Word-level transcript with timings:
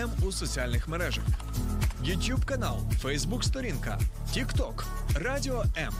М 0.00 0.10
у 0.22 0.32
соціальних 0.32 0.88
мережах: 0.88 1.24
YouTube 2.04 2.44
канал, 2.44 2.80
Facebook 3.02 3.42
сторінка, 3.42 3.98
TikTok, 4.36 4.84
Радіо 5.14 5.64
М, 5.78 5.92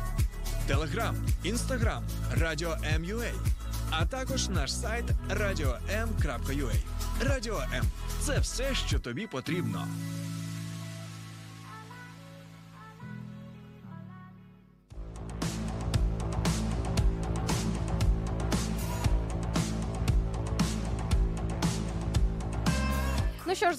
Телеграм, 0.67 1.17
Інстаграм, 1.45 2.05
Радіо 2.33 2.77
М.Ю.А. 2.95 3.33
а 3.91 4.07
також 4.07 4.49
наш 4.49 4.75
сайт 4.75 5.05
radio.m.ua. 5.31 6.75
Радіо 7.23 7.63
М 7.75 7.85
це 8.21 8.39
все, 8.39 8.75
що 8.75 8.99
тобі 8.99 9.27
потрібно. 9.27 9.87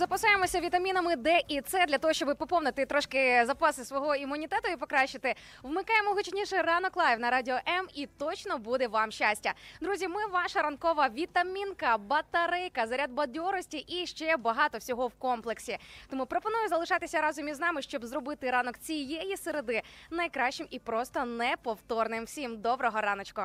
Запасаємося 0.02 0.60
вітамінами 0.60 1.16
Д 1.16 1.42
і 1.48 1.62
С 1.68 1.86
для 1.86 1.98
того, 1.98 2.14
щоб 2.14 2.38
поповнити 2.38 2.86
трошки 2.86 3.44
запаси 3.46 3.86
свого 3.86 4.16
імунітету 4.16 4.72
і 4.74 4.76
покращити. 4.78 5.36
Вмикаємо 5.64 6.12
гучніше 6.12 6.62
ранок 6.62 6.98
лайв 6.98 7.20
на 7.20 7.30
радіо 7.30 7.56
М, 7.68 7.88
і 7.94 8.08
точно 8.18 8.58
буде 8.58 8.88
вам 8.88 9.12
щастя. 9.12 9.54
Друзі, 9.82 10.08
ми 10.08 10.26
ваша 10.26 10.62
ранкова 10.62 11.10
вітамінка, 11.10 11.98
батарейка, 11.98 12.88
заряд 12.88 13.12
бадьорості 13.12 13.78
і 13.78 14.06
ще 14.08 14.38
багато 14.38 14.78
всього 14.78 15.08
в 15.08 15.14
комплексі. 15.14 15.78
Тому 16.10 16.26
пропоную 16.26 16.68
залишатися 16.70 17.22
разом 17.22 17.48
із 17.48 17.60
нами, 17.60 17.82
щоб 17.82 18.06
зробити 18.06 18.52
ранок 18.52 18.78
цієї 18.78 19.38
середи 19.38 19.82
найкращим 20.12 20.68
і 20.70 20.80
просто 20.80 21.26
неповторним. 21.26 22.24
Всім 22.26 22.62
доброго 22.62 23.02
раночку. 23.02 23.42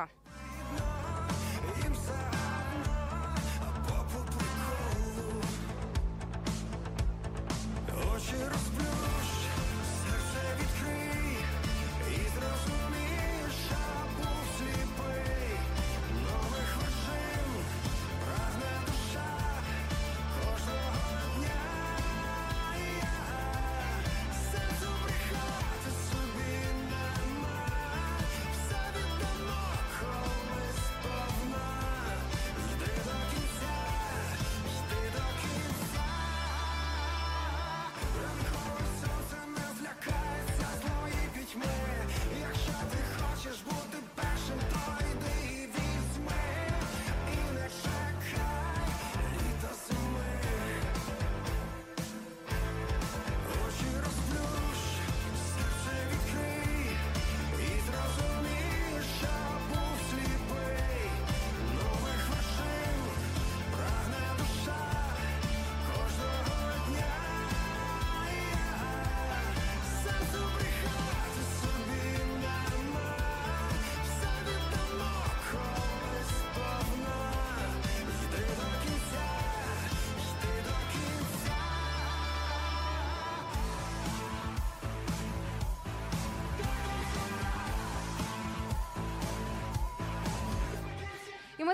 Очі 8.37 8.43
розплющ, 8.51 8.76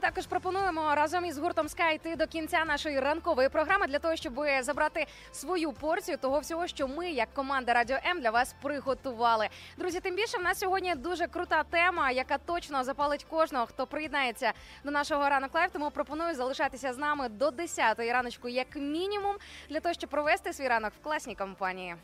також 0.04 0.26
пропонуємо 0.26 0.96
разом 0.96 1.26
із 1.26 1.38
гуртом 1.38 1.68
Sky 1.68 1.96
йти 1.96 2.16
до 2.16 2.28
кінця 2.28 2.66
нашої 2.66 3.00
ранкової 3.00 3.50
програми 3.50 3.88
для 3.88 4.00
того, 4.00 4.16
щоб 4.16 4.34
забрати 4.62 5.06
свою 5.32 5.72
порцію 5.72 6.18
того 6.18 6.40
всього, 6.40 6.68
що 6.68 6.88
ми, 6.88 7.12
як 7.12 7.34
команда 7.34 7.74
Радіо 7.74 7.98
М, 8.06 8.22
для 8.22 8.30
вас 8.30 8.56
приготували. 8.62 9.50
Друзі, 9.78 10.00
тим 10.00 10.16
більше 10.16 10.38
в 10.38 10.44
нас 10.44 10.60
сьогодні 10.60 10.96
дуже 10.96 11.28
крута 11.28 11.64
тема, 11.64 12.12
яка 12.12 12.38
точно 12.38 12.84
запалить 12.84 13.24
кожного, 13.24 13.66
хто 13.66 13.88
приєднається 13.88 14.54
до 14.84 14.92
нашого 14.92 15.30
ранок 15.30 15.56
лайв. 15.56 15.70
Тому 15.72 15.92
пропоную 15.92 16.36
залишатися 16.36 16.94
з 16.94 16.98
нами 16.98 17.30
до 17.30 17.50
10-ї 17.50 18.14
раночку, 18.14 18.50
як 18.50 18.76
мінімум, 18.76 19.36
для 19.70 19.80
того, 19.80 19.94
щоб 19.94 20.10
провести 20.10 20.54
свій 20.54 20.68
ранок 20.68 20.94
в 21.00 21.04
класній 21.04 21.36
компанії. 21.36 21.96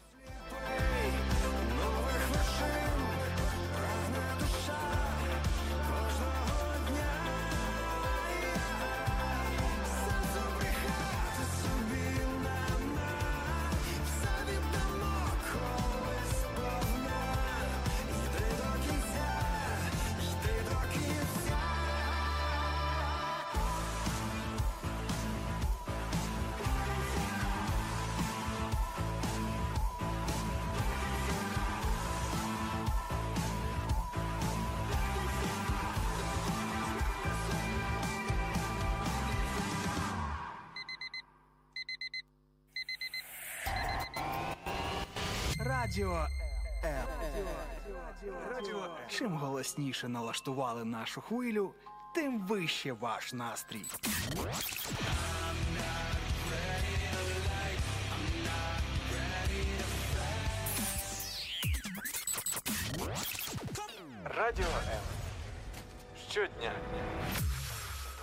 Радіо 45.90 46.28
М. 46.84 47.08
Чим 49.08 49.38
голосніше 49.38 50.08
налаштували 50.08 50.86
нашу 50.86 51.22
хвилю, 51.22 51.74
тим 52.16 52.48
вище 52.48 52.94
ваш 52.94 53.34
настрій. 53.34 53.86
Радіо 64.24 64.66
М. 64.66 65.02
Щодня. 66.30 66.72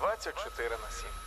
24 0.01 0.71
на 0.71 0.91
7. 0.91 1.26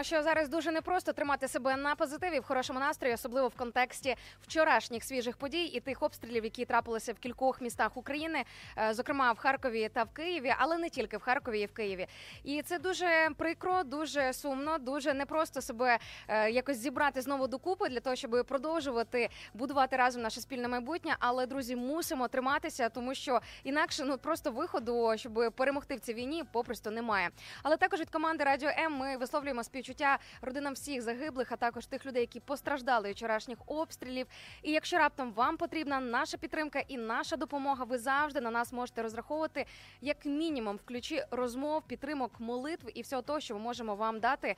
Знаємо, 0.00 0.22
що 0.22 0.30
зараз 0.30 0.48
дуже 0.48 0.72
непросто 0.72 1.12
тримати 1.12 1.48
себе 1.48 1.76
на 1.76 1.94
позитиві 1.94 2.40
в 2.40 2.44
хорошому 2.44 2.80
настрої, 2.80 3.14
особливо 3.14 3.48
в 3.48 3.54
контексті 3.54 4.16
вчорашніх 4.42 5.04
свіжих 5.04 5.36
подій 5.36 5.64
і 5.64 5.80
тих 5.80 6.02
обстрілів, 6.02 6.44
які 6.44 6.64
трапилися 6.64 7.12
в 7.12 7.18
кількох 7.18 7.60
містах 7.60 7.96
України, 7.96 8.44
е, 8.78 8.94
зокрема 8.94 9.32
в 9.32 9.38
Харкові 9.38 9.90
та 9.92 10.02
в 10.02 10.10
Києві, 10.10 10.54
але 10.58 10.78
не 10.78 10.88
тільки 10.88 11.16
в 11.16 11.20
Харкові 11.20 11.60
і 11.60 11.66
в 11.66 11.72
Києві. 11.72 12.06
І 12.44 12.62
це 12.62 12.78
дуже 12.78 13.28
прикро, 13.36 13.82
дуже 13.82 14.32
сумно, 14.32 14.78
дуже 14.78 15.14
непросто 15.14 15.60
себе 15.62 15.98
е, 16.28 16.50
якось 16.50 16.76
зібрати 16.76 17.20
знову 17.22 17.46
докупи 17.46 17.88
для 17.88 18.00
того, 18.00 18.16
щоб 18.16 18.46
продовжувати 18.48 19.28
будувати 19.54 19.96
разом 19.96 20.22
наше 20.22 20.40
спільне 20.40 20.68
майбутнє. 20.68 21.16
Але 21.18 21.46
друзі, 21.46 21.76
мусимо 21.76 22.28
триматися, 22.28 22.88
тому 22.88 23.14
що 23.14 23.40
інакше 23.64 24.04
ну 24.04 24.18
просто 24.18 24.50
виходу, 24.50 25.12
щоб 25.16 25.52
перемогти 25.56 25.94
в 25.94 26.00
цій 26.00 26.14
війні, 26.14 26.44
попросту 26.52 26.90
немає. 26.90 27.30
Але 27.62 27.76
також 27.76 28.00
від 28.00 28.10
команди 28.10 28.44
Радіо 28.44 28.68
М 28.68 28.92
ми 28.92 29.16
висловлюємо 29.16 29.50
висловлюємо 29.50 29.64
співчуття 29.90 30.18
родинам 30.42 30.74
всіх 30.74 31.02
загиблих, 31.02 31.52
а 31.52 31.56
також 31.56 31.86
тих 31.86 32.06
людей, 32.06 32.20
які 32.20 32.40
постраждали 32.40 33.08
від 33.08 33.16
вчорашніх 33.16 33.58
обстрілів. 33.66 34.26
І 34.62 34.72
якщо 34.72 34.98
раптом 34.98 35.32
вам 35.32 35.56
потрібна 35.56 36.00
наша 36.00 36.36
підтримка 36.36 36.78
і 36.88 36.96
наша 36.96 37.36
допомога, 37.36 37.84
ви 37.84 37.98
завжди 37.98 38.40
на 38.40 38.50
нас 38.50 38.72
можете 38.72 39.02
розраховувати 39.02 39.66
як 40.00 40.26
мінімум 40.26 40.76
в 40.76 40.82
ключі 40.82 41.22
розмов, 41.30 41.82
підтримок, 41.82 42.40
молитв 42.40 42.88
і 42.94 43.02
всього 43.02 43.22
того, 43.22 43.40
що 43.40 43.54
ми 43.54 43.60
можемо 43.60 43.94
вам 43.94 44.20
дати 44.20 44.56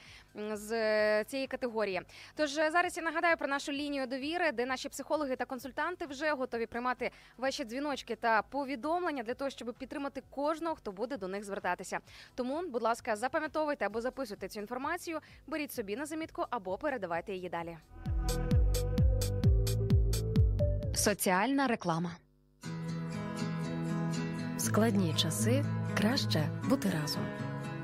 з 0.52 0.72
е, 0.72 1.24
цієї 1.24 1.46
категорії. 1.46 2.02
Тож 2.34 2.58
е, 2.58 2.70
зараз 2.70 2.96
я 2.96 3.02
нагадаю 3.02 3.36
про 3.36 3.48
нашу 3.48 3.72
лінію 3.72 4.06
довіри, 4.06 4.52
де 4.52 4.66
наші 4.66 4.88
психологи 4.88 5.36
та 5.36 5.44
консультанти 5.44 6.06
вже 6.06 6.32
готові 6.32 6.66
приймати 6.66 7.10
ваші 7.36 7.64
дзвіночки 7.64 8.16
та 8.16 8.42
повідомлення 8.42 9.22
для 9.22 9.34
того, 9.34 9.50
щоб 9.50 9.74
підтримати 9.78 10.22
кожного, 10.30 10.74
хто 10.74 10.92
буде 10.92 11.16
до 11.16 11.28
них 11.28 11.44
звертатися. 11.44 11.98
Тому, 12.34 12.62
будь 12.68 12.82
ласка, 12.82 13.16
запам'ятовуйте 13.16 13.86
або 13.86 14.00
записуйте 14.00 14.48
цю 14.48 14.60
інформацію, 14.60 15.20
беріть 15.46 15.72
собі 15.72 15.96
на 15.96 16.06
замітку 16.06 16.44
або 16.50 16.78
передавайте 16.78 17.32
її 17.32 17.48
далі. 17.48 17.76
Соціальна 20.94 21.66
реклама. 21.66 22.10
Складні 24.58 25.14
часи 25.14 25.64
краще 25.96 26.48
бути 26.68 26.92
разом. 27.02 27.22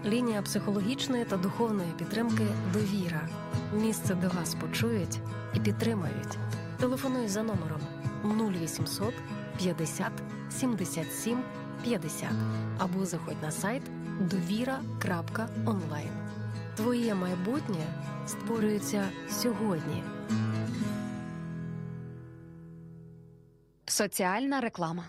Лінія 0.04 0.42
психологічної 0.42 1.24
та 1.24 1.36
духовної 1.36 1.92
підтримки 1.98 2.46
Довіра. 2.72 3.28
Місце, 3.74 4.14
де 4.14 4.28
вас 4.28 4.54
почують 4.54 5.18
і 5.54 5.60
підтримають. 5.60 6.38
Телефонуй 6.80 7.28
за 7.28 7.42
номером 7.42 7.80
0800 8.24 9.14
50 9.58 10.12
77 10.50 11.42
50 11.84 12.28
або 12.78 13.06
заходь 13.06 13.42
на 13.42 13.50
сайт 13.50 13.82
довіра.онлайн. 14.20 16.27
Твоє 16.78 17.14
майбутнє 17.14 17.86
створюється 18.26 19.08
сьогодні. 19.30 20.02
Соціальна 23.86 24.60
реклама. 24.60 25.04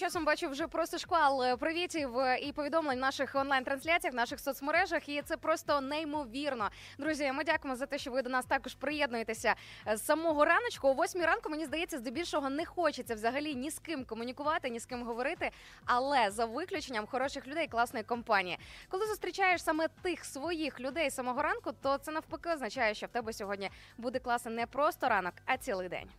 Часом 0.00 0.24
бачу 0.24 0.48
вже 0.48 0.66
просто 0.66 0.98
шквал 0.98 1.42
е, 1.42 1.56
привітів 1.56 2.18
е, 2.18 2.38
і 2.38 2.52
повідомлень 2.52 2.98
наших 2.98 3.34
онлайн-трансляціях, 3.34 4.14
наших 4.14 4.40
соцмережах. 4.40 5.08
І 5.08 5.22
це 5.22 5.36
просто 5.36 5.80
неймовірно. 5.80 6.70
Друзі, 6.98 7.32
ми 7.32 7.44
дякуємо 7.44 7.76
за 7.76 7.86
те, 7.86 7.98
що 7.98 8.10
ви 8.10 8.22
до 8.22 8.30
нас 8.30 8.44
також 8.44 8.74
приєднуєтеся 8.74 9.54
е, 9.88 9.96
з 9.96 10.04
самого 10.04 10.44
раночку. 10.44 10.88
О 10.88 10.92
восьмій 10.92 11.24
ранку 11.24 11.50
мені 11.50 11.66
здається, 11.66 11.98
здебільшого 11.98 12.50
не 12.50 12.64
хочеться 12.64 13.14
взагалі 13.14 13.54
ні 13.54 13.70
з 13.70 13.78
ким 13.78 14.04
комунікувати, 14.04 14.70
ні 14.70 14.80
з 14.80 14.86
ким 14.86 15.02
говорити. 15.02 15.50
Але 15.84 16.30
за 16.30 16.44
виключенням 16.44 17.06
хороших 17.06 17.46
людей, 17.46 17.68
класної 17.68 18.04
компанії. 18.04 18.58
Коли 18.88 19.06
зустрічаєш 19.06 19.62
саме 19.62 19.88
тих 20.02 20.24
своїх 20.24 20.80
людей 20.80 21.10
самого 21.10 21.42
ранку, 21.42 21.72
то 21.82 21.98
це 21.98 22.12
навпаки 22.12 22.50
означає, 22.50 22.94
що 22.94 23.06
в 23.06 23.10
тебе 23.10 23.32
сьогодні 23.32 23.70
буде 23.98 24.18
класний 24.18 24.54
не 24.54 24.66
просто 24.66 25.08
ранок, 25.08 25.34
а 25.46 25.56
цілий 25.56 25.88
день. 25.88 26.10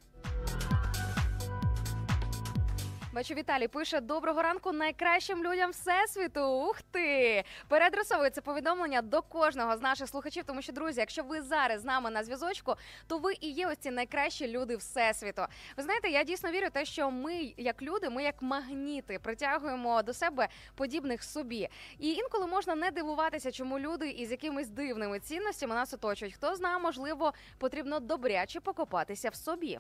Бачу, 3.14 3.34
Віталій 3.34 3.68
пише 3.68 4.02
доброго 4.02 4.42
ранку 4.42 4.72
найкращим 4.72 5.44
людям 5.44 5.72
всесвіту. 5.72 6.42
Ух 6.42 6.82
ти! 6.82 7.44
Переадресовує 7.68 8.30
це 8.30 8.42
повідомлення 8.42 9.02
до 9.02 9.22
кожного 9.22 9.78
з 9.78 9.82
наших 9.82 10.08
слухачів. 10.08 10.44
Тому 10.44 10.62
що, 10.62 10.74
друзі, 10.74 11.00
якщо 11.00 11.24
ви 11.24 11.42
зараз 11.42 11.82
з 11.82 11.86
нами 11.86 12.10
на 12.10 12.24
зв'язочку, 12.24 12.76
то 13.08 13.18
ви 13.18 13.34
і 13.42 13.50
є 13.50 13.68
ось 13.68 13.78
ці 13.78 13.92
найкращі 13.92 14.48
люди 14.48 14.76
всесвіту. 14.76 15.42
Ви 15.78 15.84
знаєте, 15.84 16.10
я 16.10 16.24
дійсно 16.24 16.52
вірю 16.52 16.68
те, 16.74 16.86
що 16.86 17.12
ми, 17.12 17.54
як 17.58 17.82
люди, 17.82 18.10
ми 18.10 18.24
як 18.24 18.42
магніти, 18.42 19.20
притягуємо 19.20 20.04
до 20.04 20.14
себе 20.14 20.48
подібних 20.76 21.24
собі. 21.24 21.70
І 22.00 22.12
інколи 22.14 22.48
можна 22.48 22.76
не 22.76 22.92
дивуватися, 22.92 23.52
чому 23.52 23.80
люди 23.80 24.10
із 24.10 24.32
якимись 24.32 24.70
дивними 24.70 25.20
цінностями 25.20 25.76
нас 25.76 25.94
оточують. 25.94 26.34
Хто 26.34 26.56
знає, 26.56 26.80
можливо, 26.80 27.34
потрібно 27.58 28.00
добряче 28.00 28.60
покопатися 28.60 29.30
в 29.30 29.36
собі. 29.36 29.80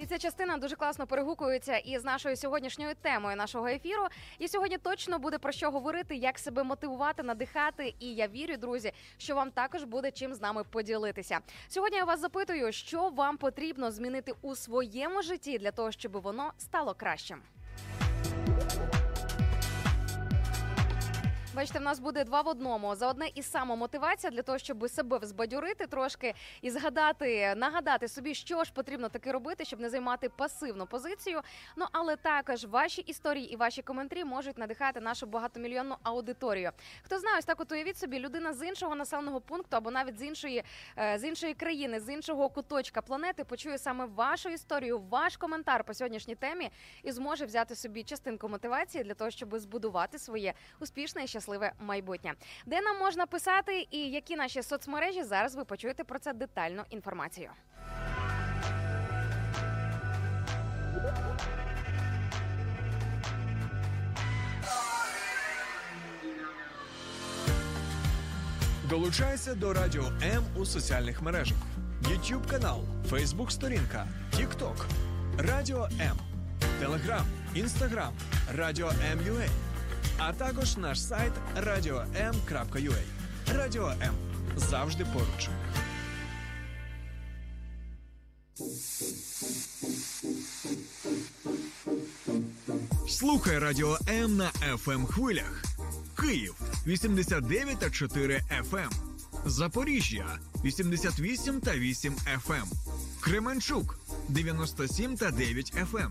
І 0.00 0.06
ця 0.06 0.18
частина 0.18 0.56
дуже 0.56 0.76
класно 0.76 1.06
перегукується 1.06 1.76
із 1.76 2.04
нашою 2.04 2.36
сьогоднішньою 2.36 2.94
темою 3.02 3.36
нашого 3.36 3.68
ефіру. 3.68 4.06
І 4.38 4.48
сьогодні 4.48 4.78
точно 4.78 5.18
буде 5.18 5.38
про 5.38 5.52
що 5.52 5.70
говорити, 5.70 6.16
як 6.16 6.38
себе 6.38 6.62
мотивувати, 6.62 7.22
надихати. 7.22 7.94
І 7.98 8.14
я 8.14 8.28
вірю, 8.28 8.56
друзі, 8.56 8.92
що 9.18 9.34
вам 9.34 9.50
також 9.50 9.84
буде 9.84 10.10
чим 10.10 10.34
з 10.34 10.40
нами 10.40 10.64
поділитися. 10.64 11.40
Сьогодні 11.68 11.98
я 11.98 12.04
вас 12.04 12.20
запитую, 12.20 12.72
що 12.72 13.08
вам 13.08 13.36
потрібно 13.36 13.90
змінити 13.90 14.32
у 14.42 14.56
своєму 14.56 15.22
житті 15.22 15.58
для 15.58 15.70
того, 15.70 15.92
щоб 15.92 16.12
воно 16.12 16.52
стало 16.58 16.94
кращим. 16.94 17.42
Бачите, 21.60 21.78
в 21.78 21.82
нас 21.82 21.98
буде 21.98 22.24
два 22.24 22.42
в 22.42 22.48
одному. 22.48 22.94
За 22.94 23.08
одне 23.08 23.28
і 23.34 23.42
самомотивація 23.42 24.30
для 24.30 24.42
того, 24.42 24.58
щоб 24.58 24.90
себе 24.90 25.18
взбадьорити 25.18 25.86
трошки 25.86 26.34
і 26.62 26.70
згадати, 26.70 27.54
нагадати 27.56 28.08
собі, 28.08 28.34
що 28.34 28.64
ж 28.64 28.72
потрібно 28.72 29.08
таки 29.08 29.32
робити, 29.32 29.64
щоб 29.64 29.80
не 29.80 29.90
займати 29.90 30.28
пасивну 30.28 30.86
позицію. 30.86 31.40
Ну 31.76 31.86
але 31.92 32.16
також 32.16 32.64
ваші 32.64 33.00
історії 33.00 33.52
і 33.52 33.56
ваші 33.56 33.82
коментарі 33.82 34.24
можуть 34.24 34.58
надихати 34.58 35.00
нашу 35.00 35.26
багатомільйонну 35.26 35.96
аудиторію. 36.02 36.70
Хто 37.02 37.18
знає, 37.18 37.38
ось 37.38 37.44
так 37.44 37.60
от 37.60 37.72
уявіть 37.72 37.98
собі, 37.98 38.18
людина 38.18 38.52
з 38.52 38.68
іншого 38.68 38.94
населеного 38.94 39.40
пункту 39.40 39.76
або 39.76 39.90
навіть 39.90 40.18
з 40.18 40.22
іншої 40.22 40.64
е, 40.98 41.18
з 41.18 41.24
іншої 41.24 41.54
країни, 41.54 42.00
з 42.00 42.12
іншого 42.12 42.48
куточка 42.48 43.02
планети 43.02 43.44
почує 43.44 43.78
саме 43.78 44.06
вашу 44.06 44.48
історію, 44.48 44.98
ваш 45.10 45.36
коментар 45.36 45.84
по 45.84 45.94
сьогоднішній 45.94 46.34
темі 46.34 46.70
і 47.02 47.12
зможе 47.12 47.44
взяти 47.44 47.74
собі 47.74 48.02
частинку 48.02 48.48
мотивації 48.48 49.04
для 49.04 49.14
того, 49.14 49.30
щоб 49.30 49.58
збудувати 49.58 50.18
своє 50.18 50.54
успішне 50.80 51.24
і 51.24 51.26
щасливе 51.26 51.49
майбутнє. 51.78 52.34
Де 52.66 52.80
нам 52.80 52.98
можна 52.98 53.26
писати 53.26 53.86
і 53.90 53.98
які 54.10 54.36
наші 54.36 54.62
соцмережі? 54.62 55.22
Зараз 55.22 55.54
ви 55.54 55.64
почуєте 55.64 56.04
про 56.04 56.18
це 56.18 56.32
детальну 56.32 56.82
інформацію. 56.90 57.50
Долучайся 68.90 69.54
до 69.54 69.72
Радіо 69.72 70.04
М 70.22 70.44
у 70.56 70.66
соціальних 70.66 71.22
мережах: 71.22 71.56
YouTube 72.02 72.50
канал, 72.50 72.80
Facebook 73.10 73.50
сторінка, 73.50 74.06
TikTok, 74.32 74.74
Радіо 75.38 75.88
М, 76.00 76.16
Телеграм, 76.80 77.24
Інстаграм, 77.54 78.12
Радіо 78.54 78.88
М.Ua, 79.12 79.48
а 80.18 80.32
також 80.32 80.76
наш 80.76 81.02
сайт 81.02 81.32
radio.m.ua. 81.56 83.02
Радіо 83.56 83.92
М 84.02 84.14
завжди 84.56 85.04
поруч. 85.04 85.48
Слухай 93.08 93.58
Радіо 93.58 93.98
М 94.08 94.36
на 94.36 94.50
fm 94.50 95.06
хвилях. 95.06 95.62
Київ 96.20 96.54
89 96.86 97.78
та 97.78 97.90
4 97.90 98.42
FM. 98.70 98.90
Запоріжжя 99.46 100.38
88 100.64 101.60
та 101.60 101.76
8 101.76 102.14
FM. 102.46 102.64
Кременчук 103.20 103.98
97 104.28 105.16
та 105.16 105.30
9 105.30 105.72
FM. 105.92 106.10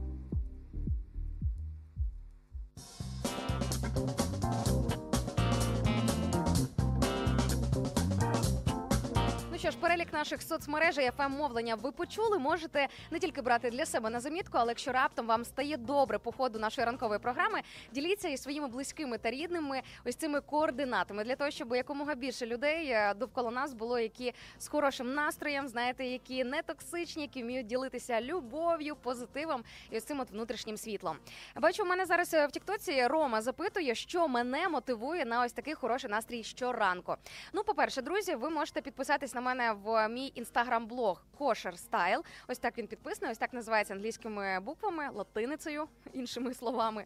Ну 4.01 4.30
що 9.61 9.71
ж, 9.71 9.77
перелік 9.77 10.13
наших 10.13 10.41
соцмережей 10.41 11.09
fm 11.17 11.29
мовлення 11.29 11.75
ви 11.75 11.91
почули. 11.91 12.39
Можете 12.39 12.87
не 13.11 13.19
тільки 13.19 13.41
брати 13.41 13.69
для 13.69 13.85
себе 13.85 14.09
на 14.09 14.19
замітку, 14.19 14.57
але 14.57 14.71
якщо 14.71 14.91
раптом 14.91 15.27
вам 15.27 15.45
стає 15.45 15.77
добре 15.77 16.19
по 16.19 16.31
ходу 16.31 16.59
нашої 16.59 16.85
ранкової 16.85 17.19
програми, 17.19 17.61
діліться 17.91 18.29
із 18.29 18.41
своїми 18.41 18.67
близькими 18.67 19.17
та 19.17 19.31
рідними 19.31 19.81
ось 20.05 20.15
цими 20.15 20.41
координатами 20.41 21.23
для 21.23 21.35
того, 21.35 21.51
щоб 21.51 21.75
якомога 21.75 22.15
більше 22.15 22.45
людей 22.45 22.87
е, 22.89 23.13
довкола 23.13 23.51
нас 23.51 23.73
було, 23.73 23.99
які 23.99 24.33
з 24.59 24.67
хорошим 24.67 25.13
настроєм, 25.13 25.67
знаєте, 25.67 26.05
які 26.05 26.43
не 26.43 26.61
токсичні, 26.61 27.21
які 27.21 27.43
вміють 27.43 27.67
ділитися 27.67 28.21
любов'ю, 28.21 28.95
позитивом 28.95 29.63
і 29.89 29.97
ось 29.97 30.03
цим 30.03 30.19
от 30.19 30.31
внутрішнім 30.31 30.77
світлом. 30.77 31.17
Бачу, 31.55 31.83
у 31.83 31.85
мене 31.85 32.05
зараз 32.05 32.33
е, 32.33 32.47
в 32.47 32.51
Тіктоці 32.51 33.07
Рома 33.07 33.41
запитує, 33.41 33.95
що 33.95 34.27
мене 34.27 34.69
мотивує 34.69 35.25
на 35.25 35.43
ось 35.45 35.53
такий 35.53 35.73
хороший 35.73 36.09
настрій 36.09 36.43
щоранку. 36.43 37.15
Ну, 37.53 37.63
по-перше, 37.63 38.01
друзі, 38.01 38.35
ви 38.35 38.49
можете 38.49 38.81
підписатись 38.81 39.33
на 39.33 39.41
мене 39.55 39.71
в 39.83 40.09
мій 40.09 40.33
інстаграм-блог 40.35 41.21
Kosher 41.39 41.89
Style. 41.89 42.23
Ось 42.47 42.57
так 42.57 42.77
він 42.77 42.87
підписаний, 42.87 43.31
ось 43.31 43.37
так 43.37 43.53
називається 43.53 43.93
англійськими 43.93 44.59
буквами, 44.59 45.09
латиницею, 45.13 45.87
іншими 46.13 46.53
словами, 46.53 47.05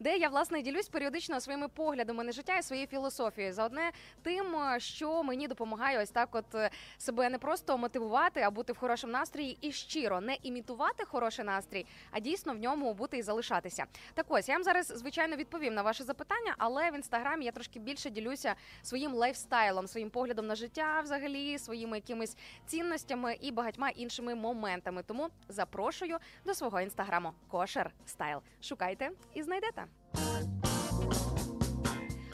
де 0.00 0.16
я 0.16 0.28
власне 0.28 0.62
ділюсь 0.62 0.88
періодично 0.88 1.40
своїми 1.40 1.68
поглядами 1.68 2.24
на 2.24 2.32
життя 2.32 2.58
і 2.58 2.62
своєю 2.62 2.86
філософією. 2.86 3.52
Заодне 3.52 3.92
тим, 4.22 4.56
е, 4.56 4.80
що 4.80 5.22
мені 5.22 5.48
допомагає 5.48 6.02
ось 6.02 6.10
так, 6.10 6.34
от 6.34 6.54
е, 6.54 6.70
себе 6.98 7.30
не 7.30 7.38
просто 7.38 7.78
мотивувати, 7.78 8.40
а 8.40 8.50
бути 8.50 8.72
в 8.72 8.76
хорошому 8.78 9.12
настрої 9.12 9.58
і 9.60 9.72
щиро 9.72 10.20
не 10.20 10.36
імітувати 10.42 11.04
хороший 11.04 11.44
настрій, 11.44 11.86
а 12.10 12.20
дійсно 12.20 12.54
в 12.54 12.58
ньому 12.58 12.94
бути 12.94 13.18
і 13.18 13.22
залишатися. 13.22 13.84
Так 14.14 14.26
ось 14.28 14.48
я 14.48 14.54
вам 14.54 14.64
зараз 14.64 14.86
звичайно 14.86 15.36
відповім 15.36 15.74
на 15.74 15.82
ваше 15.82 16.04
запитання, 16.04 16.54
але 16.58 16.90
в 16.90 16.94
інстаграмі 16.94 17.44
я 17.44 17.52
трошки 17.52 17.78
більше 17.78 18.10
ділюся 18.10 18.54
своїм 18.82 19.14
лайфстайлом, 19.14 19.86
своїм 19.86 20.10
поглядом 20.10 20.46
на 20.46 20.54
життя, 20.54 21.00
взагалі, 21.04 21.58
своїми 21.82 21.96
якимись 21.96 22.36
цінностями 22.66 23.36
і 23.40 23.50
багатьма 23.52 23.88
іншими 23.88 24.34
моментами. 24.34 25.02
Тому 25.02 25.28
запрошую 25.48 26.18
до 26.44 26.54
свого 26.54 26.80
інстаграму 26.80 27.32
Кошер 27.48 27.90
Стайл. 28.06 28.38
Шукайте 28.60 29.10
і 29.34 29.42
знайдете. 29.42 29.84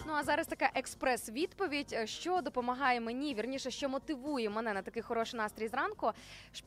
Ну 0.08 0.14
а 0.14 0.22
зараз 0.22 0.46
така 0.46 0.70
експрес-відповідь, 0.74 1.92
е, 1.92 2.06
що 2.06 2.40
допомагає 2.40 3.00
мені, 3.00 3.34
вірніше, 3.34 3.70
що 3.70 3.88
мотивує 3.88 4.50
мене 4.50 4.72
на 4.72 4.82
такий 4.82 5.02
хороший 5.02 5.38
настрій 5.38 5.68
зранку. 5.68 6.10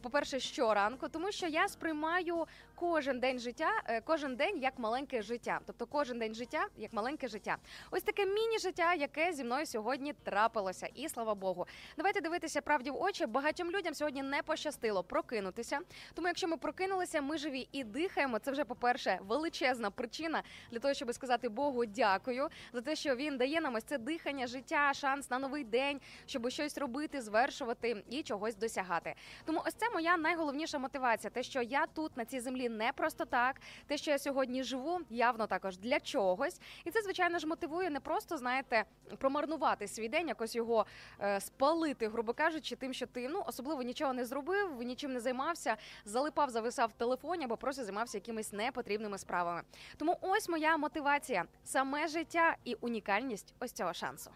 По-перше, 0.02 0.40
щоранку, 0.40 1.08
тому 1.08 1.32
що 1.32 1.48
я 1.48 1.68
сприймаю 1.68 2.46
кожен 2.76 3.20
день 3.20 3.40
життя, 3.40 3.70
е, 3.86 4.02
кожен 4.02 4.36
день 4.36 4.58
як 4.58 4.80
маленьке 4.80 5.22
життя. 5.22 5.60
Тобто 5.66 5.86
кожен 5.86 6.20
день 6.20 6.34
життя 6.36 6.66
як 6.78 6.94
маленьке 6.94 7.28
життя. 7.28 7.58
Ось 7.92 8.04
таке 8.04 8.26
міні-життя, 8.26 8.94
яке 8.94 9.34
зі 9.34 9.44
мною 9.44 9.66
сьогодні 9.66 10.14
трапилося. 10.14 10.88
І 10.96 11.10
слава 11.10 11.36
Богу. 11.36 11.68
Давайте 11.98 12.22
дивитися 12.22 12.62
правді 12.62 12.92
в 12.92 13.02
очі. 13.02 13.26
Багатьом 13.26 13.72
людям 13.72 13.94
сьогодні 13.94 14.24
не 14.24 14.42
пощастило 14.44 15.04
прокинутися. 15.04 15.80
Тому, 16.14 16.28
якщо 16.28 16.48
ми 16.48 16.58
прокинулися, 16.58 17.22
ми 17.22 17.38
живі 17.38 17.68
і 17.72 17.84
дихаємо. 17.84 18.40
Це 18.40 18.52
вже, 18.52 18.64
по-перше, 18.64 19.20
величезна 19.28 19.92
причина 19.92 20.44
для 20.72 20.80
того, 20.80 20.94
щоб 20.94 21.14
сказати 21.14 21.50
Богу 21.50 21.86
дякую 21.86 22.50
за 22.74 22.82
те, 22.82 22.96
що 22.96 23.16
він 23.16 23.31
дає 23.38 23.62
нам 23.62 23.76
ось 23.76 23.84
це 23.84 23.98
дихання, 23.98 24.48
життя, 24.48 24.94
шанс 24.94 25.30
на 25.30 25.40
новий 25.40 25.64
день, 25.64 26.02
щоб 26.26 26.50
щось 26.50 26.78
робити, 26.78 27.22
звершувати 27.22 28.04
і 28.10 28.24
чогось 28.24 28.56
досягати. 28.56 29.16
Тому 29.46 29.62
ось 29.66 29.74
це 29.74 29.90
моя 29.90 30.18
найголовніша 30.18 30.80
мотивація. 30.80 31.32
Те, 31.32 31.44
що 31.44 31.62
я 31.62 31.86
тут 31.86 32.18
на 32.18 32.26
цій 32.26 32.40
землі 32.40 32.70
не 32.70 32.92
просто 32.92 33.26
так, 33.26 33.62
те, 33.88 33.98
що 33.98 34.12
я 34.12 34.20
сьогодні 34.20 34.64
живу, 34.64 35.00
явно 35.10 35.48
також 35.48 35.78
для 35.78 36.00
чогось. 36.00 36.62
І 36.86 36.92
це, 36.92 37.02
звичайно 37.02 37.40
ж, 37.40 37.48
мотивує 37.48 37.90
не 37.90 38.00
просто, 38.00 38.38
знаєте, 38.38 38.84
промарнувати 39.18 39.88
свій 39.88 40.10
день, 40.10 40.28
якось 40.28 40.56
його 40.56 40.86
е, 41.22 41.40
спалити, 41.40 42.08
грубо 42.08 42.34
кажучи, 42.34 42.76
тим, 42.76 42.94
що 42.94 43.08
ти 43.08 43.30
ну 43.30 43.44
особливо 43.48 43.84
нічого 43.84 44.14
не 44.14 44.26
зробив, 44.26 44.82
нічим 44.84 45.14
не 45.14 45.20
займався, 45.20 45.78
залипав, 46.06 46.50
зависав 46.50 46.90
в 46.90 46.94
телефоні 46.94 47.46
або 47.46 47.58
просто 47.58 47.84
займався 47.84 48.18
якимись 48.18 48.54
непотрібними 48.54 49.18
справами. 49.18 49.62
Тому 49.98 50.18
ось 50.22 50.50
моя 50.50 50.78
мотивація 50.78 51.46
саме 51.64 52.08
життя 52.08 52.56
і 52.64 52.74
унікальність 52.74 53.21
ось 53.60 53.72
цього 53.72 53.94
шансу. 53.94 54.32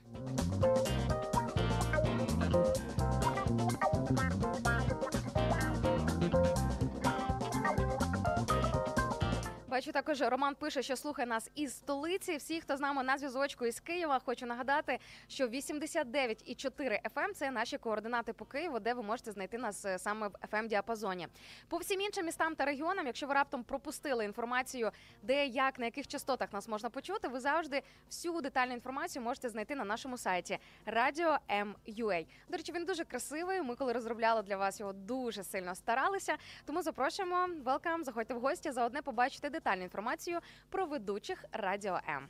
Бачу, 9.75 9.91
також 9.91 10.21
Роман 10.21 10.55
пише, 10.55 10.83
що 10.83 10.95
слухає 10.95 11.25
нас 11.25 11.51
із 11.55 11.77
столиці. 11.77 12.37
Всі, 12.37 12.61
хто 12.61 12.77
з 12.77 12.79
нами 12.79 13.03
на 13.03 13.17
зв'язочку 13.17 13.65
із 13.65 13.79
Києва, 13.79 14.21
хочу 14.25 14.45
нагадати, 14.45 14.99
що 15.27 15.47
89,4 15.47 16.99
FM– 17.15 17.33
це 17.35 17.51
наші 17.51 17.77
координати 17.77 18.33
по 18.33 18.45
Києву, 18.45 18.79
де 18.79 18.93
ви 18.93 19.03
можете 19.03 19.31
знайти 19.31 19.57
нас 19.57 19.85
е, 19.85 19.99
саме 19.99 20.27
в 20.27 20.31
fm 20.51 20.67
діапазоні. 20.67 21.27
По 21.67 21.77
всім 21.77 22.01
іншим 22.01 22.25
містам 22.25 22.55
та 22.55 22.65
регіонам, 22.65 23.05
якщо 23.05 23.27
ви 23.27 23.33
раптом 23.33 23.63
пропустили 23.63 24.25
інформацію, 24.25 24.91
де 25.21 25.45
як 25.45 25.79
на 25.79 25.85
яких 25.85 26.07
частотах 26.07 26.53
нас 26.53 26.67
можна 26.67 26.89
почути, 26.89 27.27
ви 27.27 27.39
завжди 27.39 27.81
всю 28.09 28.41
детальну 28.41 28.73
інформацію 28.73 29.23
можете 29.23 29.49
знайти 29.49 29.75
на 29.75 29.83
нашому 29.83 30.17
сайті 30.17 30.57
Radio 30.87 31.37
M.UA. 31.49 32.25
До 32.49 32.57
речі, 32.57 32.71
він 32.71 32.85
дуже 32.85 33.03
красивий. 33.03 33.61
Ми 33.61 33.75
коли 33.75 33.93
розробляли 33.93 34.41
для 34.41 34.57
вас 34.57 34.79
його, 34.79 34.93
дуже 34.93 35.43
сильно 35.43 35.75
старалися. 35.75 36.35
Тому 36.65 36.81
запрошуємо. 36.81 37.49
Велкам, 37.63 38.03
заходьте 38.03 38.33
в 38.33 38.39
гості. 38.39 38.71
Заодне 38.71 39.01
побачите 39.01 39.49
детальну 39.65 39.83
інформацію 39.83 40.39
про 40.69 40.85
ведучих 40.85 41.45
Радіо 41.51 41.99
М. 42.09 42.27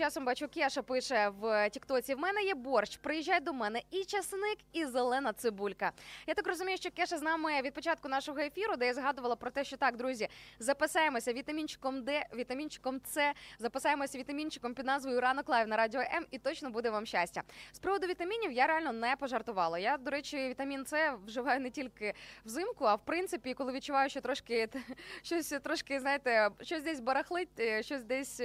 часом 0.00 0.24
бачу, 0.24 0.48
Кеша 0.48 0.82
пише 0.82 1.28
в 1.28 1.70
Тіктоці: 1.70 2.14
в 2.14 2.18
мене 2.18 2.42
є 2.42 2.54
борщ. 2.54 2.96
Приїжджай 2.96 3.40
до 3.40 3.52
мене 3.52 3.82
і 3.90 4.04
часник, 4.04 4.58
і 4.72 4.84
зелена 4.84 5.32
цибулька. 5.32 5.92
Я 6.26 6.34
так 6.34 6.46
розумію, 6.46 6.78
що 6.78 6.90
Кеша 6.90 7.18
з 7.18 7.22
нами 7.22 7.62
від 7.62 7.74
початку 7.74 8.08
нашого 8.08 8.38
ефіру, 8.38 8.76
де 8.76 8.86
я 8.86 8.94
згадувала 8.94 9.36
про 9.36 9.50
те, 9.50 9.64
що 9.64 9.76
так, 9.76 9.96
друзі, 9.96 10.28
запасаємося 10.58 11.32
вітамінчиком 11.32 12.02
Д, 12.04 12.26
вітамінчиком 12.34 13.00
С, 13.06 13.32
запасаємося 13.58 14.18
вітамінчиком 14.18 14.74
під 14.74 14.86
назвою 14.86 15.20
Ранок 15.20 15.48
Лайв 15.48 15.68
на 15.68 15.76
радіо 15.76 16.00
М, 16.00 16.26
і 16.30 16.38
точно 16.38 16.70
буде 16.70 16.90
вам 16.90 17.06
щастя. 17.06 17.42
З 17.72 17.78
приводу 17.78 18.06
вітамінів 18.06 18.52
я 18.52 18.66
реально 18.66 18.92
не 18.92 19.16
пожартувала. 19.16 19.78
Я, 19.78 19.98
до 19.98 20.10
речі, 20.10 20.48
вітамін 20.48 20.86
С 20.86 21.14
вживаю 21.26 21.60
не 21.60 21.70
тільки 21.70 22.14
взимку, 22.44 22.84
а 22.84 22.94
в 22.94 23.04
принципі, 23.04 23.54
коли 23.54 23.72
відчуваю, 23.72 24.08
що 24.10 24.20
трошки 24.20 24.68
щось 25.22 25.54
трошки, 25.62 26.00
знаєте, 26.00 26.50
щось 26.62 26.82
десь 26.82 27.00
барахлить, 27.00 27.60
е, 27.60 27.82
щось 27.82 28.02
десь. 28.02 28.40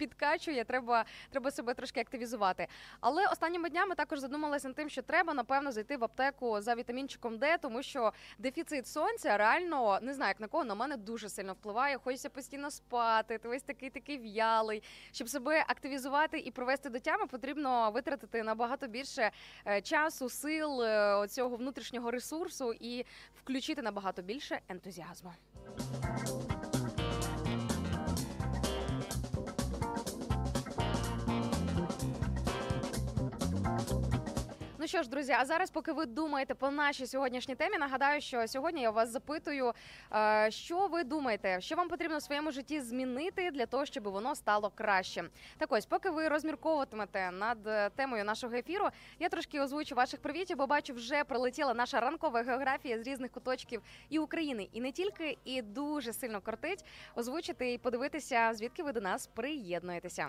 Підкачує, 0.00 0.64
треба, 0.64 1.04
треба 1.30 1.50
себе 1.50 1.74
трошки 1.74 2.00
активізувати. 2.00 2.66
Але 3.00 3.26
останніми 3.26 3.68
днями 3.70 3.94
також 3.94 4.18
задумалася 4.18 4.68
над 4.68 4.76
тим, 4.76 4.88
що 4.88 5.02
треба 5.02 5.34
напевно 5.34 5.72
зайти 5.72 5.96
в 5.96 6.04
аптеку 6.04 6.60
за 6.60 6.74
вітамінчиком 6.74 7.38
Д, 7.38 7.58
тому 7.58 7.82
що 7.82 8.12
дефіцит 8.38 8.86
сонця 8.86 9.36
реально 9.36 9.98
не 10.02 10.14
знаю, 10.14 10.28
як 10.28 10.40
на 10.40 10.46
кого 10.46 10.64
на 10.64 10.74
мене 10.74 10.96
дуже 10.96 11.28
сильно 11.28 11.52
впливає. 11.52 11.98
Хочеться 11.98 12.28
постійно 12.28 12.70
спати. 12.70 13.38
Ти 13.38 13.48
весь 13.48 13.62
такий 13.62 13.90
такий 13.90 14.18
в'ялий. 14.18 14.82
Щоб 15.12 15.28
себе 15.28 15.64
активізувати 15.68 16.38
і 16.38 16.50
провести 16.50 16.90
до 16.90 16.98
тями, 16.98 17.26
потрібно 17.26 17.90
витратити 17.90 18.42
набагато 18.42 18.86
більше 18.86 19.30
е, 19.66 19.82
часу, 19.82 20.28
сил, 20.28 20.82
е, 20.82 21.26
цього 21.28 21.56
внутрішнього 21.56 22.10
ресурсу 22.10 22.72
і 22.72 23.04
включити 23.42 23.82
набагато 23.82 24.22
більше 24.22 24.60
ентузіазму. 24.68 25.32
Ну 34.80 34.86
що 34.86 35.02
ж, 35.02 35.08
друзі, 35.08 35.32
а 35.38 35.44
зараз, 35.44 35.70
поки 35.70 35.92
ви 35.92 36.06
думаєте 36.06 36.54
по 36.54 36.70
нашій 36.70 37.06
сьогоднішній 37.06 37.54
темі, 37.54 37.78
нагадаю, 37.78 38.20
що 38.20 38.48
сьогодні 38.48 38.82
я 38.82 38.90
вас 38.90 39.10
запитую, 39.10 39.72
е, 40.12 40.50
що 40.50 40.86
ви 40.86 41.04
думаєте, 41.04 41.60
що 41.60 41.76
вам 41.76 41.88
потрібно 41.88 42.18
в 42.18 42.22
своєму 42.22 42.50
житті 42.50 42.80
змінити 42.80 43.50
для 43.50 43.66
того, 43.66 43.86
щоб 43.86 44.04
воно 44.04 44.34
стало 44.34 44.70
кращим. 44.74 45.28
Так 45.58 45.72
ось, 45.72 45.86
поки 45.86 46.10
ви 46.10 46.28
розмірковуватимете 46.28 47.30
над 47.30 47.66
е, 47.66 47.90
темою 47.90 48.24
нашого 48.24 48.54
ефіру, 48.54 48.88
я 49.18 49.28
трошки 49.28 49.60
озвучу 49.60 49.94
ваших 49.94 50.20
привітів, 50.20 50.56
бо 50.56 50.66
бачу, 50.66 50.94
вже 50.94 51.24
прилетіла 51.24 51.74
наша 51.74 52.00
ранкова 52.00 52.42
географія 52.42 52.98
з 52.98 53.06
різних 53.06 53.30
куточків 53.30 53.82
і 54.08 54.18
України, 54.18 54.68
і 54.72 54.80
не 54.80 54.92
тільки, 54.92 55.38
і 55.44 55.62
дуже 55.62 56.12
сильно 56.12 56.40
кортить 56.40 56.84
озвучити 57.16 57.72
і 57.72 57.78
подивитися, 57.78 58.50
звідки 58.54 58.82
ви 58.82 58.92
до 58.92 59.00
нас 59.00 59.26
приєднуєтеся. 59.26 60.28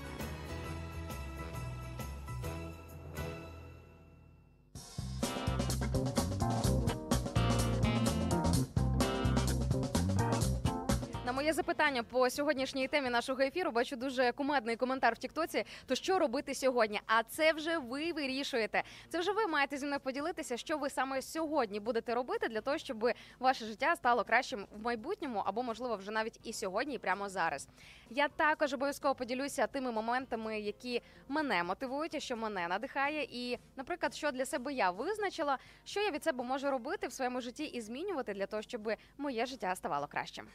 Моє 11.51 11.55
запитання 11.55 12.03
по 12.03 12.29
сьогоднішній 12.29 12.87
темі 12.87 13.09
нашого 13.09 13.41
ефіру. 13.41 13.71
Бачу 13.71 13.95
дуже 13.95 14.31
кумедний 14.31 14.75
коментар 14.75 15.13
в 15.13 15.17
Тіктоці. 15.17 15.63
То 15.85 15.95
що 15.95 16.19
робити 16.19 16.55
сьогодні? 16.55 17.01
А 17.07 17.23
це 17.23 17.53
вже 17.53 17.77
ви 17.77 18.13
вирішуєте. 18.13 18.83
Це 19.09 19.19
вже 19.19 19.31
ви 19.31 19.47
маєте 19.47 19.77
зі 19.77 19.85
мною 19.85 19.99
поділитися, 19.99 20.57
що 20.57 20.77
ви 20.77 20.89
саме 20.89 21.21
сьогодні 21.21 21.79
будете 21.79 22.15
робити 22.15 22.47
для 22.47 22.61
того, 22.61 22.77
щоб 22.77 23.09
ваше 23.39 23.65
життя 23.65 23.95
стало 23.95 24.23
кращим 24.23 24.65
в 24.71 24.81
майбутньому, 24.81 25.43
або 25.45 25.63
можливо 25.63 25.95
вже 25.95 26.11
навіть 26.11 26.39
і 26.43 26.53
сьогодні, 26.53 26.95
і 26.95 26.97
прямо 26.97 27.29
зараз. 27.29 27.67
Я 28.09 28.27
також 28.27 28.73
обов'язково 28.73 29.15
поділюся 29.15 29.67
тими 29.67 29.91
моментами, 29.91 30.59
які 30.59 31.01
мене 31.27 31.63
мотивують, 31.63 32.23
що 32.23 32.37
мене 32.37 32.67
надихає. 32.67 33.27
І, 33.31 33.57
наприклад, 33.75 34.15
що 34.15 34.31
для 34.31 34.45
себе 34.45 34.73
я 34.73 34.91
визначила, 34.91 35.57
що 35.83 35.99
я 35.99 36.11
від 36.11 36.23
себе 36.23 36.43
можу 36.43 36.71
робити 36.71 37.07
в 37.07 37.13
своєму 37.13 37.41
житті 37.41 37.63
і 37.63 37.81
змінювати 37.81 38.33
для 38.33 38.45
того, 38.45 38.61
щоб 38.61 38.91
моє 39.17 39.45
життя 39.45 39.75
ставало 39.75 40.07
кращим. 40.07 40.47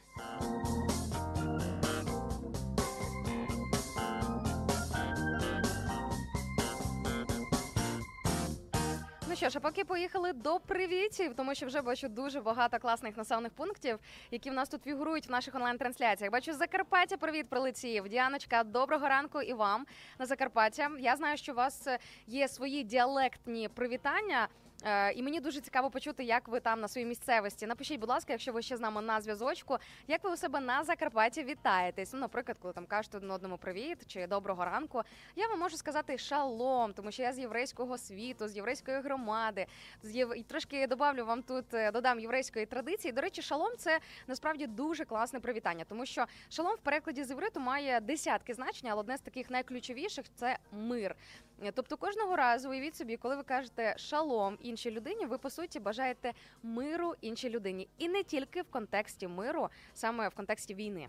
Що 9.37 9.49
ж, 9.49 9.57
а 9.57 9.61
поки 9.61 9.83
поїхали 9.83 10.33
до 10.33 10.59
привітів, 10.59 11.33
тому 11.35 11.55
що 11.55 11.65
вже 11.65 11.81
бачу 11.81 12.07
дуже 12.09 12.41
багато 12.41 12.79
класних 12.79 13.17
населених 13.17 13.51
пунктів, 13.51 13.99
які 14.31 14.49
в 14.49 14.53
нас 14.53 14.69
тут 14.69 14.83
фігурують 14.83 15.27
в 15.27 15.31
наших 15.31 15.55
онлайн-трансляціях. 15.55 16.31
Бачу 16.31 16.53
Закарпаття. 16.53 17.17
Привіт, 17.17 17.49
прилетів. 17.49 18.09
Діаночка, 18.09 18.63
доброго 18.63 19.09
ранку 19.09 19.41
і 19.41 19.53
вам 19.53 19.85
на 20.19 20.25
Закарпаття. 20.25 20.91
Я 20.99 21.15
знаю, 21.15 21.37
що 21.37 21.51
у 21.51 21.55
вас 21.55 21.87
е, 21.87 21.99
є 22.27 22.47
свої 22.47 22.83
діалектні 22.83 23.69
привітання. 23.69 24.47
Е, 24.83 25.11
І 25.11 25.23
мені 25.23 25.39
дуже 25.39 25.61
цікаво 25.61 25.89
почути, 25.89 26.23
як 26.23 26.47
ви 26.47 26.59
там 26.59 26.81
на 26.81 26.87
своїй 26.87 27.07
місцевості. 27.07 27.67
Напишіть, 27.67 27.99
будь 27.99 28.09
ласка, 28.09 28.33
якщо 28.33 28.53
ви 28.53 28.61
ще 28.61 28.77
з 28.77 28.79
нами 28.79 29.01
на 29.01 29.21
зв'язочку, 29.21 29.77
як 30.07 30.23
ви 30.23 30.29
у 30.33 30.37
себе 30.37 30.59
на 30.59 30.83
Закарпатті 30.83 31.43
вітаєтесь? 31.43 32.13
Ну, 32.13 32.19
наприклад, 32.19 32.57
коли 32.61 32.73
там 32.73 32.85
кажете 32.85 33.17
один 33.17 33.31
одному 33.31 33.57
привіт 33.57 33.97
чи 34.07 34.27
доброго 34.27 34.65
ранку. 34.65 35.01
Я 35.35 35.47
вам 35.47 35.59
можу 35.59 35.77
сказати 35.77 36.17
шалом, 36.17 36.93
тому 36.93 37.11
що 37.11 37.23
я 37.23 37.33
з 37.33 37.39
єврейського 37.39 37.97
світу, 37.97 38.47
з 38.47 38.55
єврейської 38.55 39.01
громади. 39.01 39.65
З 40.03 40.15
єв... 40.15 40.37
І 40.37 40.43
трошки 40.43 40.87
добавлю 40.87 41.25
вам 41.25 41.43
тут, 41.43 41.73
е, 41.73 41.91
додам 41.91 42.19
єврейської 42.19 42.65
традиції. 42.65 43.11
До 43.11 43.21
речі, 43.21 43.41
шалом 43.41 43.71
це 43.77 43.99
насправді 44.27 44.67
дуже 44.67 45.05
класне 45.05 45.39
привітання, 45.39 45.85
тому 45.89 46.05
що 46.05 46.25
шалом 46.49 46.75
в 46.75 46.79
перекладі 46.79 47.23
з 47.23 47.31
івриту 47.31 47.59
має 47.59 47.99
десятки 47.99 48.53
значень, 48.53 48.89
але 48.89 48.99
одне 48.99 49.17
з 49.17 49.21
таких 49.21 49.49
найключовіших 49.49 50.25
це 50.35 50.57
мир. 50.71 51.15
Е, 51.63 51.71
Тобто 51.71 51.97
кожного 51.97 52.35
разу 52.35 52.69
уявіть 52.69 52.95
собі, 52.95 53.17
коли 53.17 53.35
ви 53.35 53.43
кажете 53.43 53.97
шалом 53.97 54.57
іншій 54.67 54.91
людині, 54.91 55.25
ви 55.25 55.37
по 55.37 55.49
суті 55.49 55.79
бажаєте 55.79 56.33
миру 56.63 57.13
іншій 57.21 57.49
людині, 57.49 57.87
і 57.97 58.09
не 58.09 58.23
тільки 58.23 58.61
в 58.61 58.65
контексті 58.71 59.27
миру, 59.27 59.69
саме 59.93 60.29
в 60.29 60.33
контексті 60.33 60.73
війни. 60.73 61.07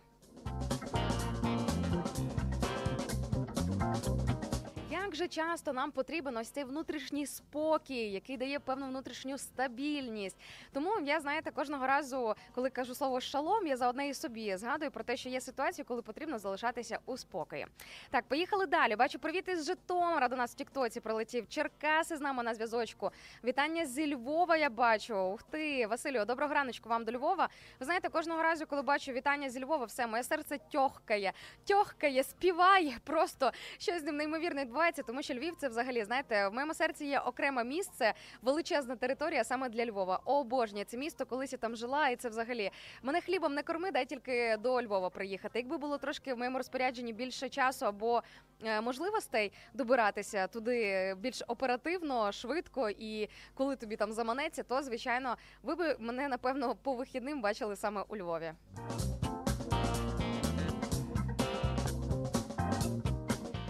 Же 5.18 5.28
часто 5.28 5.72
нам 5.72 5.90
потрібен 5.90 6.36
ось 6.36 6.48
цей 6.48 6.64
внутрішній 6.64 7.26
спокій, 7.26 8.10
який 8.10 8.36
дає 8.36 8.58
певну 8.58 8.88
внутрішню 8.88 9.38
стабільність. 9.38 10.36
Тому 10.72 11.00
я 11.04 11.20
знаєте, 11.20 11.50
кожного 11.50 11.86
разу, 11.86 12.34
коли 12.54 12.70
кажу 12.70 12.94
слово 12.94 13.20
шалом, 13.20 13.66
я 13.66 13.76
за 13.76 13.88
одне 13.88 14.08
і 14.08 14.14
собі 14.14 14.56
згадую 14.56 14.90
про 14.90 15.04
те, 15.04 15.16
що 15.16 15.28
є 15.28 15.40
ситуації, 15.40 15.84
коли 15.84 16.02
потрібно 16.02 16.38
залишатися 16.38 16.98
у 17.06 17.16
спокої. 17.16 17.66
Так, 18.10 18.24
поїхали 18.24 18.66
далі. 18.66 18.96
Бачу, 18.96 19.18
привіт 19.18 19.48
із 19.48 19.66
Житомира 19.66 20.28
до 20.28 20.36
нас 20.36 20.52
в 20.52 20.54
Тіктоці 20.54 21.00
прилетів. 21.00 21.48
Черкаси 21.48 22.16
з 22.16 22.20
нами 22.20 22.42
на 22.42 22.54
зв'язочку. 22.54 23.10
Вітання 23.44 23.86
зі 23.86 24.14
Львова. 24.14 24.56
Я 24.56 24.70
бачу. 24.70 25.16
Ух 25.16 25.42
ти, 25.42 25.86
Василю, 25.86 26.24
доброго 26.24 26.54
раночку 26.54 26.88
вам 26.88 27.04
до 27.04 27.12
Львова. 27.12 27.48
Ви 27.80 27.84
знаєте, 27.86 28.08
кожного 28.08 28.42
разу, 28.42 28.66
коли 28.66 28.82
бачу 28.82 29.12
вітання 29.12 29.50
зі 29.50 29.64
Львова, 29.64 29.84
все 29.84 30.06
моє 30.06 30.22
серце 30.22 30.58
тьохкає, 30.72 31.32
тьохкає, 31.64 32.24
співає. 32.24 32.98
Просто 33.04 33.52
щось 33.78 34.00
з 34.00 34.04
ним 34.04 34.16
неймовірне 34.16 34.62
відбувається, 34.62 35.02
тому 35.08 35.22
що 35.22 35.34
Львів 35.34 35.54
це 35.56 35.68
взагалі 35.68 36.04
знаєте, 36.04 36.48
в 36.48 36.54
моєму 36.54 36.74
серці 36.74 37.04
є 37.04 37.18
окреме 37.18 37.64
місце, 37.64 38.14
величезна 38.42 38.96
територія 38.96 39.44
саме 39.44 39.68
для 39.68 39.86
Львова. 39.86 40.20
Обожнюю 40.24 40.84
це 40.84 40.96
місто, 40.96 41.26
колись 41.26 41.52
я 41.52 41.58
там 41.58 41.76
жила, 41.76 42.08
і 42.08 42.16
це 42.16 42.28
взагалі 42.28 42.70
мене 43.02 43.20
хлібом 43.20 43.54
не 43.54 43.62
корми, 43.62 43.90
дай 43.90 44.06
тільки 44.06 44.56
до 44.56 44.82
Львова 44.82 45.10
приїхати. 45.10 45.58
Якби 45.58 45.78
було 45.78 45.98
трошки 45.98 46.34
в 46.34 46.38
моєму 46.38 46.58
розпорядженні 46.58 47.12
більше 47.12 47.48
часу 47.48 47.86
або 47.86 48.22
е, 48.64 48.80
можливостей 48.80 49.52
добиратися 49.74 50.46
туди 50.46 51.14
більш 51.18 51.42
оперативно, 51.46 52.32
швидко 52.32 52.90
і 52.90 53.28
коли 53.54 53.76
тобі 53.76 53.96
там 53.96 54.12
заманеться, 54.12 54.62
то 54.62 54.82
звичайно 54.82 55.36
ви 55.62 55.74
би 55.74 55.96
мене 55.98 56.28
напевно 56.28 56.74
по 56.74 56.94
вихідним 56.94 57.40
бачили 57.40 57.76
саме 57.76 58.04
у 58.08 58.16
Львові. 58.16 58.52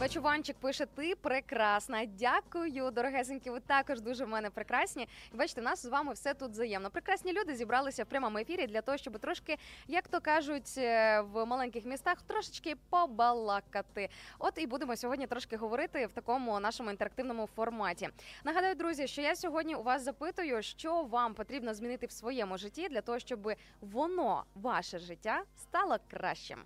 Бачу, 0.01 0.21
Ванчик 0.21 0.57
пише: 0.57 0.87
ти 0.87 1.15
прекрасна. 1.15 2.05
Дякую, 2.05 2.91
дорогесенькі. 2.91 3.51
Ви 3.51 3.61
також 3.61 4.01
дуже 4.01 4.25
в 4.25 4.29
мене 4.29 4.51
прекрасні. 4.51 5.09
І 5.35 5.37
бачите, 5.37 5.63
нас 5.63 5.83
з 5.83 5.85
вами 5.85 6.13
все 6.13 6.35
тут 6.35 6.51
взаємно. 6.51 6.91
Прекрасні 6.91 7.33
люди 7.33 7.55
зібралися 7.55 8.05
в 8.05 8.07
прямому 8.07 8.39
ефірі 8.39 8.67
для 8.67 8.81
того, 8.81 8.99
щоб 8.99 9.19
трошки, 9.19 9.57
як 9.89 10.09
то 10.09 10.21
кажуть, 10.21 10.75
е, 10.79 11.21
в 11.21 11.45
маленьких 11.45 11.85
містах 11.85 12.23
трошечки 12.23 12.75
побалакати. 12.91 14.09
От 14.39 14.53
і 14.57 14.67
будемо 14.67 14.97
сьогодні 14.97 15.27
трошки 15.27 15.57
говорити 15.57 16.07
в 16.07 16.13
такому 16.13 16.61
нашому 16.61 16.91
інтерактивному 16.91 17.49
форматі. 17.57 18.09
Нагадаю, 18.45 18.75
друзі, 18.75 19.07
що 19.07 19.23
я 19.23 19.37
сьогодні 19.37 19.75
у 19.75 19.83
вас 19.83 20.03
запитую, 20.03 20.63
що 20.63 21.03
вам 21.03 21.35
потрібно 21.35 21.75
змінити 21.75 22.07
в 22.07 22.13
своєму 22.13 22.59
житті 22.59 22.89
для 22.89 23.01
того, 23.01 23.19
щоб 23.19 23.53
воно, 23.81 24.45
ваше 24.55 24.99
життя, 24.99 25.43
стало 25.57 25.97
кращим. 26.11 26.59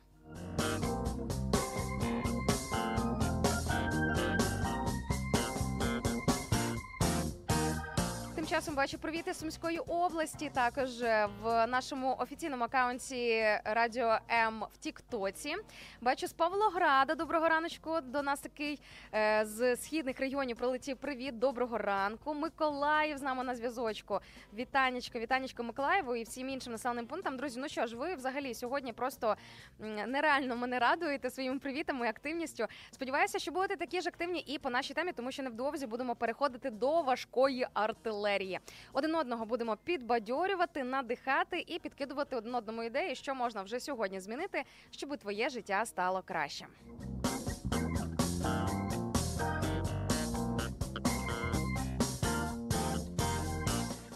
Часом 8.52 8.74
бачу 8.74 8.98
привіт 8.98 9.24
із 9.28 9.38
Сумської 9.38 9.78
області. 9.78 10.50
Також 10.54 11.02
е, 11.02 11.28
в 11.42 11.66
нашому 11.66 12.16
офіційному 12.18 12.64
акаунті 12.64 13.44
Радіо 13.64 14.18
М 14.30 14.64
в 14.74 14.78
Тіктоці. 14.78 15.56
Бачу 16.00 16.26
з 16.26 16.32
Павлограда. 16.32 17.14
Доброго 17.14 17.48
раночку. 17.48 18.00
До 18.00 18.22
нас 18.22 18.40
такий 18.40 18.80
е, 19.14 19.42
з 19.44 19.76
східних 19.76 20.20
регіонів 20.20 20.56
прилетів. 20.56 20.96
Привіт, 20.96 21.38
доброго 21.38 21.78
ранку. 21.78 22.34
Миколаїв 22.34 23.18
з 23.18 23.22
нами 23.22 23.44
на 23.44 23.54
зв'язочку. 23.54 24.20
Вітанечко, 24.54 25.18
вітанечко 25.18 25.62
Миколаєву 25.62 26.16
і 26.16 26.22
всім 26.22 26.48
іншим 26.48 26.72
населеним 26.72 27.06
пунктам. 27.06 27.36
Друзі, 27.36 27.60
ну 27.60 27.68
що 27.68 27.86
ж, 27.86 27.96
ви 27.96 28.14
взагалі 28.14 28.54
сьогодні 28.54 28.92
просто 28.92 29.36
нереально 30.06 30.56
мене 30.56 30.78
радуєте 30.78 31.30
своїми 31.30 31.58
привітами 31.58 32.06
і 32.06 32.08
активністю. 32.08 32.66
Сподіваюся, 32.90 33.38
що 33.38 33.52
будете 33.52 33.76
такі 33.76 34.00
ж 34.00 34.08
активні 34.08 34.40
і 34.40 34.58
по 34.58 34.70
нашій 34.70 34.94
темі, 34.94 35.12
тому 35.12 35.32
що 35.32 35.42
невдовзі 35.42 35.86
будемо 35.86 36.14
переходити 36.14 36.70
до 36.70 37.02
важкої 37.02 37.66
артилерії. 37.74 38.41
Один 38.92 39.14
одного 39.14 39.44
будемо 39.44 39.76
підбадьорювати, 39.76 40.85
надихати 40.85 41.64
і 41.66 41.78
підкидувати 41.78 42.37
один 42.37 42.55
одному 42.55 42.83
ідеї, 42.83 43.14
що 43.14 43.35
можна 43.35 43.62
вже 43.62 43.81
сьогодні 43.81 44.20
змінити, 44.20 44.64
щоб 44.90 45.16
твоє 45.16 45.48
життя 45.48 45.87
стало 45.87 46.22
кращим. 46.22 46.68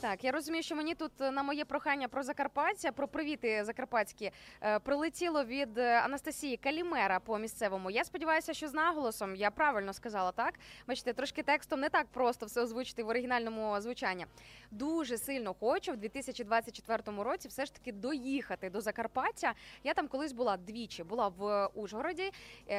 Так, 0.07 0.25
я 0.25 0.33
розумію, 0.33 0.62
що 0.62 0.77
мені 0.77 0.95
тут 0.95 1.21
е, 1.21 1.31
на 1.31 1.42
моє 1.42 1.64
прохання 1.64 2.09
про 2.09 2.23
Закарпаття, 2.23 2.92
про 2.92 3.09
привіти 3.09 3.64
закарпатські 3.64 4.31
е, 4.62 4.79
прилетіло 4.79 5.45
від 5.45 5.79
е, 5.79 6.01
Анастасії 6.05 6.57
Калімера 6.57 7.21
по 7.21 7.38
місцевому. 7.38 7.90
Я 7.90 8.05
сподіваюся, 8.05 8.55
що 8.55 8.69
з 8.69 8.75
наголосом 8.75 9.37
я 9.37 9.51
правильно 9.51 9.92
сказала 9.92 10.33
так. 10.33 10.55
Бачите, 10.88 11.12
трошки 11.12 11.42
текстом 11.42 11.81
не 11.81 11.88
так 11.88 12.07
просто 12.07 12.47
все 12.47 12.61
озвучити 12.61 13.03
в 13.03 13.09
оригінальному 13.09 13.81
звучанні. 13.81 14.27
Дуже 14.71 15.19
сильно 15.19 15.55
хочу 15.55 15.92
в 15.92 15.97
2024 15.97 17.23
році 17.23 17.49
все 17.49 17.64
ж 17.64 17.75
таки 17.75 17.92
доїхати 17.92 18.71
до 18.71 18.81
Закарпаття. 18.81 19.55
Я 19.85 19.95
там 19.95 20.09
колись 20.09 20.33
була 20.33 20.57
двічі. 20.57 21.05
Була 21.05 21.29
в 21.29 21.66
Ужгороді, 21.75 22.33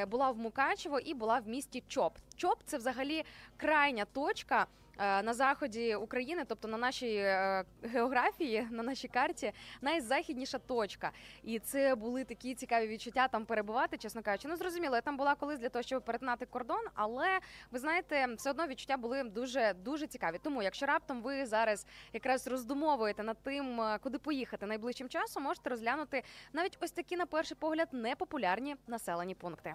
була 0.06 0.30
в 0.30 0.38
Мукачево 0.38 0.98
і 0.98 1.14
була 1.14 1.38
в 1.38 1.48
місті 1.48 1.82
Чоп. 1.88 2.16
Чоп 2.36 2.62
це 2.64 2.76
взагалі 2.76 3.24
крайня 3.56 4.04
точка 4.04 4.66
на 4.98 5.34
заході 5.34 5.94
України, 5.94 6.44
тобто 6.48 6.68
на 6.68 6.78
нашій 6.78 7.14
е, 7.16 7.64
географії, 7.82 8.68
на 8.70 8.82
нашій 8.82 9.08
карті, 9.08 9.52
найзахідніша 9.80 10.58
точка. 10.58 11.10
І 11.44 11.58
це 11.58 11.94
були 11.94 12.24
такі 12.24 12.54
цікаві 12.54 12.86
відчуття 12.86 13.28
там 13.28 13.44
перебувати, 13.44 13.96
чесно 13.96 14.22
кажучи. 14.22 14.48
Ну 14.48 14.56
зрозуміло, 14.56 14.94
я 14.94 15.00
там 15.00 15.16
була 15.16 15.34
колись 15.34 15.58
для 15.58 15.68
того, 15.68 15.82
щоб 15.82 16.04
перетинати 16.04 16.46
кордон, 16.46 16.84
але 16.94 17.38
ви 17.70 17.78
знаєте, 17.78 18.26
все 18.36 18.50
одно 18.50 18.66
відчуття 18.66 18.96
були 18.96 19.24
дуже 19.24 19.74
дуже 19.84 20.06
цікаві. 20.06 20.38
Тому, 20.42 20.62
якщо 20.62 20.86
раптом 20.86 21.22
ви 21.22 21.46
зараз 21.46 21.86
якраз 22.12 22.46
роздумовуєте 22.46 23.22
над 23.22 23.36
тим, 23.42 23.80
е, 23.80 23.98
куди 24.02 24.18
поїхати 24.18 24.66
найближчим 24.66 25.08
часом, 25.08 25.42
можете 25.42 25.70
розглянути 25.70 26.22
навіть 26.52 26.78
ось 26.80 26.90
такі, 26.90 27.16
на 27.16 27.26
перший 27.26 27.56
погляд, 27.60 27.88
непопулярні 27.92 28.76
населені 28.86 29.34
пункти. 29.34 29.74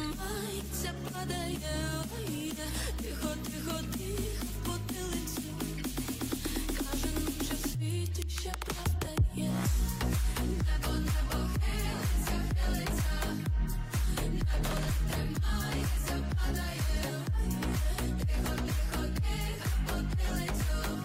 тримається, 0.81 0.93
падає, 1.13 1.57
ой, 2.17 2.53
тихо, 3.01 3.29
тихо, 3.45 3.79
тихо, 3.93 4.49
потилиці. 4.65 5.41
Каже, 6.77 7.07
ну 7.15 7.45
що 7.45 7.55
в 7.55 7.71
світі 7.71 8.25
ще 8.29 8.51
правда 8.65 9.23
є. 9.35 9.49
Небо, 10.39 10.93
небо 10.93 11.49
хилиться, 11.53 12.35
хилиться, 12.65 13.13
небо 14.17 14.69
ледь 14.75 15.01
тримається, 15.11 16.15
падає, 16.35 16.81
тихо, 18.27 18.55
тихо, 18.65 19.03
тихо, 19.15 19.73
потилицю. 19.85 20.97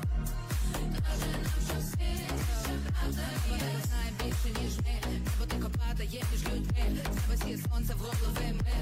Каже, 1.06 1.30
ну 1.42 1.62
що 1.66 1.78
в 1.78 1.82
світі 1.82 2.44
ще 2.62 2.72
правда 2.90 3.26
є. 3.50 3.58
знає 3.86 4.12
більше, 4.24 4.60
ніж 4.62 4.78
ми, 4.78 5.20
бо 5.38 5.46
тихо 5.46 5.70
падає 5.78 6.22
між 6.32 6.44
людьми. 6.44 7.15
Сіє 7.42 7.59
сонце 7.59 7.94
в 7.94 7.99
голови 7.99 8.46
ми, 8.59 8.72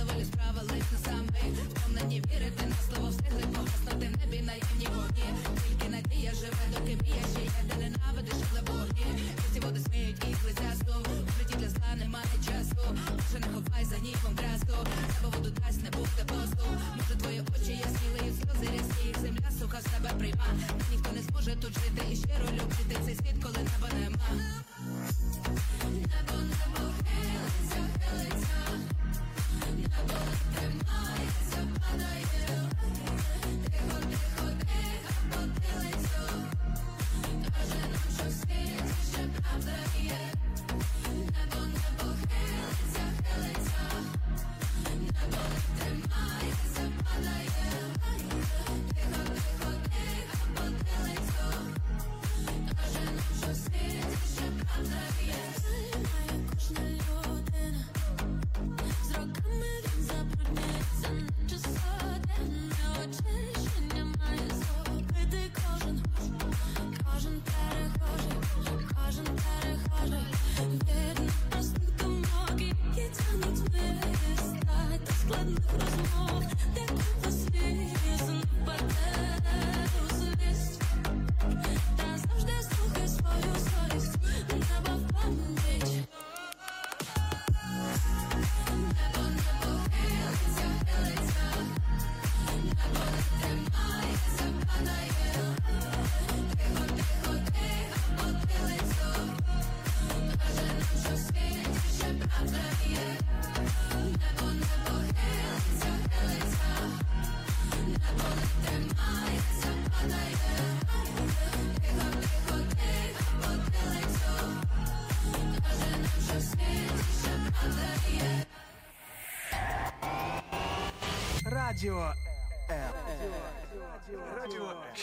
але 0.00 0.24
справа 0.24 0.62
лиш 0.62 0.84
не 0.92 0.98
саме. 1.04 1.38
Втомлені 1.70 2.18
вірити 2.20 2.64
на 2.66 2.76
слово 2.86 3.10
встигли 3.10 3.42
погаснути 3.54 4.06
небі 4.18 4.40
наївні 4.48 4.88
вогні. 4.94 5.28
Тільки 5.68 5.88
надія 5.94 6.32
живе, 6.40 6.64
доки 6.72 6.94
мія 7.02 7.24
ще 7.32 7.42
є, 7.42 7.50
де 7.68 7.74
ненавидиш, 7.82 8.38
але 8.50 8.60
боги. 8.62 9.06
Всі 9.50 9.60
води 9.60 9.80
сміють 9.80 10.24
і 10.30 10.32
глизясту, 10.40 10.94
в 11.26 11.38
житті 11.38 11.54
для 11.60 11.68
зла 11.68 11.90
немає 12.02 12.36
часу. 12.46 12.82
Лише 13.16 13.38
не 13.44 13.48
ховай 13.54 13.84
за 13.84 13.98
ніком 13.98 14.32
красу, 14.40 14.76
небо 15.12 15.28
воду 15.36 15.50
дасть, 15.58 15.82
не 15.84 15.90
буде 15.90 16.22
посту. 16.32 16.66
Може 16.96 17.14
твої 17.20 17.40
очі 17.40 17.72
ясні, 17.86 18.08
лиють 18.14 18.36
сльози 18.40 18.66
рясні, 18.74 19.02
їх 19.06 19.18
земля 19.24 19.50
суха 19.60 19.78
в 19.78 19.86
себе 19.92 20.10
прийма. 20.18 20.48
Ніхто 20.90 21.08
не 21.16 21.22
зможе 21.22 21.52
тут 21.62 21.72
жити 21.80 22.02
і 22.12 22.16
щиро 22.16 22.46
любити 22.56 22.96
цей 23.04 23.14
світ, 23.14 23.36
коли 23.42 23.58
неба 23.68 23.88
нема. 24.00 24.28
Небо, 26.10 26.36
небо 26.50 26.83
небо 30.34 30.84
ледь 31.98 32.63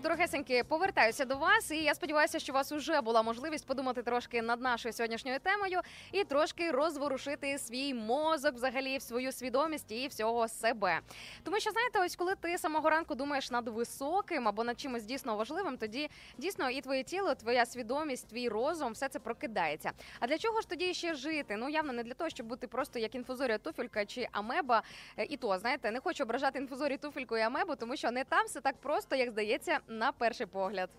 Ж, 0.00 0.02
дорогесеньки, 0.02 0.64
повертаюся 0.64 1.24
до 1.24 1.36
вас, 1.36 1.70
і 1.70 1.76
я 1.76 1.94
сподіваюся, 1.94 2.38
що 2.38 2.52
у 2.52 2.54
вас 2.54 2.72
вже 2.72 3.00
була 3.00 3.22
можливість 3.22 3.66
подумати 3.66 4.02
трошки 4.02 4.42
над 4.42 4.60
нашою 4.60 4.92
сьогоднішньою 4.92 5.38
темою 5.38 5.80
і 6.12 6.24
трошки 6.24 6.70
розворушити 6.70 7.58
свій 7.58 7.94
мозок, 7.94 8.54
взагалі, 8.54 9.00
свою 9.00 9.32
свідомість 9.32 9.92
і 9.92 10.08
всього 10.08 10.48
себе. 10.48 11.00
Тому 11.42 11.60
що 11.60 11.70
знаєте, 11.70 12.00
ось 12.00 12.16
коли 12.16 12.34
ти 12.34 12.58
самого 12.58 12.90
ранку 12.90 13.14
думаєш 13.14 13.50
над 13.50 13.68
високим 13.68 14.48
або 14.48 14.64
над 14.64 14.80
чимось 14.80 15.04
дійсно 15.04 15.36
важливим, 15.36 15.76
тоді 15.76 16.10
дійсно 16.38 16.70
і 16.70 16.80
твоє 16.80 17.02
тіло, 17.02 17.34
твоя 17.34 17.66
свідомість, 17.66 18.28
твій 18.28 18.48
розум, 18.48 18.92
все 18.92 19.08
це 19.08 19.18
прокидається. 19.18 19.92
А 20.20 20.26
для 20.26 20.38
чого 20.38 20.60
ж 20.60 20.68
тоді 20.68 20.94
ще 20.94 21.14
жити? 21.14 21.56
Ну 21.56 21.68
явно 21.68 21.92
не 21.92 22.02
для 22.02 22.14
того, 22.14 22.30
щоб 22.30 22.46
бути 22.46 22.66
просто 22.66 22.98
як 22.98 23.14
інфузорія 23.14 23.58
туфелька 23.58 24.06
чи 24.06 24.28
амеба. 24.32 24.82
Е, 25.16 25.24
І 25.24 25.36
то 25.36 25.58
знаєте, 25.58 25.90
не 25.90 26.00
хочу 26.00 26.24
ображати 26.24 26.58
інфузорію 26.58 26.98
туфельку 26.98 27.36
і 27.38 27.40
амебу, 27.40 27.76
тому 27.76 27.96
що 27.96 28.10
не 28.10 28.24
там 28.24 28.46
все 28.46 28.60
так 28.60 28.76
просто, 28.76 29.16
як 29.16 29.30
здається, 29.30 29.78
на 29.90 30.12
перший 30.12 30.46
погляд. 30.46 30.90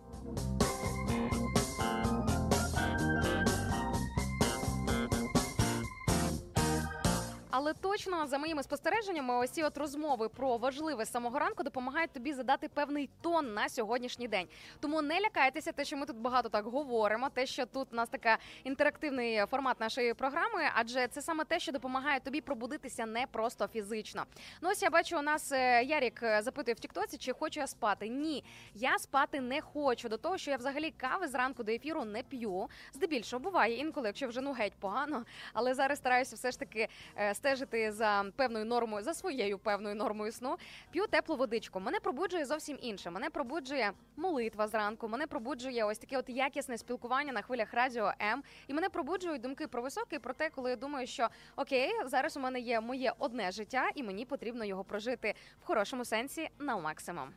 Але 7.54 7.74
точно 7.74 8.28
за 8.28 8.38
моїми 8.38 8.64
спостереженнями, 8.64 9.36
ось 9.36 9.58
от 9.58 9.78
розмови 9.78 10.30
про 10.30 10.58
важливе 10.58 11.06
самого 11.06 11.40
ранку 11.40 11.64
допомагають 11.64 12.12
тобі 12.12 12.34
задати 12.34 12.68
певний 12.68 13.10
тон 13.22 13.54
на 13.54 13.70
сьогоднішній 13.70 14.28
день. 14.28 14.48
Тому 14.80 15.02
не 15.02 15.20
лякайтеся, 15.20 15.72
те, 15.72 15.86
що 15.86 15.98
ми 15.98 16.06
тут 16.06 16.18
багато 16.18 16.50
так 16.50 16.66
говоримо, 16.66 17.30
те, 17.30 17.46
що 17.46 17.66
тут 17.66 17.88
у 17.92 17.96
нас 17.96 18.10
така 18.10 18.38
інтерактивний 18.64 19.46
формат 19.46 19.80
нашої 19.80 20.14
програми, 20.14 20.64
адже 20.76 21.08
це 21.08 21.22
саме 21.22 21.46
те, 21.46 21.60
що 21.60 21.72
допомагає 21.72 22.20
тобі 22.20 22.42
пробудитися 22.42 23.06
не 23.06 23.28
просто 23.28 23.68
фізично. 23.68 24.24
Ну 24.62 24.70
ось 24.70 24.82
я 24.82 24.90
бачу, 24.90 25.20
у 25.20 25.22
нас 25.22 25.52
е, 25.52 25.84
Ярік 25.84 26.24
е, 26.24 26.42
запитує 26.42 26.74
в 26.74 26.80
Тіктоці, 26.80 27.18
чи 27.18 27.34
хочу 27.34 27.60
я 27.60 27.68
спати. 27.68 28.08
Ні, 28.08 28.44
я 28.74 29.00
спати 29.00 29.42
не 29.42 29.62
хочу. 29.62 30.10
До 30.10 30.18
того, 30.18 30.38
що 30.38 30.52
я 30.52 30.58
взагалі 30.58 30.92
кави 30.98 31.28
зранку 31.28 31.64
до 31.64 31.72
ефіру 31.72 32.06
не 32.06 32.24
п'ю. 32.24 32.70
Здебільшого 32.94 33.40
буває 33.40 33.78
інколи, 33.78 34.08
якщо 34.08 34.28
вже 34.28 34.42
ну 34.42 34.52
геть 34.52 34.74
погано. 34.80 35.26
Але 35.54 35.74
зараз 35.74 35.98
стараюся 35.98 36.36
все 36.36 36.52
ж 36.52 36.60
таки 36.60 36.88
е, 37.18 37.34
стежити 37.42 37.92
за 37.92 38.26
певною 38.36 38.66
нормою, 38.66 39.04
за 39.04 39.14
своєю 39.14 39.60
певною 39.60 39.96
нормою 39.96 40.32
сну. 40.32 40.58
П'ю 40.92 41.08
теплу 41.08 41.36
водичку. 41.36 41.80
Мене 41.80 42.00
пробуджує 42.00 42.46
зовсім 42.46 42.78
інше. 42.82 43.12
Мене 43.12 43.30
пробуджує 43.30 43.92
молитва 44.16 44.68
зранку. 44.68 45.08
Мене 45.08 45.28
пробуджує 45.28 45.84
ось 45.84 45.98
таке 45.98 46.18
от 46.18 46.30
якісне 46.30 46.78
спілкування 46.78 47.34
на 47.34 47.42
хвилях 47.42 47.74
радіо 47.74 48.14
М. 48.22 48.44
І 48.68 48.74
мене 48.74 48.90
пробуджують 48.90 49.42
думки 49.42 49.68
про 49.68 49.82
високе, 49.82 50.20
про 50.20 50.34
те, 50.34 50.50
коли 50.50 50.70
я 50.70 50.76
думаю, 50.76 51.08
що 51.08 51.28
окей, 51.56 51.92
зараз 52.06 52.38
у 52.38 52.40
мене 52.40 52.60
є 52.60 52.82
моє 52.82 53.14
одне 53.20 53.52
життя, 53.52 53.90
і 53.96 54.04
мені 54.04 54.26
потрібно 54.26 54.66
його 54.66 54.84
прожити 54.84 55.34
в 55.64 55.66
хорошому 55.66 56.06
сенсі 56.06 56.50
на 56.60 56.78
максимум. 56.78 57.30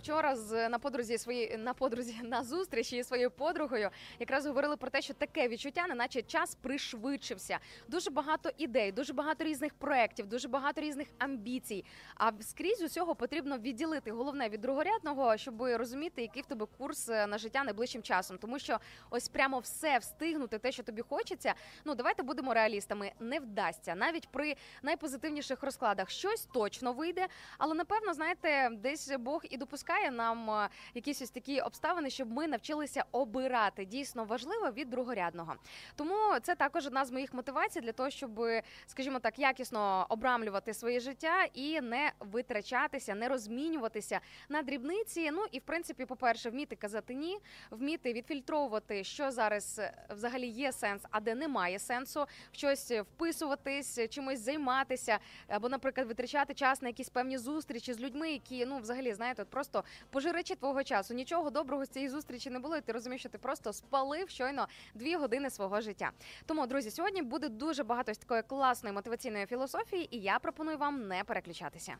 Вчора 0.00 0.36
з 0.36 0.68
на 0.68 0.78
подрузі 0.78 1.18
свої 1.18 1.56
на 1.56 1.74
подрузі 1.74 2.20
на 2.22 2.44
зустрічі 2.44 2.96
із 2.96 3.08
своєю 3.08 3.30
подругою 3.30 3.90
якраз 4.18 4.46
говорили 4.46 4.76
про 4.76 4.90
те, 4.90 5.02
що 5.02 5.14
таке 5.14 5.48
відчуття, 5.48 5.86
неначе 5.88 6.22
час 6.22 6.54
пришвидшився. 6.54 7.58
Дуже 7.88 8.10
багато 8.10 8.50
ідей, 8.58 8.92
дуже 8.92 9.12
багато 9.12 9.44
різних 9.44 9.74
проєктів, 9.74 10.26
дуже 10.26 10.48
багато 10.48 10.80
різних 10.80 11.08
амбіцій. 11.18 11.84
А 12.14 12.30
скрізь 12.40 12.82
усього 12.82 13.14
потрібно 13.14 13.58
відділити 13.58 14.10
головне 14.10 14.48
від 14.48 14.60
другорядного, 14.60 15.36
щоб 15.36 15.62
розуміти, 15.62 16.22
який 16.22 16.42
в 16.42 16.46
тебе 16.46 16.66
курс 16.78 17.08
е, 17.08 17.26
на 17.26 17.38
життя 17.38 17.64
найближчим 17.64 18.02
часом. 18.02 18.38
Тому 18.38 18.58
що 18.58 18.78
ось 19.10 19.28
прямо 19.28 19.58
все 19.58 19.98
встигнути, 19.98 20.58
те, 20.58 20.72
що 20.72 20.82
тобі 20.82 21.02
хочеться. 21.02 21.54
Ну 21.84 21.94
давайте 21.94 22.22
будемо 22.22 22.54
реалістами. 22.54 23.12
Не 23.20 23.40
вдасться 23.40 23.94
навіть 23.94 24.28
при 24.28 24.56
найпозитивніших 24.82 25.62
розкладах. 25.62 26.10
Щось 26.10 26.48
точно 26.52 26.92
вийде, 26.92 27.26
але 27.58 27.74
напевно, 27.74 28.14
знаєте, 28.14 28.70
десь 28.72 29.12
Бог 29.18 29.42
і 29.50 29.56
допускає 29.56 29.89
нам 30.12 30.50
е, 30.50 30.68
якісь 30.94 31.22
ось 31.22 31.30
такі 31.30 31.60
обставини, 31.60 32.10
щоб 32.10 32.32
ми 32.32 32.46
навчилися 32.46 33.04
обирати 33.12 33.84
дійсно 33.84 34.24
важливе 34.24 34.70
від 34.70 34.90
другорядного. 34.90 35.54
Тому 35.96 36.16
це 36.42 36.54
також 36.54 36.86
одна 36.86 37.04
з 37.04 37.10
моїх 37.10 37.34
мотивацій 37.34 37.80
для 37.80 37.92
того, 37.92 38.10
щоб, 38.10 38.40
скажімо 38.86 39.18
так, 39.18 39.38
якісно 39.38 40.06
обрамлювати 40.08 40.74
своє 40.74 41.00
життя 41.00 41.44
і 41.54 41.80
не 41.80 42.12
витрачатися, 42.20 43.14
не 43.14 43.28
розмінюватися 43.28 44.20
на 44.48 44.62
дрібниці. 44.62 45.30
Ну 45.30 45.44
і 45.52 45.58
в 45.58 45.62
принципі, 45.62 46.06
по-перше, 46.06 46.50
вміти 46.50 46.76
казати 46.76 47.14
ні, 47.14 47.38
вміти 47.70 48.12
відфільтровувати, 48.12 49.04
що 49.04 49.30
зараз 49.30 49.78
е, 49.78 49.92
взагалі 50.10 50.46
є 50.46 50.72
сенс, 50.72 51.02
а 51.10 51.20
де 51.20 51.34
немає 51.34 51.78
сенсу, 51.78 52.26
в 52.52 52.56
щось 52.56 52.90
вписуватись, 52.90 54.08
чимось 54.10 54.40
займатися, 54.40 55.18
або, 55.48 55.68
наприклад, 55.68 56.06
витрачати 56.06 56.54
час 56.54 56.82
на 56.82 56.88
якісь 56.88 57.08
певні 57.08 57.38
зустрічі 57.38 57.92
з 57.92 58.00
людьми, 58.00 58.32
які 58.32 58.66
ну 58.66 58.78
взагалі 58.78 59.12
знаєте, 59.12 59.44
просто 59.44 59.79
пожирачі 60.10 60.54
твого 60.54 60.84
часу. 60.84 61.14
Нічого 61.14 61.50
доброго 61.50 61.84
з 61.84 61.88
цієї 61.88 62.08
зустрічі 62.08 62.50
не 62.50 62.58
було. 62.58 62.76
І 62.76 62.80
ти 62.80 62.92
розумієш, 62.92 63.22
що 63.22 63.28
ти 63.28 63.38
просто 63.38 63.72
спалив 63.72 64.30
щойно 64.30 64.66
дві 64.94 65.16
години 65.16 65.50
свого 65.50 65.80
життя. 65.80 66.10
Тому, 66.46 66.66
друзі, 66.66 66.90
сьогодні 66.90 67.22
буде 67.22 67.48
дуже 67.48 67.84
багато 67.84 68.12
такої 68.12 68.42
класної 68.42 68.94
мотиваційної 68.94 69.46
філософії, 69.46 70.16
і 70.16 70.20
я 70.20 70.38
пропоную 70.38 70.78
вам 70.78 71.08
не 71.08 71.24
переключатися. 71.24 71.96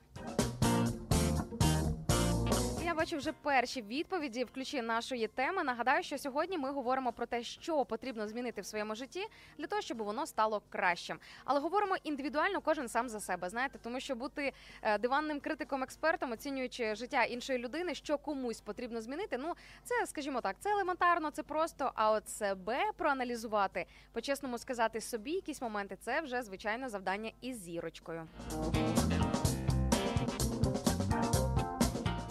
Я 2.91 2.97
бачу 2.97 3.17
вже 3.17 3.33
перші 3.33 3.83
відповіді 3.83 4.45
в 4.45 4.51
ключі 4.51 4.83
нашої 4.83 5.29
теми. 5.29 5.65
Нагадаю, 5.65 6.03
що 6.03 6.19
сьогодні 6.19 6.59
ми 6.59 6.71
говоримо 6.71 7.13
про 7.13 7.27
те, 7.27 7.43
що 7.43 7.85
потрібно 7.85 8.29
змінити 8.29 8.61
в 8.61 8.67
своєму 8.67 8.95
житті 8.95 9.27
для 9.59 9.67
того, 9.67 9.83
щоб 9.83 9.99
воно 9.99 10.27
стало 10.27 10.63
кращим. 10.71 11.19
Але 11.45 11.61
говоримо 11.61 11.97
індивідуально, 12.03 12.61
кожен 12.61 12.89
сам 12.89 13.09
за 13.09 13.21
себе. 13.21 13.49
Знаєте, 13.49 13.79
тому 13.83 14.01
що 14.01 14.15
бути 14.15 14.53
е, 14.83 14.99
диванним 14.99 15.41
критиком-експертом, 15.41 16.33
оцінюючи 16.33 16.95
життя 16.95 17.25
іншої 17.25 17.59
людини, 17.59 17.95
що 17.95 18.19
комусь 18.19 18.61
потрібно 18.61 19.01
змінити. 19.01 19.39
Ну 19.39 19.55
це, 19.83 20.07
скажімо 20.07 20.41
так, 20.41 20.57
це 20.61 20.71
елементарно, 20.71 21.31
це 21.31 21.43
просто. 21.43 21.93
А 21.95 22.11
от 22.11 22.29
себе 22.29 22.79
проаналізувати, 22.97 23.87
по-чесному 24.13 24.59
сказати 24.59 25.01
собі 25.01 25.33
якісь 25.33 25.63
моменти, 25.63 25.97
це 26.01 26.21
вже 26.21 26.43
звичайно 26.43 26.89
завдання 26.89 27.31
із 27.41 27.63
зірочкою. 27.63 28.29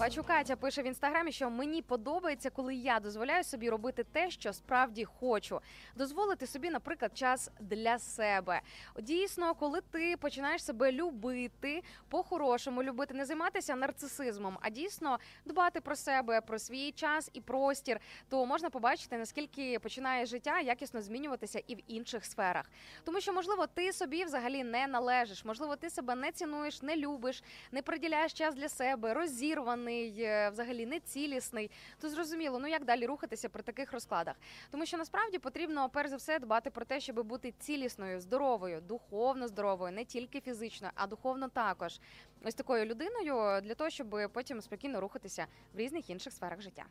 Бачу, 0.10 0.24
Катя 0.24 0.56
пише 0.56 0.82
в 0.82 0.86
інстаграмі, 0.86 1.32
що 1.32 1.50
мені 1.50 1.82
подобається, 1.82 2.50
коли 2.50 2.76
я 2.76 3.00
дозволяю 3.00 3.44
собі 3.44 3.70
робити 3.70 4.04
те, 4.04 4.30
що 4.32 4.54
справді 4.54 5.06
хочу. 5.06 5.62
Дозволити 5.96 6.48
собі, 6.48 6.70
наприклад, 6.70 7.18
час 7.18 7.52
для 7.60 8.00
себе. 8.00 8.62
Дійсно, 9.00 9.56
коли 9.56 9.82
ти 9.92 10.18
починаєш 10.18 10.64
себе 10.64 10.92
любити, 10.92 11.84
по-хорошому 12.08 12.84
любити, 12.84 13.14
не 13.14 13.26
займатися 13.26 13.76
нарцисизмом, 13.76 14.58
а 14.62 14.70
дійсно 14.70 15.20
дбати 15.46 15.82
про 15.82 15.96
себе, 15.96 16.42
про 16.42 16.60
свій 16.60 16.92
час 16.92 17.30
і 17.34 17.42
простір, 17.42 18.00
то 18.30 18.46
можна 18.46 18.70
побачити, 18.70 19.18
наскільки 19.18 19.80
починає 19.80 20.26
життя 20.26 20.60
якісно 20.60 21.02
змінюватися 21.02 21.62
і 21.68 21.76
в 21.76 21.80
інших 21.88 22.26
сферах. 22.26 22.66
Тому 23.04 23.22
що, 23.22 23.34
можливо, 23.34 23.68
ти 23.68 23.94
собі 23.94 24.24
взагалі 24.24 24.64
не 24.64 24.88
належиш, 24.88 25.46
можливо, 25.46 25.76
ти 25.76 25.90
себе 25.90 26.16
не 26.16 26.32
цінуєш, 26.32 26.82
не 26.82 26.98
любиш, 26.98 27.44
не 27.72 27.82
приділяєш 27.82 28.34
час 28.34 28.56
для 28.56 28.70
себе, 28.70 29.14
розірваний, 29.14 29.99
е, 30.08 30.50
взагалі 30.50 30.86
нецілісний. 30.86 31.72
То 32.02 32.10
зрозуміло, 32.10 32.60
ну 32.60 32.68
як 32.68 32.86
далі 32.86 33.06
рухатися 33.06 33.50
при 33.50 33.64
таких 33.64 33.94
розкладах? 33.94 34.36
Тому 34.72 34.86
що 34.86 34.98
насправді 34.98 35.40
потрібно 35.40 35.90
перш 35.90 36.10
за 36.10 36.16
все 36.16 36.40
дбати 36.40 36.70
про 36.70 36.86
те, 36.86 37.00
щоб 37.00 37.24
бути 37.24 37.54
цілісною, 37.60 38.20
здоровою, 38.20 38.82
духовно 38.82 39.48
здоровою, 39.48 39.92
не 39.92 40.06
тільки 40.06 40.42
фізично, 40.42 40.92
а 40.96 41.08
духовно 41.08 41.50
також. 41.50 42.00
Ось 42.44 42.56
такою 42.56 42.86
людиною 42.86 43.62
для 43.62 43.76
того, 43.76 43.90
щоб 43.90 44.30
потім 44.34 44.62
спокійно 44.62 45.02
рухатися 45.02 45.46
в 45.74 45.80
різних 45.80 46.10
інших 46.10 46.34
сферах 46.34 46.62
життя. 46.62 46.86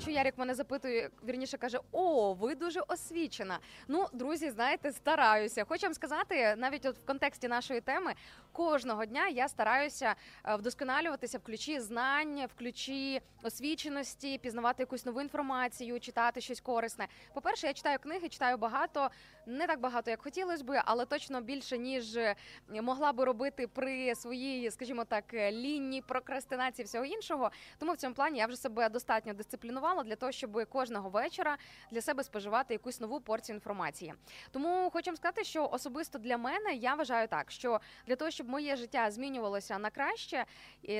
Бачу, 0.00 0.10
Ярик 0.10 0.38
мене 0.38 0.54
запитує, 0.54 1.10
вірніше 1.28 1.58
каже: 1.58 1.78
О, 1.92 2.34
ви 2.34 2.54
дуже 2.54 2.80
освічена. 2.80 3.58
Ну, 3.88 4.06
друзі, 4.12 4.50
знаєте, 4.50 4.92
стараюся. 4.92 5.64
Хочу 5.64 5.86
вам 5.86 5.94
сказати, 5.94 6.54
навіть 6.56 6.86
от 6.86 6.98
в 6.98 7.06
контексті 7.06 7.48
нашої 7.48 7.80
теми, 7.80 8.14
кожного 8.52 9.04
дня 9.04 9.28
я 9.28 9.48
стараюся 9.48 10.14
е, 10.44 10.56
вдосконалюватися 10.56 11.38
в 11.38 11.42
ключі 11.42 11.80
знань, 11.80 12.46
в 12.46 12.58
ключі 12.58 13.20
освіченості, 13.42 14.38
пізнавати 14.38 14.82
якусь 14.82 15.06
нову 15.06 15.20
інформацію, 15.20 16.00
читати 16.00 16.40
щось 16.40 16.60
корисне. 16.60 17.08
По-перше, 17.34 17.66
я 17.66 17.72
читаю 17.72 17.98
книги, 17.98 18.28
читаю 18.28 18.56
багато, 18.56 19.10
не 19.46 19.66
так 19.66 19.80
багато, 19.80 20.10
як 20.10 20.22
хотілося 20.22 20.64
би, 20.64 20.82
але 20.84 21.06
точно 21.06 21.40
більше 21.40 21.78
ніж 21.78 22.16
е, 22.16 22.36
могла 22.68 23.12
би 23.12 23.24
робити 23.24 23.66
при 23.66 24.14
своїй, 24.14 24.70
скажімо 24.70 25.04
так, 25.04 25.24
е, 25.34 25.52
лінії 25.52 26.02
прокрастинації 26.02 26.86
всього 26.86 27.04
іншого. 27.04 27.50
Тому 27.78 27.92
в 27.92 27.96
цьому 27.96 28.14
плані 28.14 28.38
я 28.38 28.46
вже 28.46 28.56
себе 28.56 28.88
достатньо 28.88 29.34
дисциплінувала 29.34 29.89
для 30.04 30.16
того, 30.16 30.32
щоб 30.32 30.68
кожного 30.68 31.08
вечора 31.08 31.56
для 31.90 32.00
себе 32.00 32.24
споживати 32.24 32.74
якусь 32.74 33.00
нову 33.00 33.20
порцію 33.20 33.56
інформації. 33.56 34.14
Тому 34.50 34.90
хочу 34.92 35.16
сказати, 35.16 35.44
що 35.44 35.68
особисто 35.72 36.18
для 36.18 36.36
мене 36.36 36.74
я 36.74 36.94
вважаю 36.94 37.28
так, 37.28 37.50
що 37.50 37.80
для 38.06 38.16
того, 38.16 38.30
щоб 38.30 38.48
моє 38.48 38.76
життя 38.76 39.10
змінювалося 39.10 39.78
на 39.78 39.90
краще, 39.90 40.44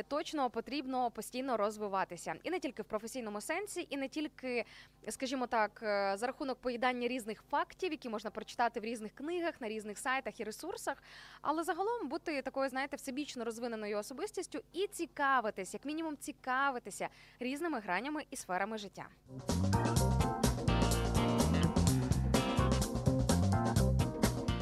точно 0.08 0.50
потрібно 0.50 1.10
постійно 1.10 1.56
розвиватися, 1.56 2.34
і 2.42 2.50
не 2.50 2.58
тільки 2.58 2.82
в 2.82 2.84
професійному 2.84 3.40
сенсі, 3.40 3.86
і 3.90 3.96
не 3.96 4.08
тільки, 4.08 4.64
скажімо 5.08 5.46
так, 5.46 5.80
е, 5.82 6.16
за 6.16 6.26
рахунок 6.26 6.58
поїдання 6.58 7.08
різних 7.08 7.42
фактів, 7.50 7.92
які 7.92 8.08
можна 8.08 8.30
прочитати 8.30 8.80
в 8.80 8.84
різних 8.84 9.14
книгах, 9.14 9.60
на 9.60 9.68
різних 9.68 9.98
сайтах 9.98 10.40
і 10.40 10.44
ресурсах, 10.44 11.02
але 11.42 11.64
загалом 11.64 12.08
бути 12.08 12.42
такою, 12.42 12.68
знаєте, 12.68 12.96
всебічно 12.96 13.44
розвиненою 13.44 13.98
особистістю 13.98 14.60
і 14.72 14.86
цікавитись, 14.86 15.74
як 15.74 15.84
мінімум, 15.84 16.16
цікавитися 16.16 17.08
різними 17.40 17.80
гранями 17.80 18.24
і 18.30 18.36
сферами 18.36 18.78
життя. 18.80 19.06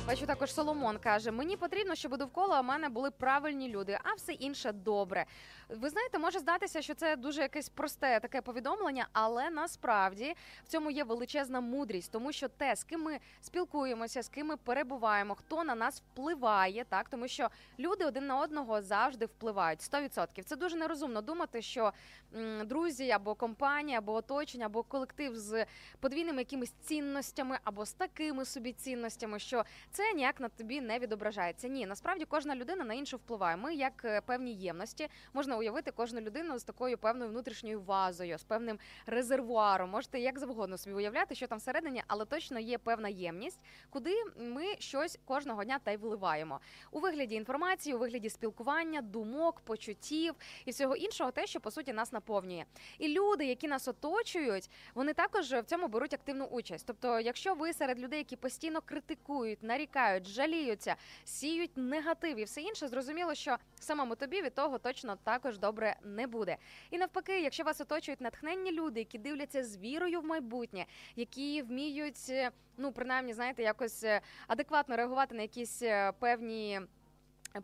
Бачу, 0.09 0.27
також 0.27 0.55
Соломон 0.55 0.99
каже: 0.99 1.31
мені 1.31 1.57
потрібно, 1.57 1.95
щоб 1.95 2.17
довкола 2.17 2.63
мене 2.63 2.89
були 2.89 3.11
правильні 3.11 3.69
люди, 3.69 3.99
а 4.05 4.15
все 4.15 4.33
інше 4.33 4.73
добре. 4.73 5.27
Ви 5.69 5.91
знаєте, 5.91 6.19
може 6.19 6.39
здатися, 6.39 6.83
що 6.83 6.95
це 6.95 7.17
дуже 7.17 7.43
якесь 7.43 7.69
просте 7.69 8.21
таке 8.21 8.41
повідомлення, 8.43 9.09
але 9.13 9.51
насправді 9.51 10.35
в 10.65 10.69
цьому 10.69 10.91
є 10.91 11.05
величезна 11.05 11.61
мудрість, 11.61 12.13
тому 12.13 12.33
що 12.33 12.49
те, 12.49 12.77
з 12.77 12.85
ким 12.85 13.03
ми 13.03 13.19
спілкуємося, 13.41 14.23
з 14.23 14.29
ким 14.29 14.47
ми 14.47 14.57
перебуваємо, 14.57 15.35
хто 15.35 15.65
на 15.65 15.75
нас 15.75 16.01
впливає, 16.01 16.85
так 16.89 17.09
тому 17.09 17.29
що 17.29 17.49
люди 17.79 18.05
один 18.05 18.27
на 18.27 18.41
одного 18.41 18.83
завжди 18.83 19.27
впливають 19.27 19.81
100%. 19.81 20.43
Це 20.43 20.57
дуже 20.57 20.77
нерозумно 20.77 21.21
думати, 21.23 21.63
що 21.63 21.93
м, 22.37 22.67
друзі 22.67 23.11
або 23.11 23.35
компанія, 23.35 23.99
або 23.99 24.13
оточення, 24.15 24.67
або 24.67 24.83
колектив 24.83 25.37
з 25.37 25.67
подвійними 26.01 26.39
якимись 26.39 26.71
цінностями, 26.83 27.59
або 27.65 27.87
з 27.87 27.93
такими 27.93 28.45
собі 28.45 28.73
цінностями, 28.73 29.39
що 29.39 29.65
це 29.91 29.98
ніяк 30.15 30.41
на 30.41 30.49
тобі 30.49 30.81
не 30.81 30.99
відображається. 30.99 31.69
Ні, 31.69 31.87
насправді 31.87 32.25
кожна 32.25 32.57
людина 32.57 32.85
на 32.85 32.95
іншу 32.95 33.17
впливає. 33.17 33.57
Ми 33.57 33.75
як 33.75 34.05
е, 34.05 34.21
певні 34.21 34.55
ємності 34.55 35.09
можна 35.33 35.57
уявити 35.57 35.91
кожну 35.91 36.21
людину 36.21 36.59
з 36.59 36.65
такою 36.65 36.99
певною 36.99 37.31
внутрішньою 37.31 37.81
вазою, 37.81 38.39
з 38.39 38.45
певним 38.45 38.79
резервуаром. 39.07 39.91
Можете 39.91 40.21
як 40.21 40.39
завгодно 40.39 40.79
собі 40.79 40.97
уявляти, 40.97 41.35
що 41.35 41.47
там 41.47 41.59
всередині, 41.59 42.03
але 42.07 42.25
точно 42.25 42.59
є 42.59 42.79
певна 42.79 43.09
ємність, 43.09 43.61
куди 43.91 44.15
ми 44.37 44.65
щось 44.79 45.19
кожного 45.25 45.65
дня 45.65 45.79
та 45.85 45.91
й 45.91 45.97
вливаємо 45.97 46.61
у 46.91 47.01
вигляді 47.01 47.35
інформації, 47.35 47.95
у 47.95 47.99
вигляді 47.99 48.31
спілкування, 48.31 49.03
думок, 49.03 49.61
почуттів 49.61 50.35
і 50.65 50.71
всього 50.71 50.97
іншого, 50.97 51.31
те, 51.31 51.47
що 51.47 51.61
по 51.61 51.71
суті 51.71 51.93
нас 51.93 52.13
наповнює. 52.13 52.65
І 52.99 53.09
люди, 53.09 53.45
які 53.45 53.69
нас 53.69 53.89
оточують, 53.89 54.71
вони 54.95 55.13
також 55.13 55.53
в 55.53 55.63
цьому 55.63 55.89
беруть 55.89 56.15
активну 56.15 56.45
участь. 56.45 56.87
Тобто, 56.87 57.21
якщо 57.21 57.55
ви 57.55 57.73
серед 57.73 58.01
людей, 58.01 58.19
які 58.19 58.37
постійно 58.37 58.81
критикують, 58.81 59.63
нарікають, 59.63 59.88
жаліються, 60.23 60.97
сіють 61.25 61.77
негатив 61.77 62.37
і 62.37 62.45
все 62.45 62.61
інше, 62.61 62.89
зрозуміло, 62.89 63.35
що 63.35 63.57
самому 63.81 64.15
тобі 64.15 64.43
від 64.43 64.55
того 64.55 64.79
точно 64.79 65.17
також 65.25 65.59
добре 65.59 65.97
не 66.05 66.27
буде. 66.27 66.57
І 66.91 66.99
навпаки, 66.99 67.41
якщо 67.41 67.65
вас 67.65 67.81
оточують 67.81 68.21
натхненні 68.21 68.73
люди, 68.73 69.01
які 69.01 69.19
дивляться 69.19 69.65
з 69.65 69.79
вірою 69.79 70.21
в 70.21 70.25
майбутнє, 70.25 70.87
які 71.17 71.63
вміють, 71.63 72.27
е, 72.31 72.51
ну 72.77 72.93
принаймні, 72.93 73.35
знаєте, 73.35 73.63
якось 73.63 74.05
е, 74.05 74.21
адекватно 74.47 74.97
реагувати 74.97 75.35
на 75.35 75.43
якісь 75.43 75.83
е, 75.83 76.13
певні. 76.19 76.81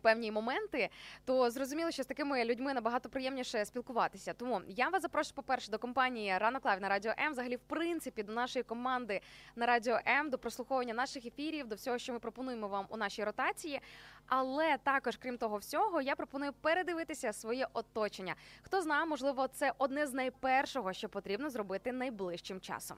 Певні 0.01 0.31
моменти, 0.31 0.89
то 1.25 1.49
зрозуміло, 1.51 1.91
що 1.91 2.03
з 2.03 2.05
такими 2.05 2.45
людьми 2.45 2.73
набагато 2.73 3.09
приємніше 3.09 3.65
спілкуватися. 3.65 4.33
Тому 4.33 4.61
я 4.67 4.89
вас 4.89 5.01
запрошую, 5.01 5.35
по-перше, 5.35 5.71
до 5.71 5.79
компанії 5.79 6.37
Ранок 6.37 6.65
Live 6.65 6.81
на 6.81 6.89
Радіо 6.89 7.13
М, 7.19 7.31
взагалі, 7.31 7.55
в 7.55 7.59
принципі, 7.59 8.23
до 8.23 8.33
нашої 8.33 8.63
команди 8.63 9.21
на 9.55 9.65
Радіо 9.65 9.99
М, 10.07 10.29
до 10.29 10.37
прослуховування 10.37 10.93
наших 10.93 11.25
ефірів, 11.25 11.67
до 11.67 11.75
всього, 11.75 11.97
що 11.97 12.13
ми 12.13 12.19
пропонуємо 12.19 12.67
вам 12.67 12.85
у 12.89 12.97
нашій 12.97 13.23
ротації. 13.23 13.81
Але 14.27 14.77
також, 14.83 15.17
крім 15.17 15.37
того 15.37 15.57
всього, 15.57 16.01
я 16.01 16.15
пропоную 16.15 16.53
передивитися 16.53 17.33
своє 17.33 17.67
оточення. 17.73 18.35
Хто 18.61 18.81
знає, 18.81 19.05
можливо, 19.05 19.47
це 19.47 19.73
одне 19.77 20.07
з 20.07 20.13
найпершого, 20.13 20.93
що 20.93 21.09
потрібно 21.09 21.49
зробити 21.49 21.91
найближчим 21.91 22.59
часом. 22.61 22.97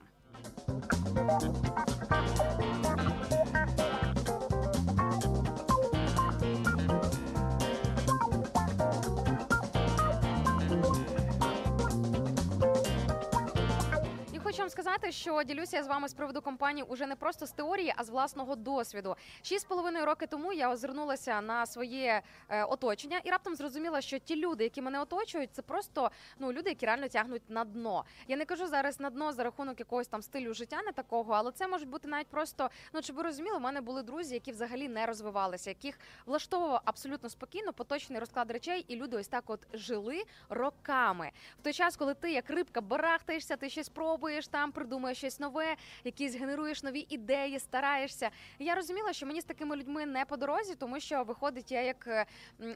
Вам 14.68 14.72
сказати, 14.72 15.12
що 15.12 15.42
ділюся 15.42 15.76
я 15.76 15.82
з 15.82 15.86
вами 15.86 16.08
з 16.08 16.14
приводу 16.14 16.40
компанії 16.42 16.84
уже 16.88 17.06
не 17.06 17.16
просто 17.16 17.46
з 17.46 17.50
теорії, 17.50 17.94
а 17.96 18.04
з 18.04 18.10
власного 18.10 18.56
досвіду. 18.56 19.16
Шість 19.42 19.60
з 19.60 19.64
половиною 19.64 20.06
роки 20.06 20.26
тому 20.26 20.52
я 20.52 20.70
озирнулася 20.70 21.40
на 21.40 21.66
своє 21.66 22.22
е, 22.48 22.64
оточення 22.64 23.20
і 23.24 23.30
раптом 23.30 23.54
зрозуміла, 23.54 24.00
що 24.00 24.18
ті 24.18 24.36
люди, 24.36 24.64
які 24.64 24.82
мене 24.82 25.00
оточують, 25.00 25.50
це 25.52 25.62
просто 25.62 26.10
ну 26.38 26.52
люди, 26.52 26.70
які 26.70 26.86
реально 26.86 27.08
тягнуть 27.08 27.42
на 27.48 27.64
дно. 27.64 28.04
Я 28.26 28.36
не 28.36 28.44
кажу 28.44 28.66
зараз 28.66 29.00
на 29.00 29.10
дно 29.10 29.32
за 29.32 29.44
рахунок 29.44 29.78
якогось 29.80 30.08
там 30.08 30.22
стилю 30.22 30.54
життя, 30.54 30.82
не 30.86 30.92
такого, 30.92 31.32
але 31.32 31.52
це 31.52 31.68
може 31.68 31.86
бути 31.86 32.08
навіть 32.08 32.26
просто. 32.26 32.70
Ну 32.92 33.02
щоб 33.02 33.16
ви 33.16 33.22
розуміли, 33.22 33.56
у 33.56 33.60
мене 33.60 33.80
були 33.80 34.02
друзі, 34.02 34.34
які 34.34 34.52
взагалі 34.52 34.88
не 34.88 35.06
розвивалися, 35.06 35.70
яких 35.70 36.00
влаштовував 36.26 36.80
абсолютно 36.84 37.28
спокійно 37.28 37.72
поточний 37.72 38.18
розклад 38.18 38.50
речей, 38.50 38.84
і 38.88 38.96
люди 38.96 39.16
ось 39.16 39.28
так 39.28 39.50
от 39.50 39.60
жили 39.72 40.24
роками. 40.48 41.30
В 41.58 41.62
той 41.62 41.72
час, 41.72 41.96
коли 41.96 42.14
ти 42.14 42.32
як 42.32 42.50
рибка 42.50 42.80
барахтаєшся, 42.80 43.56
ти 43.56 43.70
щось 43.70 43.88
пробуєш 43.88 44.48
там, 44.48 44.57
придумуєш 44.66 45.18
щось 45.18 45.40
нове, 45.40 45.76
якісь 46.04 46.34
генеруєш 46.34 46.82
нові 46.82 47.06
ідеї, 47.08 47.58
стараєшся. 47.58 48.30
Я 48.58 48.74
розуміла, 48.74 49.12
що 49.12 49.26
мені 49.26 49.40
з 49.40 49.44
такими 49.44 49.76
людьми 49.76 50.06
не 50.06 50.24
по 50.24 50.36
дорозі, 50.36 50.74
тому 50.74 51.00
що 51.00 51.24
виходить 51.24 51.72
я 51.72 51.82
як 51.82 52.26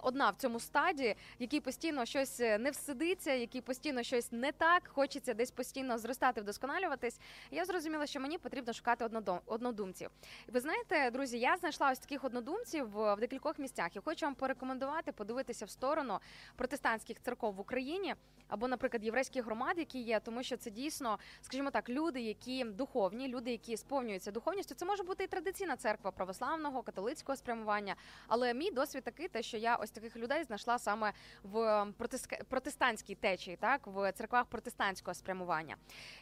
одна 0.03 0.31
в 0.31 0.37
цьому 0.37 0.61
стаді, 0.61 1.17
який 1.39 1.61
постійно 1.61 2.05
щось 2.05 2.41
е, 2.41 2.59
не 2.59 2.71
всидиться, 2.71 3.33
який 3.33 3.61
постійно 3.61 4.03
щось 4.03 4.33
не 4.33 4.53
так, 4.53 4.89
хочеться 4.89 5.35
десь 5.35 5.51
постійно 5.51 5.99
зростати, 5.99 6.41
вдосконалюватись. 6.41 7.21
Я 7.51 7.65
зрозуміла, 7.65 8.07
що 8.07 8.21
мені 8.21 8.39
потрібно 8.39 8.73
шукати 8.73 9.09
однодумців. 9.47 10.11
Ви 10.49 10.61
знаєте, 10.61 11.11
друзі, 11.11 11.39
я 11.39 11.57
знайшла 11.57 11.91
ось 11.93 11.99
таких 11.99 12.25
однодумців 12.25 12.91
в 12.91 13.17
декількох 13.17 13.59
місцях. 13.59 13.97
І 13.97 13.99
хочу 13.99 14.27
вам 14.27 14.35
порекомендувати 14.35 15.13
подивитися 15.13 15.65
в 15.65 15.71
сторону 15.71 16.19
протестантських 16.57 17.21
церков 17.21 17.55
в 17.55 17.61
Україні 17.61 18.15
або, 18.49 18.69
наприклад, 18.69 19.05
єврейських 19.05 19.45
громад, 19.45 19.79
які 19.79 19.99
є, 19.99 20.21
тому 20.21 20.43
що 20.43 20.57
це 20.57 20.71
дійсно, 20.71 21.19
скажімо 21.41 21.71
так, 21.73 21.89
люди, 21.89 22.21
які 22.21 22.65
духовні, 22.65 23.29
люди, 23.29 23.51
які 23.51 23.77
сповнюються 23.77 24.31
духовністю. 24.31 24.75
Це 24.75 24.85
може 24.87 25.03
бути 25.03 25.25
і 25.25 25.27
традиційна 25.27 25.77
церква 25.77 26.11
православного, 26.11 26.83
католицького 26.83 27.37
спрямування. 27.37 27.95
Але 28.29 28.55
мій 28.55 28.71
досвід 28.71 29.05
такий, 29.05 29.29
те, 29.29 29.43
що 29.43 29.57
я 29.57 29.77
ось 29.77 29.91
таких 29.91 30.17
людей 30.17 30.45
знайшла 30.45 30.79
саме 30.79 31.13
в 31.43 31.59
протест- 31.99 32.45
протестантській 32.45 33.15
течії, 33.15 33.57
так 33.57 33.87
в 33.87 34.13
церквах 34.13 34.47
протестантського 34.47 35.15
спрямування. 35.15 35.77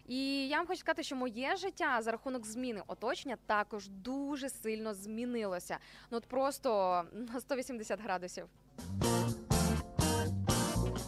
І 0.06 0.48
я 0.48 0.56
вам 0.56 0.66
хочу 0.66 0.80
сказати, 0.80 1.02
що 1.02 1.16
моє 1.16 1.56
життя 1.56 2.02
за 2.02 2.10
рахунок 2.10 2.46
зміни 2.46 2.82
оточення 2.86 3.36
також 3.46 3.88
дуже 3.88 4.48
сильно 4.48 4.94
змінилося. 4.94 5.78
Ну 6.10 6.18
от 6.18 6.26
просто 6.26 7.02
на 7.12 7.40
180 7.40 8.00
градусів. 8.00 8.46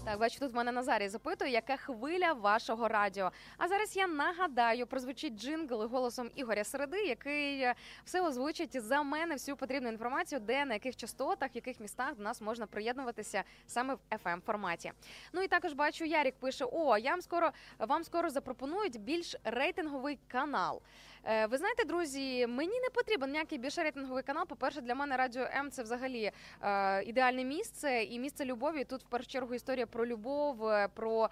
Так, 0.04 0.18
бачу, 0.18 0.38
тут 0.38 0.54
мене 0.54 0.72
Назарій 0.72 1.08
запитує, 1.08 1.50
яка 1.50 1.76
хвиля 1.76 2.32
вашого 2.32 2.88
радіо. 2.88 3.30
А 3.58 3.68
зараз 3.68 3.96
я 3.96 4.06
нагадаю, 4.06 4.86
прозвучить 4.86 5.40
джингл 5.40 5.82
голосом 5.82 6.30
Ігоря 6.34 6.64
Середи, 6.64 7.04
який 7.04 7.60
е, 7.60 7.74
все 8.04 8.20
озвучить 8.20 8.82
за 8.82 9.02
мене 9.02 9.34
всю 9.34 9.56
потрібну 9.56 9.88
інформацію, 9.88 10.40
де 10.40 10.64
на 10.64 10.74
яких 10.74 10.96
частотах, 10.96 11.54
в 11.54 11.56
яких 11.56 11.80
містах 11.80 12.16
до 12.16 12.22
нас 12.22 12.40
можна 12.40 12.66
приєднуватися 12.66 13.44
саме 13.66 13.94
в 13.94 13.98
fm 14.10 14.40
форматі. 14.40 14.92
Ну 15.32 15.42
і 15.42 15.48
також 15.48 15.72
бачу, 15.72 16.04
Ярік 16.04 16.34
пише: 16.34 16.64
О, 16.72 16.98
я 16.98 17.10
вам 17.10 17.22
скоро 17.22 17.50
вам 17.78 18.04
скоро 18.04 18.30
запропонують 18.30 19.00
більш 19.00 19.36
рейтинговий 19.44 20.18
канал. 20.28 20.82
Е, 21.24 21.46
Ви 21.46 21.58
знаєте, 21.58 21.84
друзі, 21.84 22.46
мені 22.46 22.80
не 22.80 22.88
потрібен 22.94 23.30
ніякий 23.30 23.58
більш 23.58 23.78
рейтинговий 23.78 24.22
канал. 24.22 24.46
По-перше, 24.46 24.80
для 24.80 24.94
мене 24.94 25.16
радіо 25.16 25.42
М 25.56 25.70
це 25.70 25.82
взагалі 25.82 26.32
е, 26.62 27.02
ідеальне 27.02 27.44
місце 27.44 28.02
і 28.02 28.18
місце 28.18 28.44
любові. 28.44 28.84
Тут 28.84 29.02
в 29.02 29.06
першу 29.06 29.28
чергу 29.28 29.54
історія 29.54 29.86
про 29.86 30.06
любов, 30.06 30.68
е, 30.68 30.88
про. 30.88 31.30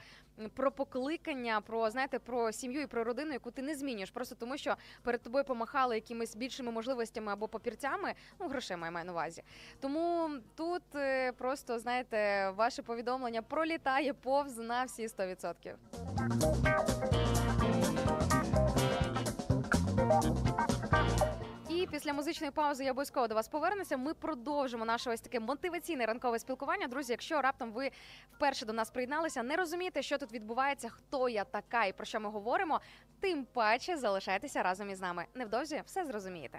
Про 0.55 0.73
покликання, 0.73 1.61
про 1.61 1.91
знаєте, 1.91 2.19
про 2.19 2.53
сім'ю 2.53 2.81
і 2.81 2.87
про 2.87 3.05
родину, 3.05 3.33
яку 3.33 3.51
ти 3.51 3.63
не 3.63 3.75
змінюєш, 3.75 4.11
просто 4.11 4.35
тому 4.35 4.57
що 4.57 4.77
перед 5.03 5.23
тобою 5.23 5.45
помахали 5.45 5.95
якимись 5.95 6.37
більшими 6.37 6.73
можливостями 6.73 7.33
або 7.33 7.49
папірцями, 7.49 8.15
ну 8.41 8.49
грошима 8.49 8.87
я 8.87 8.91
маю 8.91 9.07
на 9.07 9.13
увазі. 9.13 9.43
Тому 9.81 10.31
тут 10.57 10.83
просто 11.39 11.79
знаєте, 11.79 12.51
ваше 12.57 12.83
повідомлення 12.83 13.43
пролітає 13.43 14.15
повз 14.15 14.59
на 14.59 14.85
всі 14.85 15.07
100%. 15.07 15.75
І 21.69 21.87
після 21.93 22.13
музичної 22.13 22.51
паузи 22.51 22.85
я 22.85 22.91
обов'язково 22.91 23.29
до 23.29 23.35
вас 23.35 23.49
повернуся. 23.49 23.97
Ми 23.97 24.15
продовжимо 24.15 24.85
наше 24.85 25.11
ось 25.11 25.21
таке 25.21 25.41
мотиваційне 25.41 26.07
ранкове 26.07 26.39
спілкування. 26.39 26.87
Друзі, 26.87 27.13
якщо 27.13 27.43
раптом 27.43 27.73
ви 27.73 27.91
вперше 28.37 28.67
до 28.67 28.73
нас 28.73 28.91
приєдналися, 28.91 29.43
не 29.43 29.57
розумієте, 29.57 30.03
що 30.03 30.19
тут 30.19 30.33
відбувається, 30.33 30.89
хто 30.89 31.29
я 31.29 31.45
така 31.45 31.85
і 31.85 31.93
про 31.93 32.07
що 32.07 32.21
ми 32.21 32.29
говоримо, 32.31 32.81
тим 33.21 33.45
паче 33.45 33.97
залишайтеся 33.97 34.63
разом 34.63 34.91
із 34.91 35.01
нами. 35.01 35.25
Невдовзі 35.35 35.83
все 35.87 36.05
зрозумієте. 36.05 36.59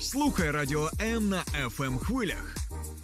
Слухай 0.00 0.50
радіо 0.50 0.90
М 1.00 1.28
на 1.28 1.42
fm 1.42 1.98
хвилях. 1.98 2.61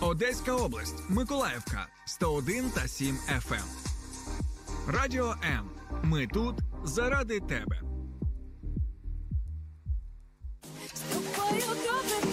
Одеська 0.00 0.52
область, 0.54 0.94
Миколаївка 1.08 1.86
101 2.06 2.70
та 2.70 2.88
7 2.88 3.18
FM. 3.28 3.64
Радіо 4.88 5.34
М. 5.44 5.70
Ми 6.02 6.26
тут 6.26 6.54
заради 6.84 7.40
тебе. 7.40 7.80
Тобою 11.36 11.62
добре 11.66 12.32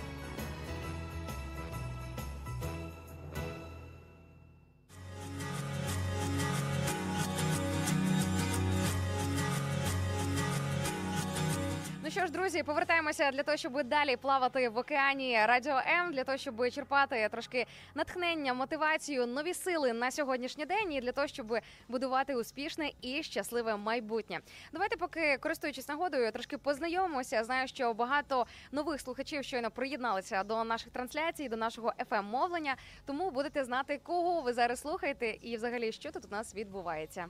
Що 12.21 12.27
ж, 12.27 12.33
друзі, 12.33 12.63
повертаємося 12.63 13.31
для 13.31 13.43
того, 13.43 13.57
щоб 13.57 13.83
далі 13.83 14.17
плавати 14.17 14.69
в 14.69 14.77
океані 14.77 15.45
Радіо 15.45 15.81
М, 15.87 16.13
для 16.13 16.23
того, 16.23 16.37
щоб 16.37 16.71
черпати 16.71 17.29
трошки 17.31 17.65
натхнення, 17.95 18.53
мотивацію, 18.53 19.27
нові 19.27 19.53
сили 19.53 19.93
на 19.93 20.11
сьогоднішній 20.11 20.65
день 20.65 20.93
і 20.93 21.01
для 21.01 21.11
того, 21.11 21.27
щоб 21.27 21.57
будувати 21.87 22.35
успішне 22.35 22.91
і 23.01 23.23
щасливе 23.23 23.77
майбутнє. 23.77 24.39
Давайте, 24.73 24.97
поки 24.97 25.37
користуючись 25.37 25.87
нагодою, 25.87 26.31
трошки 26.31 26.57
познайомимося. 26.57 27.43
Знаю, 27.43 27.67
що 27.67 27.93
багато 27.93 28.45
нових 28.71 29.01
слухачів 29.01 29.43
щойно 29.43 29.71
приєдналися 29.71 30.43
до 30.43 30.63
наших 30.63 30.91
трансляцій, 30.91 31.49
до 31.49 31.57
нашого 31.57 31.93
fm 32.09 32.23
мовлення. 32.23 32.75
Тому 33.05 33.31
будете 33.31 33.63
знати, 33.63 33.99
кого 34.03 34.41
ви 34.41 34.53
зараз 34.53 34.79
слухаєте, 34.79 35.37
і 35.41 35.55
взагалі 35.55 35.91
що 35.91 36.11
тут 36.11 36.25
у 36.25 36.29
нас 36.31 36.55
відбувається. 36.55 37.27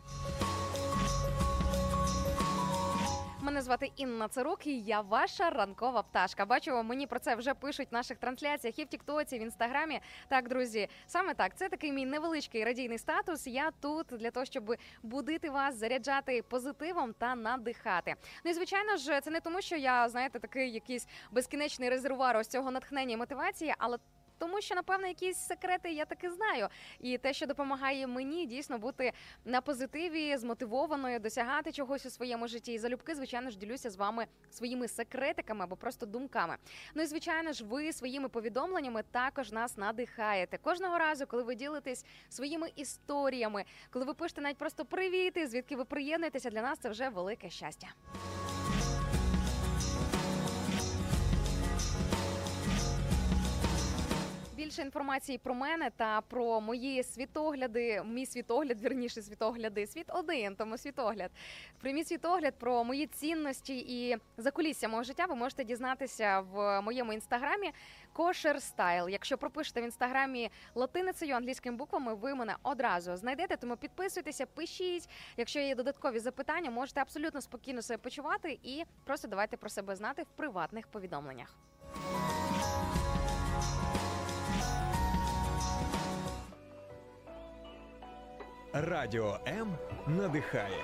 Мене 3.44 3.62
звати 3.62 3.92
Інна 3.96 4.28
Царук, 4.28 4.68
і 4.68 4.80
я 4.80 5.02
ваша 5.02 5.50
ранкова 5.50 6.02
пташка. 6.02 6.46
Бачу, 6.46 6.84
мені 6.84 7.08
про 7.08 7.20
це 7.20 7.36
вже 7.36 7.54
пишуть 7.54 7.88
в 7.92 7.94
наших 7.94 8.18
трансляціях 8.18 8.80
і 8.80 8.84
в 8.84 8.88
Тіктоці, 8.88 9.40
в 9.40 9.42
інстаграмі. 9.42 10.00
Так, 10.28 10.50
друзі, 10.50 10.88
саме 11.08 11.34
так. 11.34 11.56
Це 11.56 11.70
такий 11.70 11.92
мій 11.92 12.06
невеличкий 12.06 12.64
радійний 12.64 12.98
статус. 12.98 13.48
Я 13.48 13.72
тут 13.82 14.08
для 14.08 14.32
того, 14.32 14.46
щоб 14.46 14.76
будити 15.04 15.50
вас, 15.50 15.76
заряджати 15.76 16.42
позитивом 16.42 17.14
та 17.14 17.36
надихати. 17.36 18.16
Ну 18.46 18.52
і 18.52 18.54
звичайно 18.54 18.98
ж, 18.98 19.22
це 19.22 19.32
не 19.32 19.40
тому, 19.40 19.62
що 19.62 19.76
я 19.76 20.10
знаєте, 20.10 20.40
такий 20.40 20.72
якийсь 20.72 21.08
безкінечний 21.32 21.90
резервуар 21.90 22.38
ось 22.38 22.48
цього 22.48 22.72
натхнення 22.72 23.14
і 23.14 23.18
мотивації, 23.18 23.74
але. 23.78 23.98
Тому 24.42 24.62
що, 24.62 24.76
напевно, 24.76 25.08
якісь 25.08 25.38
секрети 25.38 25.92
я 25.92 26.06
таки 26.06 26.30
знаю, 26.30 26.68
і 27.00 27.18
те, 27.18 27.34
що 27.34 27.46
допомагає 27.46 28.08
мені 28.08 28.46
дійсно 28.46 28.78
бути 28.78 29.12
на 29.46 29.62
позитиві, 29.62 30.38
змотивованою, 30.38 31.20
досягати 31.20 31.72
чогось 31.72 32.06
у 32.06 32.10
своєму 32.10 32.48
житті. 32.48 32.74
І 32.74 32.78
залюбки, 32.80 33.16
звичайно 33.16 33.50
ж, 33.50 33.58
ділюся 33.58 33.90
з 33.90 33.96
вами 33.96 34.26
своїми 34.52 34.88
секретиками 34.88 35.64
або 35.64 35.76
просто 35.76 36.06
думками. 36.06 36.56
Ну 36.96 37.04
і 37.04 37.06
звичайно 37.06 37.54
ж, 37.54 37.66
ви 37.66 37.94
своїми 37.94 38.30
повідомленнями 38.30 39.04
також 39.12 39.52
нас 39.52 39.78
надихаєте. 39.78 40.58
Кожного 40.58 40.98
разу, 40.98 41.28
коли 41.28 41.44
ви 41.44 41.56
ділитесь 41.56 42.06
своїми 42.30 42.70
історіями, 42.76 43.66
коли 43.90 44.06
ви 44.06 44.14
пишете 44.14 44.42
навіть 44.42 44.58
просто 44.58 44.86
привіти, 44.86 45.48
звідки 45.48 45.76
ви 45.76 45.86
приєднуєтеся, 45.86 46.50
для 46.50 46.62
нас 46.62 46.80
це 46.80 46.90
вже 46.90 47.10
велике 47.10 47.50
щастя. 47.50 47.88
Більше 54.72 54.82
інформації 54.82 55.38
про 55.38 55.56
мене 55.56 55.90
та 55.98 56.22
про 56.22 56.62
мої 56.62 57.04
світогляди, 57.04 58.04
мій 58.06 58.26
світогляд, 58.26 58.82
вірніше 58.82 59.22
світогляди, 59.22 59.88
світ 59.88 60.06
один, 60.10 60.56
тому 60.56 60.78
світогляд. 60.78 61.32
Про 61.82 61.92
мій 61.92 62.04
світогляд, 62.04 62.54
про 62.60 62.84
мої 62.84 63.08
цінності 63.08 63.78
і 63.78 64.18
закулісся 64.38 64.88
мого 64.88 65.04
життя 65.04 65.26
ви 65.26 65.36
можете 65.36 65.64
дізнатися 65.64 66.40
в 66.40 66.82
моєму 66.82 67.14
інстаграмі 67.14 67.72
Kosher 68.16 68.56
Style. 68.56 69.10
Якщо 69.10 69.38
пропишете 69.38 69.82
в 69.82 69.84
інстаграмі 69.84 70.52
латиницею 70.76 71.36
англійськими 71.36 71.78
буквами, 71.78 72.14
ви 72.14 72.36
мене 72.36 72.56
одразу 72.64 73.16
знайдете. 73.18 73.58
Тому 73.58 73.78
підписуйтеся, 73.78 74.46
пишіть. 74.46 75.10
Якщо 75.38 75.60
є 75.60 75.76
додаткові 75.76 76.20
запитання, 76.20 76.72
можете 76.72 77.02
абсолютно 77.02 77.42
спокійно 77.42 77.82
себе 77.82 77.98
почувати 77.98 78.60
і 78.64 78.84
просто 79.04 79.28
давайте 79.28 79.58
про 79.58 79.70
себе 79.70 79.96
знати 79.96 80.24
в 80.24 80.38
приватних 80.38 80.88
повідомленнях. 80.88 81.58
Радіо 88.74 89.40
М 89.48 89.78
надихає. 90.08 90.84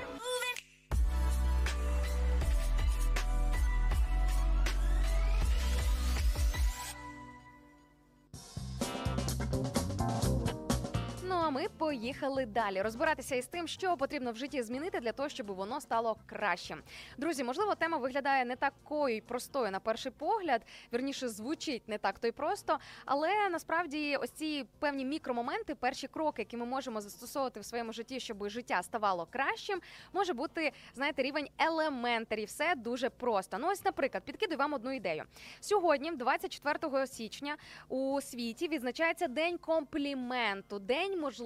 А 11.48 11.50
ми 11.50 11.70
поїхали 11.70 12.46
далі 12.46 12.82
розбиратися 12.82 13.36
із 13.36 13.46
тим, 13.46 13.68
що 13.68 13.98
потрібно 13.98 14.32
в 14.32 14.36
житті 14.36 14.64
змінити 14.64 15.00
для 15.00 15.12
того, 15.12 15.30
щоб 15.30 15.48
воно 15.48 15.82
стало 15.82 16.18
кращим. 16.26 16.82
Друзі, 17.18 17.44
можливо, 17.44 17.76
тема 17.76 17.98
виглядає 17.98 18.46
не 18.46 18.56
такою 18.56 19.22
простою 19.22 19.72
на 19.72 19.80
перший 19.80 20.12
погляд, 20.12 20.62
вірніше 20.94 21.30
звучить 21.30 21.88
не 21.88 21.98
так 21.98 22.20
то 22.20 22.28
й 22.28 22.32
просто, 22.32 22.80
але 23.06 23.50
насправді 23.50 24.18
ось 24.18 24.30
ці 24.30 24.66
певні 24.80 25.06
мікромоменти, 25.06 25.76
перші 25.76 26.08
кроки, 26.08 26.42
які 26.42 26.58
ми 26.58 26.66
можемо 26.66 27.02
застосовувати 27.02 27.60
в 27.60 27.66
своєму 27.66 27.94
житті, 27.94 28.20
щоб 28.20 28.50
життя 28.50 28.84
ставало 28.84 29.26
кращим, 29.26 29.82
може 30.14 30.34
бути 30.34 30.72
знаєте, 30.94 31.24
рівень 31.24 31.48
елементарі. 31.58 32.46
Все 32.46 32.76
дуже 32.76 33.10
просто. 33.10 33.58
Ну 33.60 33.68
ось, 33.72 33.86
наприклад, 33.86 34.24
підкидую 34.24 34.58
вам 34.58 34.74
одну 34.74 34.92
ідею. 34.92 35.24
Сьогодні, 35.60 36.12
24 36.12 37.08
січня, 37.08 37.58
у 37.90 38.22
світі 38.22 38.68
відзначається 38.68 39.28
день 39.28 39.58
компліменту, 39.58 40.80
день 40.80 41.20
можливості 41.20 41.38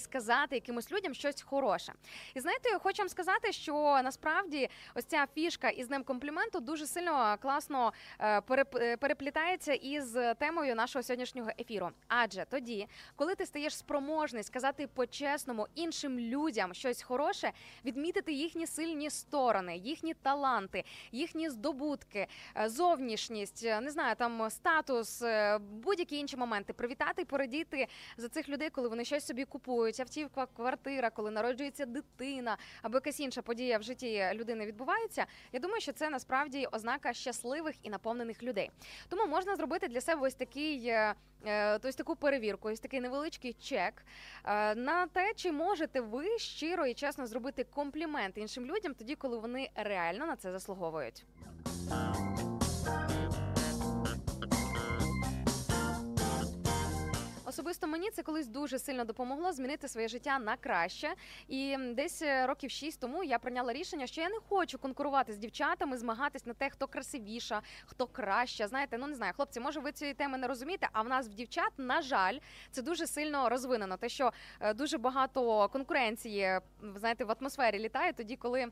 сказати 0.00 0.54
якимось 0.54 0.92
людям 0.92 1.14
щось 1.14 1.42
хороше. 1.42 1.92
І 2.34 2.40
знаєте, 2.40 2.78
хочу 2.78 3.02
вам 3.02 3.08
сказати, 3.08 3.52
що 3.52 3.72
насправді 4.04 4.68
ось 4.94 5.04
ця 5.04 5.26
фішка 5.34 5.68
із 5.68 5.88
днем 5.88 6.04
компліменту 6.04 6.60
дуже 6.60 6.86
сильно 6.86 7.36
класно 7.42 7.92
е, 8.18 8.42
е, 8.74 8.96
переплітається 8.96 9.72
із 9.72 10.16
темою 10.38 10.74
нашого 10.74 11.02
сьогоднішнього 11.02 11.50
ефіру. 11.60 11.90
Адже 12.08 12.44
тоді, 12.50 12.86
коли 13.16 13.34
ти 13.34 13.46
стаєш 13.46 13.76
спроможний 13.76 14.42
сказати 14.42 14.86
по-чесному 14.86 15.66
іншим 15.74 16.20
людям 16.20 16.74
щось 16.74 17.02
хороше, 17.02 17.52
відмітити 17.84 18.32
їхні 18.32 18.66
сильні 18.66 19.10
сторони, 19.10 19.76
їхні 19.76 20.14
таланти, 20.14 20.84
їхні 21.12 21.50
здобутки, 21.50 22.26
е, 22.56 22.68
зовнішність, 22.68 23.64
не 23.64 23.90
знаю, 23.90 24.16
там 24.16 24.50
статус, 24.50 25.22
будь-які 25.60 26.18
інші 26.18 26.36
моменти, 26.36 26.72
привітати 26.72 27.22
і 27.22 27.24
порадіти 27.24 27.86
за 28.16 28.28
цих 28.28 28.48
людей, 28.48 28.70
коли 28.70 28.88
вони 28.88 29.04
щось 29.04 29.26
собі 29.26 29.35
купують, 29.44 30.00
автівка, 30.00 30.46
квартира, 30.46 31.10
коли 31.10 31.30
народжується 31.30 31.86
дитина 31.86 32.56
або 32.82 32.96
якась 32.96 33.20
інша 33.20 33.42
подія 33.42 33.78
в 33.78 33.82
житті 33.82 34.24
людини 34.34 34.66
відбувається. 34.66 35.26
Я 35.52 35.60
думаю, 35.60 35.80
що 35.80 35.92
це 35.92 36.10
насправді 36.10 36.66
ознака 36.72 37.12
щасливих 37.12 37.74
і 37.82 37.90
наповнених 37.90 38.42
людей. 38.42 38.70
Тому 39.08 39.26
можна 39.26 39.56
зробити 39.56 39.88
для 39.88 40.00
себе 40.00 40.20
ось 40.26 40.34
такий. 40.34 40.86
е, 40.88 41.14
е, 41.46 41.78
Ось 41.84 41.96
таку 41.96 42.16
перевірку, 42.16 42.68
ось 42.68 42.80
такий 42.80 43.00
невеличкий 43.00 43.52
чек 43.52 44.04
е, 44.44 44.74
на 44.74 45.06
те, 45.06 45.32
чи 45.36 45.52
можете 45.52 46.00
ви 46.00 46.38
щиро 46.38 46.86
і 46.86 46.94
чесно 46.94 47.26
зробити 47.26 47.64
комплімент 47.64 48.38
іншим 48.38 48.66
людям 48.66 48.94
тоді, 48.94 49.14
коли 49.14 49.38
вони 49.38 49.70
реально 49.74 50.26
на 50.26 50.36
це 50.36 50.52
заслуговують. 50.52 51.24
Особисто 57.56 57.86
мені 57.86 58.10
це 58.10 58.22
колись 58.22 58.46
дуже 58.46 58.78
сильно 58.78 59.04
допомогло 59.04 59.52
змінити 59.52 59.88
своє 59.88 60.08
життя 60.08 60.38
на 60.38 60.56
краще. 60.56 61.14
І 61.48 61.76
десь 61.76 62.22
е, 62.22 62.46
років 62.46 62.70
шість 62.70 63.00
тому 63.00 63.24
я 63.24 63.38
прийняла 63.38 63.72
рішення, 63.72 64.06
що 64.06 64.20
я 64.20 64.28
не 64.28 64.38
хочу 64.48 64.78
конкурувати 64.78 65.32
з 65.32 65.38
дівчатами, 65.38 65.98
змагатись 65.98 66.46
на 66.46 66.54
те, 66.54 66.70
хто 66.70 66.86
красивіша, 66.86 67.62
хто 67.86 68.06
краща. 68.06 68.68
Знаєте, 68.68 68.98
ну 68.98 69.06
не 69.06 69.14
знаю, 69.14 69.32
хлопці, 69.36 69.60
може 69.60 69.80
ви 69.80 69.92
цієї 69.92 70.14
теми 70.14 70.38
не 70.38 70.46
розумієте. 70.46 70.88
А 70.92 71.02
в 71.02 71.08
нас 71.08 71.28
в 71.28 71.34
дівчат, 71.34 71.72
на 71.76 72.02
жаль, 72.02 72.38
це 72.70 72.82
дуже 72.82 73.06
сильно 73.06 73.48
розвинено. 73.48 73.96
Те, 73.96 74.08
що 74.08 74.32
е, 74.60 74.74
дуже 74.74 74.98
багато 74.98 75.68
конкуренції, 75.68 76.60
знаєте, 76.96 77.24
в 77.24 77.34
атмосфері 77.40 77.78
літає 77.78 78.12
тоді, 78.12 78.36
коли. 78.36 78.66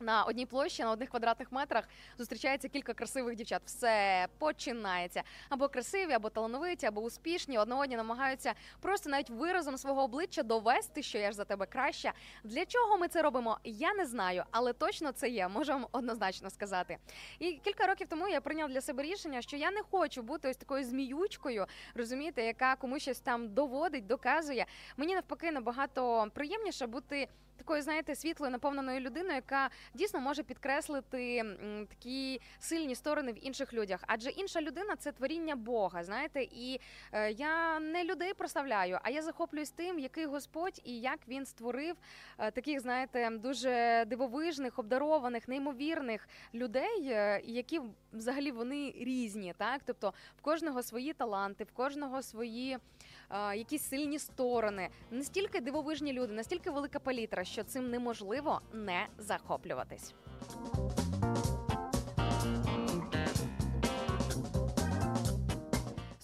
На 0.00 0.24
одній 0.24 0.46
площі 0.46 0.82
на 0.82 0.90
одних 0.90 1.10
квадратних 1.10 1.52
метрах 1.52 1.88
зустрічається 2.18 2.68
кілька 2.68 2.94
красивих 2.94 3.36
дівчат. 3.36 3.62
Все 3.66 4.26
починається 4.38 5.22
або 5.48 5.68
красиві, 5.68 6.12
або 6.12 6.30
талановиті, 6.30 6.86
або 6.86 7.00
успішні. 7.00 7.58
Одне 7.58 7.96
намагаються 7.96 8.54
просто 8.80 9.10
навіть 9.10 9.30
виразом 9.30 9.78
свого 9.78 10.02
обличчя 10.02 10.42
довести, 10.42 11.02
що 11.02 11.18
я 11.18 11.30
ж 11.30 11.36
за 11.36 11.44
тебе 11.44 11.66
краща. 11.66 12.12
Для 12.44 12.66
чого 12.66 12.98
ми 12.98 13.08
це 13.08 13.22
робимо? 13.22 13.58
Я 13.64 13.94
не 13.94 14.06
знаю, 14.06 14.44
але 14.50 14.72
точно 14.72 15.12
це 15.12 15.28
є. 15.28 15.46
Вам 15.46 15.86
однозначно 15.92 16.50
сказати. 16.50 16.98
І 17.38 17.52
кілька 17.52 17.86
років 17.86 18.06
тому 18.08 18.28
я 18.28 18.40
прийняв 18.40 18.68
для 18.70 18.80
себе 18.80 19.02
рішення, 19.02 19.42
що 19.42 19.56
я 19.56 19.70
не 19.70 19.82
хочу 19.90 20.22
бути 20.22 20.48
ось 20.48 20.56
такою 20.56 20.84
зміючкою, 20.84 21.66
розумієте, 21.94 22.42
яка 22.42 22.76
комусь 22.76 23.02
щось 23.02 23.20
там 23.20 23.54
доводить, 23.54 24.06
доказує. 24.06 24.66
Мені 24.96 25.14
навпаки 25.14 25.52
набагато 25.52 26.30
приємніше 26.34 26.86
бути 26.86 27.28
такою, 27.62 27.82
знаєте, 27.82 28.14
світлою, 28.14 28.52
наповненою 28.52 29.00
людиною, 29.00 29.34
яка 29.34 29.70
дійсно 29.94 30.20
може 30.20 30.42
підкреслити 30.42 31.44
такі 31.88 32.40
сильні 32.58 32.94
сторони 32.94 33.32
в 33.32 33.46
інших 33.46 33.72
людях. 33.72 34.00
Адже 34.06 34.30
інша 34.30 34.60
людина 34.60 34.96
це 34.96 35.12
творіння 35.12 35.56
Бога, 35.56 36.04
знаєте, 36.04 36.42
і 36.42 36.80
е, 37.12 37.30
я 37.30 37.80
не 37.80 38.04
людей 38.04 38.34
прославляю, 38.34 38.98
а 39.02 39.10
я 39.10 39.22
захоплююсь 39.22 39.70
тим, 39.70 39.98
який 39.98 40.26
Господь 40.26 40.80
і 40.84 41.00
як 41.00 41.18
він 41.28 41.46
створив 41.46 41.96
е, 42.38 42.50
таких, 42.50 42.80
знаєте, 42.80 43.30
дуже 43.30 44.04
дивовижних, 44.06 44.78
обдарованих, 44.78 45.48
неймовірних 45.48 46.28
людей, 46.54 47.08
е, 47.08 47.40
які 47.44 47.80
взагалі 48.12 48.50
вони 48.50 48.94
різні, 48.96 49.54
так 49.58 49.80
тобто 49.86 50.14
в 50.38 50.40
кожного 50.40 50.82
свої 50.82 51.12
таланти, 51.12 51.64
в 51.64 51.72
кожного 51.72 52.22
свої 52.22 52.78
якісь 53.32 53.88
сильні 53.88 54.18
сторони. 54.18 54.88
Настільки 55.10 55.60
дивовижні 55.60 56.12
люди, 56.12 56.32
настільки 56.32 56.70
велика 56.70 56.98
палітра, 56.98 57.44
що 57.44 57.64
цим 57.64 57.90
неможливо 57.90 58.60
не 58.72 59.06
захоплюватись. 59.18 60.14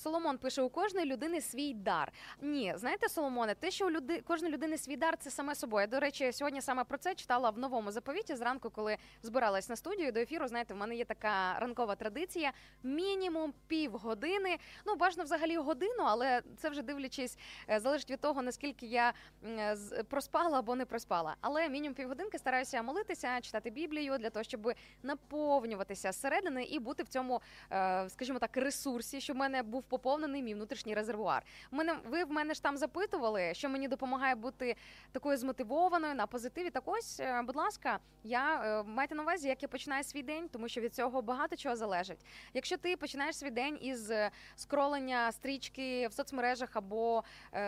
Соломон 0.09 0.39
пише: 0.39 0.63
у 0.63 0.69
кожної 0.69 1.07
людини 1.07 1.41
свій 1.41 1.75
дар. 1.75 2.13
Ні, 2.41 2.75
знаєте, 2.77 3.09
Соломоне, 3.09 3.55
те, 3.55 3.71
що 3.71 3.87
у 3.87 3.91
люди 3.91 4.21
кожної 4.21 4.55
людини 4.55 4.79
свій 4.79 4.97
дар, 4.97 5.17
це 5.19 5.31
саме 5.31 5.55
собою. 5.55 5.81
Я, 5.81 5.87
До 5.87 6.01
речі, 6.01 6.33
сьогодні 6.33 6.63
саме 6.63 6.85
про 6.85 6.99
це 6.99 7.15
читала 7.15 7.51
в 7.51 7.59
новому 7.59 7.93
заповіті. 7.93 8.37
Зранку, 8.37 8.71
коли 8.71 8.97
збиралась 9.23 9.69
на 9.69 9.77
студію 9.77 10.13
до 10.13 10.21
ефіру, 10.21 10.49
знаєте, 10.49 10.75
в 10.75 10.77
мене 10.77 10.97
є 10.97 11.05
така 11.05 11.59
ранкова 11.59 11.95
традиція: 11.95 12.53
мінімум 12.83 13.55
півгодини. 13.67 14.59
Ну, 14.87 14.97
бажано 14.97 15.25
взагалі 15.25 15.57
годину, 15.57 16.03
але 16.07 16.43
це 16.57 16.71
вже 16.71 16.83
дивлячись, 16.83 17.39
е, 17.71 17.81
залежить 17.81 18.11
від 18.11 18.21
того, 18.21 18.43
наскільки 18.43 18.87
я 18.87 19.13
е, 19.45 19.77
проспала 20.09 20.59
або 20.59 20.75
не 20.75 20.85
проспала. 20.85 21.37
Але 21.41 21.69
мінімум 21.69 21.95
півгодинки 21.95 22.39
стараюся 22.39 22.83
молитися, 22.83 23.41
читати 23.41 23.71
Біблію 23.71 24.19
для 24.19 24.31
того, 24.31 24.43
щоб 24.43 24.73
наповнюватися 25.03 26.13
зсередини 26.13 26.65
і 26.65 26.79
бути 26.79 27.03
в 27.03 27.09
цьому, 27.09 27.41
е, 27.73 28.09
скажімо 28.09 28.39
так, 28.39 28.57
ресурсі, 28.57 29.21
щоб 29.21 29.37
в 29.37 29.41
мене 29.41 29.63
був 29.63 29.83
поповнений 29.99 30.43
мій 30.43 30.55
внутрішній 30.55 30.95
резервуар. 30.95 31.43
Мене 31.71 31.97
ви 32.05 32.25
в 32.25 32.31
мене 32.31 32.55
ж 32.55 32.63
там 32.63 32.77
запитували, 32.77 33.55
що 33.55 33.69
мені 33.69 33.89
допомагає 33.89 34.35
бути 34.35 34.77
такою 35.13 35.37
змотивованою 35.37 36.15
на 36.15 36.27
позитиві. 36.27 36.71
Так 36.71 36.83
ось, 36.87 37.21
е, 37.21 37.43
будь 37.43 37.57
ласка, 37.57 37.99
я 38.25 38.63
е, 38.65 38.83
майте 38.83 39.15
на 39.15 39.23
увазі, 39.23 39.49
як 39.49 39.63
я 39.63 39.69
починаю 39.69 40.05
свій 40.05 40.23
день, 40.23 40.49
тому 40.49 40.69
що 40.69 40.81
від 40.81 40.95
цього 40.95 41.23
багато 41.23 41.57
чого 41.57 41.77
залежить. 41.77 42.19
Якщо 42.55 42.77
ти 42.77 42.97
починаєш 42.97 43.37
свій 43.37 43.51
день 43.51 43.79
із 43.81 44.11
е, 44.11 44.31
скролення 44.57 45.33
стрічки 45.33 46.09
в 46.09 46.13
соцмережах 46.13 46.69
або 46.73 47.25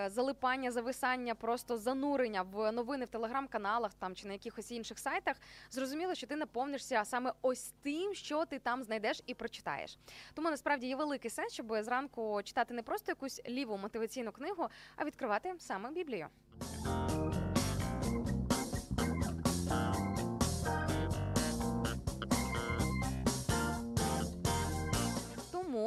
залипання, 0.07 0.71
зависання, 0.71 1.35
просто 1.35 1.77
занурення 1.77 2.43
в 2.43 2.73
новини 2.73 3.05
в 3.05 3.09
телеграм-каналах 3.09 3.95
там 3.95 4.15
чи 4.15 4.27
на 4.27 4.33
якихось 4.33 4.71
інших 4.71 4.99
сайтах, 4.99 5.37
зрозуміло, 5.71 6.15
що 6.15 6.27
ти 6.27 6.37
наповнишся 6.37 7.05
саме 7.05 7.33
ось 7.43 7.73
тим, 7.83 8.15
що 8.15 8.45
ти 8.45 8.59
там 8.59 8.85
знайдеш 8.85 9.23
і 9.27 9.35
прочитаєш. 9.35 9.99
Тому 10.35 10.51
насправді 10.51 10.87
є 10.87 10.97
великий 10.97 11.31
сенс, 11.31 11.53
щоб 11.53 11.77
зранку 11.83 12.20
читати 12.45 12.75
не 12.75 12.83
просто 12.83 13.13
якусь 13.13 13.41
ліву 13.49 13.77
мотиваційну 13.77 14.33
книгу, 14.33 14.69
а 14.97 15.05
відкривати 15.05 15.55
саме 15.59 15.91
Біблію. 15.91 16.27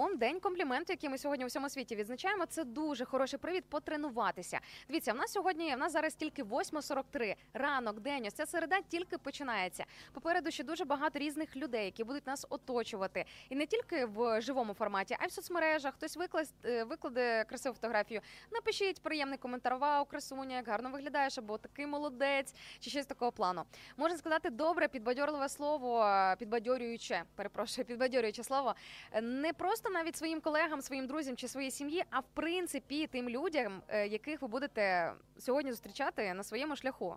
Тому 0.03 0.15
день 0.15 0.39
компліменту, 0.39 0.93
який 0.93 1.09
ми 1.09 1.17
сьогодні 1.17 1.45
у 1.45 1.47
всьому 1.47 1.69
світі 1.69 1.95
відзначаємо, 1.95 2.45
це 2.45 2.63
дуже 2.63 3.05
хороший 3.05 3.39
привід 3.39 3.65
потренуватися. 3.65 4.59
Дивіться, 4.87 5.13
в 5.13 5.15
нас 5.15 5.31
сьогодні 5.31 5.75
в 5.75 5.77
нас 5.77 5.91
зараз 5.93 6.15
тільки 6.15 6.43
8.43, 6.43 7.35
ранок, 7.53 7.99
день. 7.99 8.25
Ось 8.27 8.33
ця 8.33 8.45
середа 8.45 8.81
тільки 8.81 9.17
починається. 9.17 9.85
Попереду 10.13 10.51
ще 10.51 10.63
дуже 10.63 10.85
багато 10.85 11.19
різних 11.19 11.55
людей, 11.55 11.85
які 11.85 12.03
будуть 12.03 12.27
нас 12.27 12.45
оточувати, 12.49 13.25
і 13.49 13.55
не 13.55 13.65
тільки 13.65 14.05
в 14.05 14.41
живому 14.41 14.73
форматі, 14.73 15.15
а 15.19 15.25
й 15.25 15.27
в 15.27 15.31
соцмережах. 15.31 15.93
Хтось 15.93 16.17
викласть, 16.17 16.55
е, 16.65 16.83
викладе 16.83 17.43
красиву 17.43 17.75
фотографію. 17.75 18.21
Напишіть 18.51 19.01
приємний 19.01 19.37
коментар. 19.37 19.77
Вау, 19.77 20.05
красуня, 20.05 20.55
як 20.55 20.67
гарно 20.67 20.89
виглядаєш, 20.89 21.37
або 21.37 21.57
такий 21.57 21.87
молодець, 21.87 22.53
чи 22.79 22.89
щось 22.89 23.05
такого 23.05 23.31
плану. 23.31 23.63
Можна 23.97 24.17
сказати 24.17 24.49
добре, 24.49 24.87
підбадьорливе 24.87 25.49
слово, 25.49 26.05
е, 26.05 26.35
підбадьорююче, 26.35 27.23
перепрошую, 27.35 27.85
підбадьорююче 27.87 28.43
слово 28.43 28.75
е, 29.11 29.21
не 29.21 29.53
просто 29.53 29.92
навіть 29.93 30.17
своїм 30.17 30.41
колегам, 30.41 30.81
своїм 30.81 31.07
друзям 31.07 31.35
чи 31.37 31.47
своїй 31.47 31.71
сім'ї, 31.71 32.03
а 32.09 32.19
в 32.19 32.25
принципі 32.33 33.07
тим 33.07 33.29
людям, 33.29 33.81
е, 33.87 34.07
яких 34.07 34.41
ви 34.41 34.47
будете 34.47 35.13
сьогодні 35.39 35.71
зустрічати 35.71 36.33
на 36.33 36.43
своєму 36.43 36.75
шляху. 36.75 37.15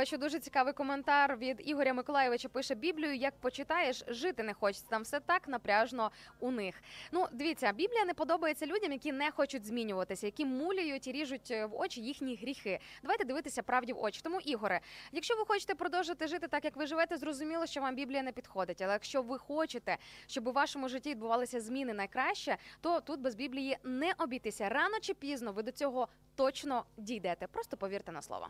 Бачу 0.00 0.16
дуже 0.16 0.38
цікавий 0.38 0.74
коментар 0.74 1.36
від 1.36 1.62
Ігоря 1.64 1.94
Миколаєвича. 1.94 2.48
Пише 2.48 2.74
Біблію, 2.74 3.14
як 3.14 3.34
почитаєш, 3.40 4.04
жити 4.08 4.42
не 4.42 4.54
хочеться. 4.54 4.86
Там 4.90 5.02
все 5.02 5.20
так 5.20 5.48
напряжно 5.48 6.10
у 6.38 6.50
них. 6.50 6.82
Ну, 7.12 7.26
дивіться, 7.32 7.72
Біблія 7.72 8.04
не 8.04 8.14
подобається 8.14 8.66
людям, 8.66 8.92
які 8.92 9.12
не 9.12 9.30
хочуть 9.30 9.64
змінюватися, 9.64 10.26
які 10.26 10.44
муляють 10.44 11.06
і 11.06 11.12
ріжуть 11.12 11.50
е, 11.50 11.66
в 11.66 11.80
очі 11.80 12.00
їхні 12.00 12.36
гріхи. 12.36 12.80
Давайте 13.02 13.24
дивитися 13.24 13.62
правді 13.62 13.92
в 13.92 13.98
очі. 13.98 14.20
Тому, 14.24 14.40
Ігоре, 14.40 14.80
якщо 15.12 15.36
ви 15.36 15.44
хочете 15.48 15.74
продовжити 15.74 16.26
жити 16.26 16.48
так, 16.48 16.64
як 16.64 16.76
ви 16.76 16.86
живете, 16.86 17.16
зрозуміло, 17.16 17.66
що 17.66 17.80
вам 17.80 17.94
Біблія 17.94 18.22
не 18.22 18.32
підходить. 18.32 18.82
Але 18.82 18.92
якщо 18.92 19.22
ви 19.22 19.38
хочете, 19.38 19.96
щоб 20.26 20.46
у 20.46 20.52
вашому 20.52 20.88
житті 20.88 21.10
відбувалися 21.10 21.60
зміни 21.60 21.94
найкраще, 21.94 22.56
то 22.80 23.00
тут 23.00 23.20
без 23.20 23.34
Біблії 23.34 23.78
не 23.84 24.12
обійтися. 24.18 24.68
Рано 24.68 25.00
чи 25.00 25.14
пізно 25.14 25.52
ви 25.52 25.62
до 25.62 25.72
цього 25.72 26.08
точно 26.36 26.84
дійдете. 26.96 27.46
Просто 27.46 27.76
повірте 27.76 28.12
на 28.12 28.22
слово. 28.22 28.48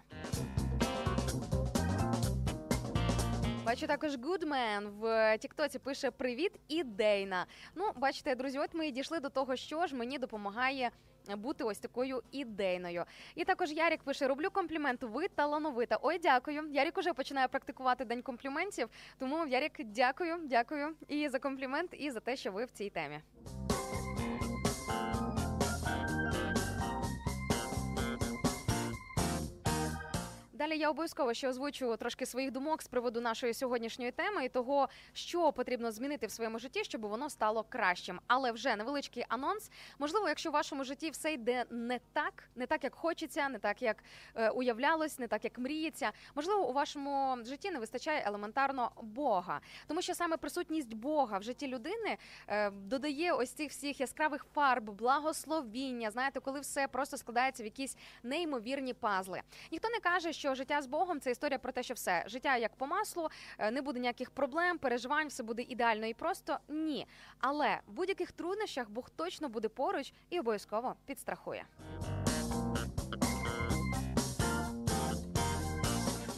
Бачу 3.71 3.87
також 3.87 4.17
Goodman 4.17 4.91
в 5.01 5.39
Тіктоці 5.39 5.79
пише 5.79 6.11
Привіт, 6.11 6.53
ідейна. 6.69 7.47
Ну, 7.75 7.91
бачите, 7.97 8.35
друзі, 8.35 8.59
от 8.59 8.75
ми 8.75 8.89
і 8.89 8.91
дійшли 8.91 9.21
до 9.21 9.29
того, 9.29 9.57
що 9.57 9.87
ж 9.87 9.97
мені 9.97 10.19
допомагає 10.19 10.91
бути 11.37 11.65
ось 11.65 11.79
такою 11.79 12.23
ідейною. 12.33 13.05
І 13.35 13.45
також 13.45 13.73
Ярік 13.73 14.03
пише: 14.03 14.29
роблю 14.29 14.51
комплімент. 14.53 15.03
Ви 15.03 15.29
талановита. 15.29 15.99
Ой, 16.03 16.19
дякую. 16.19 16.69
Ярік 16.73 16.99
уже 16.99 17.13
починає 17.13 17.49
практикувати 17.49 18.05
день 18.05 18.23
компліментів. 18.23 18.89
Тому 19.19 19.47
Ярік, 19.47 19.73
дякую, 19.85 20.37
дякую 20.45 20.95
і 21.09 21.29
за 21.29 21.39
комплімент, 21.39 21.95
і 21.99 22.11
за 22.11 22.21
те, 22.21 22.37
що 22.37 22.53
ви 22.53 22.65
в 22.65 22.71
цій 22.71 22.91
темі. 22.91 23.21
Далі 30.61 30.79
я 30.79 30.91
обов'язково 30.91 31.35
ще 31.35 31.49
озвучу 31.49 31.97
трошки 31.97 32.27
своїх 32.27 32.51
думок 32.51 32.83
з 32.83 32.89
приводу 32.89 33.21
нашої 33.21 33.55
сьогоднішньої 33.55 34.11
теми 34.11 34.45
і 34.45 34.49
того, 34.49 34.89
що 35.13 35.53
потрібно 35.53 35.93
змінити 35.93 36.27
в 36.27 36.31
своєму 36.31 36.59
житті, 36.59 36.85
щоб 36.85 37.01
воно 37.01 37.31
стало 37.31 37.63
кращим. 37.63 38.21
Але 38.27 38.53
вже 38.53 38.77
невеличкий 38.77 39.25
анонс. 39.29 39.71
Можливо, 39.99 40.29
якщо 40.29 40.51
в 40.51 40.53
вашому 40.53 40.85
житті 40.85 41.11
все 41.11 41.33
йде 41.33 41.65
не 41.71 42.01
так, 42.13 42.45
не 42.55 42.67
так, 42.67 42.85
як 42.85 42.95
хочеться, 42.95 43.49
не 43.49 43.59
так, 43.59 43.83
як 43.83 44.05
е, 44.35 44.51
уявлялось, 44.51 45.19
не 45.19 45.29
так, 45.29 45.45
як 45.45 45.59
мріється. 45.59 46.13
Можливо, 46.35 46.69
у 46.69 46.73
вашому 46.73 47.39
житті 47.45 47.71
не 47.71 47.79
вистачає 47.79 48.23
елементарно 48.27 48.91
Бога, 49.03 49.61
тому 49.87 50.03
що 50.03 50.15
саме 50.15 50.37
присутність 50.37 50.95
Бога 50.95 51.39
в 51.39 51.43
житті 51.43 51.69
людини 51.69 52.19
е, 52.49 52.71
додає 52.71 53.33
ось 53.33 53.51
цих 53.51 53.71
всіх 53.71 54.01
яскравих 54.01 54.47
фарб, 54.55 54.91
благословіння. 54.91 56.11
Знаєте, 56.11 56.41
коли 56.41 56.61
все 56.61 56.89
просто 56.89 57.17
складається 57.17 57.63
в 57.63 57.67
якісь 57.67 57.97
неймовірні 58.23 58.95
пазли. 58.95 59.43
Ніхто 59.73 59.89
не 59.89 60.01
каже, 60.01 60.33
що 60.33 60.50
життя 60.55 60.83
з 60.83 60.87
Богом 60.87 61.21
це 61.21 61.31
історія 61.31 61.59
про 61.59 61.73
те, 61.73 61.83
що 61.83 61.95
все 61.95 62.25
життя 62.27 62.57
як 62.57 62.77
по 62.77 62.87
маслу, 62.87 63.29
е, 63.59 63.71
не 63.71 63.83
буде 63.83 64.01
ніяких 64.01 64.31
проблем, 64.31 64.79
переживань, 64.79 65.29
все 65.29 65.43
буде 65.43 65.63
ідеально 65.63 66.07
і 66.07 66.15
просто 66.15 66.59
ні. 66.69 67.07
Але 67.41 67.79
в 67.87 67.93
будь-яких 67.93 68.33
труднощах 68.33 68.91
Бог 68.91 69.11
точно 69.17 69.49
буде 69.49 69.69
поруч 69.69 70.13
і 70.31 70.41
обов'язково 70.41 70.95
підстрахує. 71.07 71.65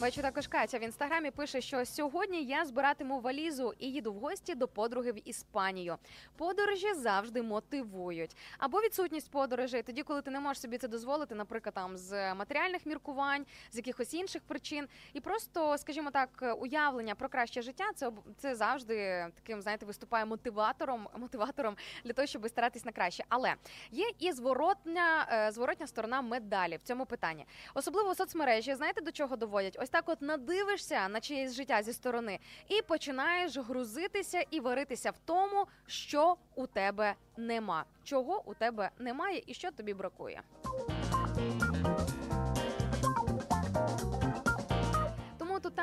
Бачу 0.03 0.21
також 0.21 0.47
Катя 0.47 0.77
в 0.77 0.83
інстаграмі 0.83 1.31
пише, 1.31 1.61
що 1.61 1.85
сьогодні 1.85 2.43
я 2.43 2.65
збиратиму 2.65 3.19
валізу 3.19 3.73
і 3.79 3.91
їду 3.91 4.13
в 4.13 4.19
гості 4.19 4.55
до 4.55 4.67
подруги 4.67 5.11
в 5.11 5.29
Іспанію. 5.29 5.97
Подорожі 6.37 6.93
завжди 6.93 7.41
мотивують. 7.41 8.35
Або 8.57 8.81
відсутність 8.81 9.31
подорожей, 9.31 9.83
тоді, 9.83 10.03
коли 10.03 10.21
ти 10.21 10.31
не 10.31 10.39
можеш 10.39 10.61
собі 10.61 10.77
це 10.77 10.87
дозволити, 10.87 11.35
наприклад, 11.35 11.75
там 11.75 11.97
з 11.97 12.33
матеріальних 12.33 12.85
міркувань, 12.85 13.45
з 13.71 13.77
якихось 13.77 14.13
інших 14.13 14.41
причин, 14.41 14.87
і 15.13 15.19
просто, 15.19 15.77
скажімо 15.77 16.11
так, 16.11 16.57
уявлення 16.59 17.15
про 17.15 17.29
краще 17.29 17.61
життя, 17.61 17.85
це 17.95 18.11
це 18.37 18.55
завжди 18.55 19.27
таким, 19.35 19.61
знаєте, 19.61 19.85
виступає 19.85 20.25
мотиватором, 20.25 21.07
мотиватором 21.17 21.75
для 22.03 22.13
того, 22.13 22.25
щоб 22.25 22.47
старатись 22.47 22.85
на 22.85 22.91
краще. 22.91 23.23
Але 23.29 23.53
є 23.91 24.11
і 24.19 24.31
зворотня, 24.31 25.27
е, 25.31 25.51
зворотня 25.51 25.87
сторона 25.87 26.21
медалі 26.21 26.77
в 26.77 26.83
цьому 26.83 27.05
питанні. 27.05 27.45
Особливо 27.73 28.15
соцмережі, 28.15 28.75
знаєте, 28.75 29.01
до 29.01 29.11
чого 29.11 29.35
доводять? 29.35 29.77
Ось 29.81 29.92
так 29.93 30.09
от 30.09 30.21
надивишся 30.21 31.07
на 31.07 31.21
чиєсь 31.21 31.53
життя 31.53 31.83
зі 31.83 31.93
сторони 31.93 32.39
і 32.69 32.81
починаєш 32.81 33.57
грузитися 33.57 34.43
і 34.51 34.59
варитися 34.59 35.11
в 35.11 35.17
тому, 35.25 35.67
що 35.87 36.35
у 36.55 36.67
тебе 36.67 37.15
нема, 37.37 37.85
чого 38.03 38.43
у 38.45 38.53
тебе 38.53 38.89
немає 38.99 39.43
і 39.47 39.53
що 39.53 39.71
тобі 39.71 39.93
бракує. 39.93 40.41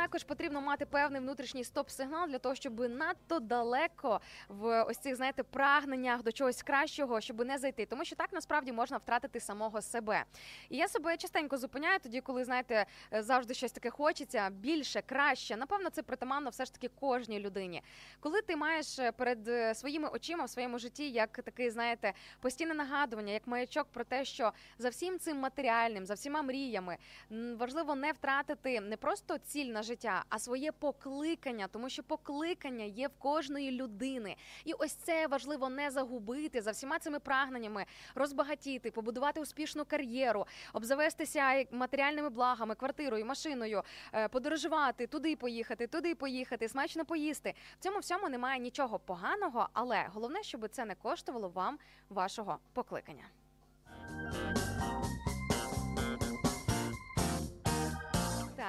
Також 0.00 0.24
потрібно 0.24 0.60
мати 0.60 0.86
певний 0.86 1.20
внутрішній 1.20 1.64
стоп-сигнал 1.64 2.28
для 2.28 2.38
того, 2.38 2.54
щоб 2.54 2.80
надто 2.90 3.40
далеко 3.40 4.20
в 4.48 4.82
ось 4.82 4.98
цих 4.98 5.16
знаєте 5.16 5.42
прагненнях 5.42 6.22
до 6.22 6.32
чогось 6.32 6.62
кращого, 6.62 7.20
щоб 7.20 7.44
не 7.44 7.58
зайти. 7.58 7.86
Тому 7.86 8.04
що 8.04 8.16
так 8.16 8.32
насправді 8.32 8.72
можна 8.72 8.96
втратити 8.96 9.40
самого 9.40 9.82
себе. 9.82 10.24
І 10.68 10.76
я 10.76 10.88
себе 10.88 11.16
частенько 11.16 11.58
зупиняю 11.58 11.98
тоді, 11.98 12.20
коли 12.20 12.44
знаєте, 12.44 12.86
е, 13.12 13.22
завжди 13.22 13.54
щось 13.54 13.72
таке 13.72 13.90
хочеться, 13.90 14.50
більше, 14.50 15.02
краще. 15.06 15.56
Напевно, 15.56 15.90
це 15.90 16.02
притаманно 16.02 16.50
все 16.50 16.64
ж 16.64 16.72
таки 16.72 16.88
кожній 17.00 17.40
людині. 17.40 17.82
Коли 18.20 18.42
ти 18.42 18.56
маєш 18.56 18.98
е, 18.98 19.12
перед 19.12 19.48
е, 19.48 19.74
своїми 19.74 20.08
очима 20.08 20.44
в 20.44 20.50
своєму 20.50 20.78
житті, 20.78 21.10
як 21.10 21.30
такий, 21.30 21.70
знаєте, 21.70 22.12
постійне 22.40 22.74
нагадування, 22.74 23.32
як 23.32 23.46
маячок 23.46 23.86
про 23.92 24.04
те, 24.04 24.24
що 24.24 24.52
за 24.78 24.88
всім 24.88 25.18
цим 25.18 25.38
матеріальним, 25.38 26.06
за 26.06 26.14
всіма 26.14 26.42
мріями 26.42 26.96
важливо 27.30 27.94
не 27.94 28.12
втратити 28.12 28.80
не 28.80 28.96
просто 28.96 29.38
ціль 29.38 29.66
на 29.66 29.82
життя, 29.82 29.89
а 30.28 30.38
своє 30.38 30.72
покликання, 30.72 31.68
тому 31.68 31.88
що 31.88 32.02
покликання 32.02 32.84
є 32.84 33.08
в 33.08 33.10
кожної 33.18 33.70
людини. 33.70 34.36
І 34.64 34.72
ось 34.72 34.92
це 34.92 35.26
важливо 35.26 35.68
не 35.68 35.90
загубити 35.90 36.62
за 36.62 36.70
всіма 36.70 36.98
цими 36.98 37.18
прагненнями, 37.18 37.86
розбагатіти, 38.14 38.90
побудувати 38.90 39.40
успішну 39.40 39.84
кар'єру, 39.84 40.46
обзавестися 40.72 41.64
матеріальними 41.70 42.28
благами, 42.30 42.74
квартирою, 42.74 43.26
машиною, 43.26 43.82
е, 44.14 44.28
подорожувати, 44.28 45.06
туди 45.06 45.36
поїхати, 45.36 45.86
туди 45.86 46.14
поїхати, 46.14 46.68
смачно 46.68 47.04
поїсти. 47.04 47.54
В 47.78 47.82
цьому 47.82 47.98
всьому 47.98 48.28
немає 48.28 48.60
нічого 48.60 48.98
поганого, 48.98 49.68
але 49.72 50.06
головне, 50.14 50.42
щоб 50.42 50.68
це 50.70 50.84
не 50.84 50.94
коштувало 50.94 51.48
вам 51.48 51.78
вашого 52.08 52.58
покликання. 52.72 53.24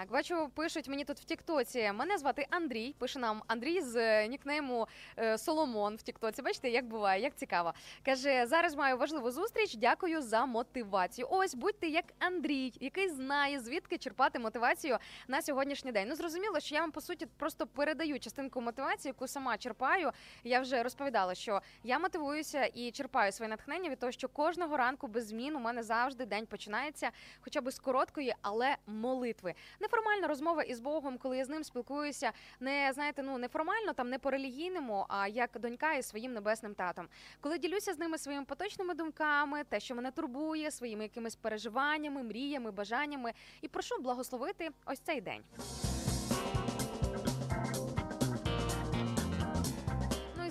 Так, 0.01 0.11
бачу, 0.11 0.49
пишуть 0.55 0.87
мені 0.87 1.05
тут 1.05 1.19
в 1.19 1.23
Тіктоці. 1.23 1.91
Мене 1.93 2.17
звати 2.17 2.47
Андрій. 2.49 2.95
Пише 2.99 3.19
нам 3.19 3.43
Андрій 3.47 3.81
з 3.81 3.95
е, 3.95 4.27
нікнейму 4.27 4.87
е, 5.17 5.37
Соломон 5.37 5.95
в 5.95 6.01
Тіктоці. 6.01 6.41
Бачите, 6.41 6.69
як 6.69 6.85
буває, 6.85 7.21
як 7.21 7.35
цікаво. 7.35 7.73
Каже, 8.05 8.45
зараз 8.47 8.75
маю 8.75 8.97
важливу 8.97 9.31
зустріч. 9.31 9.75
Дякую 9.75 10.21
за 10.21 10.45
мотивацію. 10.45 11.27
Ось 11.31 11.55
будьте 11.55 11.87
як 11.87 12.05
Андрій, 12.19 12.73
який 12.79 13.09
знає 13.09 13.59
звідки 13.59 13.97
черпати 13.97 14.39
мотивацію 14.39 14.97
на 15.27 15.41
сьогоднішній 15.41 15.91
день. 15.91 16.07
Ну 16.09 16.15
зрозуміло, 16.15 16.59
що 16.59 16.75
я 16.75 16.81
вам 16.81 16.91
по 16.91 17.01
суті 17.01 17.25
просто 17.25 17.67
передаю 17.67 18.19
частинку 18.19 18.61
мотивації, 18.61 19.09
яку 19.09 19.27
сама 19.27 19.57
черпаю. 19.57 20.11
Я 20.43 20.59
вже 20.59 20.83
розповідала, 20.83 21.35
що 21.35 21.61
я 21.83 21.99
мотивуюся 21.99 22.65
і 22.65 22.91
черпаю 22.91 23.31
своє 23.31 23.49
натхнення 23.49 23.89
від 23.89 23.99
того, 23.99 24.11
що 24.11 24.27
кожного 24.27 24.77
ранку 24.77 25.07
без 25.07 25.27
змін 25.27 25.55
у 25.55 25.59
мене 25.59 25.83
завжди 25.83 26.25
день 26.25 26.45
починається, 26.45 27.11
хоча 27.41 27.61
б 27.61 27.71
з 27.71 27.79
короткої, 27.79 28.33
але 28.41 28.75
молитви. 28.87 29.53
Неформальна 29.91 30.27
розмова 30.27 30.63
із 30.63 30.79
Богом, 30.79 31.17
коли 31.17 31.37
я 31.37 31.45
з 31.45 31.49
ним 31.49 31.63
спілкуюся, 31.63 32.31
не 32.59 32.91
знаєте, 32.93 33.23
ну 33.23 33.37
не 33.37 33.47
формально, 33.47 33.93
там 33.93 34.09
не 34.09 34.19
по 34.19 34.31
релігійному, 34.31 35.05
а 35.09 35.27
як 35.27 35.49
донька 35.59 35.93
із 35.93 36.05
своїм 36.07 36.33
небесним 36.33 36.75
татом. 36.75 37.07
Коли 37.41 37.57
ділюся 37.57 37.93
з 37.93 37.99
ними 37.99 38.17
своїми 38.17 38.45
поточними 38.45 38.93
думками, 38.93 39.63
те, 39.63 39.79
що 39.79 39.95
мене 39.95 40.11
турбує, 40.11 40.71
своїми 40.71 41.03
якимись 41.03 41.35
переживаннями, 41.35 42.23
мріями, 42.23 42.71
бажаннями, 42.71 43.33
і 43.61 43.67
прошу 43.67 43.95
благословити 44.01 44.69
ось 44.85 44.99
цей 44.99 45.21
день. 45.21 45.41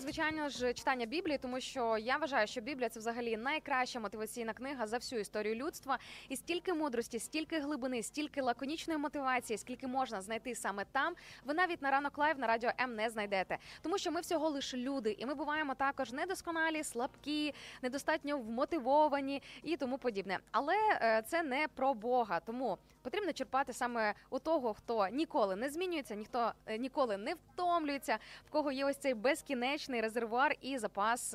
Звичайно 0.01 0.49
ж 0.49 0.75
читання 0.75 1.07
Біблії, 1.07 1.39
тому 1.39 1.61
що 1.61 1.99
я 1.99 2.17
вважаю, 2.17 2.47
що 2.47 2.61
Біблія 2.61 2.89
це 2.89 3.01
взагалі 3.01 3.37
найкраща 3.37 4.01
мотиваційна 4.01 4.53
книга 4.53 4.87
за 4.87 4.97
всю 4.97 5.21
історію 5.21 5.55
людства. 5.55 5.99
І 6.29 6.37
стільки 6.37 6.75
мудрості, 6.75 7.19
стільки 7.19 7.61
глибини, 7.61 8.03
стільки 8.03 8.43
лаконічної 8.43 8.99
мотивації, 8.99 9.59
скільки 9.59 9.87
можна 9.87 10.21
знайти 10.21 10.55
саме 10.55 10.85
там, 10.93 11.15
ви 11.45 11.55
навіть 11.55 11.83
на 11.83 11.91
ранок 11.91 12.19
Live 12.19 12.39
на 12.39 12.47
радіо 12.47 12.71
М 12.81 12.95
не 12.95 13.11
знайдете. 13.11 13.59
Тому 13.83 13.99
що 13.99 14.11
ми 14.13 14.21
всього 14.21 14.49
лише 14.49 14.77
люди, 14.77 15.17
і 15.19 15.27
ми 15.27 15.35
буваємо 15.35 15.75
також 15.75 16.13
недосконалі, 16.13 16.85
слабкі, 16.85 17.55
недостатньо 17.83 18.39
вмотивовані 18.39 19.43
і 19.63 19.77
тому 19.77 19.99
подібне. 19.99 20.39
Але 20.51 20.75
е, 21.03 21.23
це 21.27 21.43
не 21.43 21.69
про 21.75 21.95
Бога. 21.95 22.41
Тому 22.41 22.79
потрібно 23.03 23.33
черпати 23.33 23.73
саме 23.73 24.15
у 24.31 24.39
того, 24.39 24.75
хто 24.75 25.09
ніколи 25.09 25.57
не 25.57 25.71
змінюється, 25.71 26.15
ніхто 26.15 26.53
е, 26.67 26.79
ніколи 26.79 27.17
не 27.17 27.35
втомлюється, 27.35 28.19
в 28.47 28.51
кого 28.51 28.73
є 28.73 28.85
ось 28.85 28.97
цей 28.97 29.15
безкінечний 29.15 30.00
резервуар 30.01 30.55
і 30.61 30.79
запас. 30.79 31.35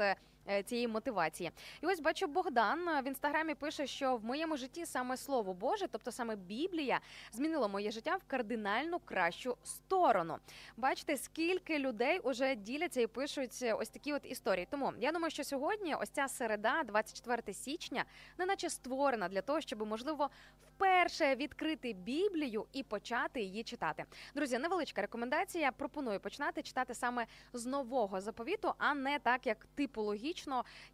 Е, 0.50 0.64
Цієї 0.64 0.88
мотивації, 0.88 1.52
і 1.84 1.86
ось 1.86 2.00
бачу 2.00 2.28
Богдан 2.28 2.90
е, 2.90 3.02
в 3.02 3.08
інстаграмі 3.08 3.56
пише, 3.56 3.88
що 3.88 4.16
в 4.16 4.26
моєму 4.26 4.58
житті 4.58 4.86
саме 4.86 5.18
слово 5.18 5.54
Боже, 5.54 5.88
тобто 5.92 6.12
саме 6.12 6.36
Біблія, 6.36 7.00
змінило 7.32 7.70
моє 7.70 7.92
життя 7.92 8.16
в 8.16 8.24
кардинально 8.28 9.00
кращу 9.00 9.58
сторону. 9.64 10.38
Бачите, 10.78 11.18
скільки 11.18 11.80
людей 11.80 12.20
уже 12.20 12.56
діляться 12.56 13.02
і 13.02 13.08
пишуть 13.08 13.60
е, 13.62 13.74
ось 13.74 13.90
такі 13.90 14.14
от 14.14 14.26
історії. 14.26 14.68
Тому 14.72 14.94
я 15.00 15.12
думаю, 15.12 15.32
що 15.32 15.44
сьогодні, 15.44 15.96
ось 15.96 16.10
ця 16.10 16.28
середа, 16.28 16.84
24 16.84 17.54
січня, 17.54 18.06
неначе 18.38 18.70
створена 18.70 19.30
для 19.30 19.42
того, 19.42 19.62
щоб 19.62 19.88
можливо 19.88 20.30
вперше 20.62 21.36
відкрити 21.36 21.94
Біблію 21.94 22.66
і 22.74 22.84
почати 22.84 23.42
її 23.42 23.64
читати. 23.64 24.06
Друзі, 24.36 24.58
невеличка 24.58 25.02
рекомендація. 25.02 25.72
Пропоную 25.72 26.20
починати 26.20 26.62
читати 26.62 26.94
саме 26.94 27.26
з 27.54 27.66
нового 27.66 28.22
заповіту, 28.22 28.74
а 28.78 28.94
не 28.94 29.20
так, 29.20 29.48
як 29.48 29.66
типологічно 29.76 30.35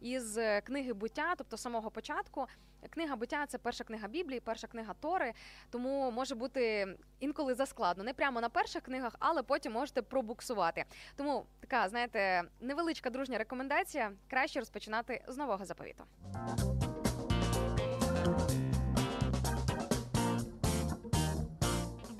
із 0.00 0.38
е, 0.38 0.60
книги 0.60 0.92
буття, 0.92 1.34
тобто 1.36 1.56
самого 1.56 1.90
початку. 1.90 2.46
Книга 2.90 3.16
буття 3.16 3.46
це 3.46 3.58
перша 3.58 3.84
книга 3.84 4.08
Біблії, 4.08 4.40
перша 4.40 4.66
книга 4.66 4.94
Тори, 5.00 5.32
тому 5.70 6.10
може 6.10 6.34
бути 6.34 6.96
інколи 7.20 7.54
заскладно. 7.54 8.04
Не 8.04 8.14
прямо 8.14 8.40
на 8.40 8.48
перших 8.48 8.82
книгах, 8.82 9.16
але 9.18 9.42
потім 9.42 9.72
можете 9.72 10.02
пробуксувати. 10.02 10.84
Тому 11.16 11.46
така, 11.60 11.88
знаєте, 11.88 12.42
невеличка 12.60 13.10
дружня 13.10 13.38
рекомендація. 13.38 14.12
Краще 14.30 14.58
розпочинати 14.58 15.24
з 15.28 15.36
нового 15.36 15.64
заповіту. 15.64 16.04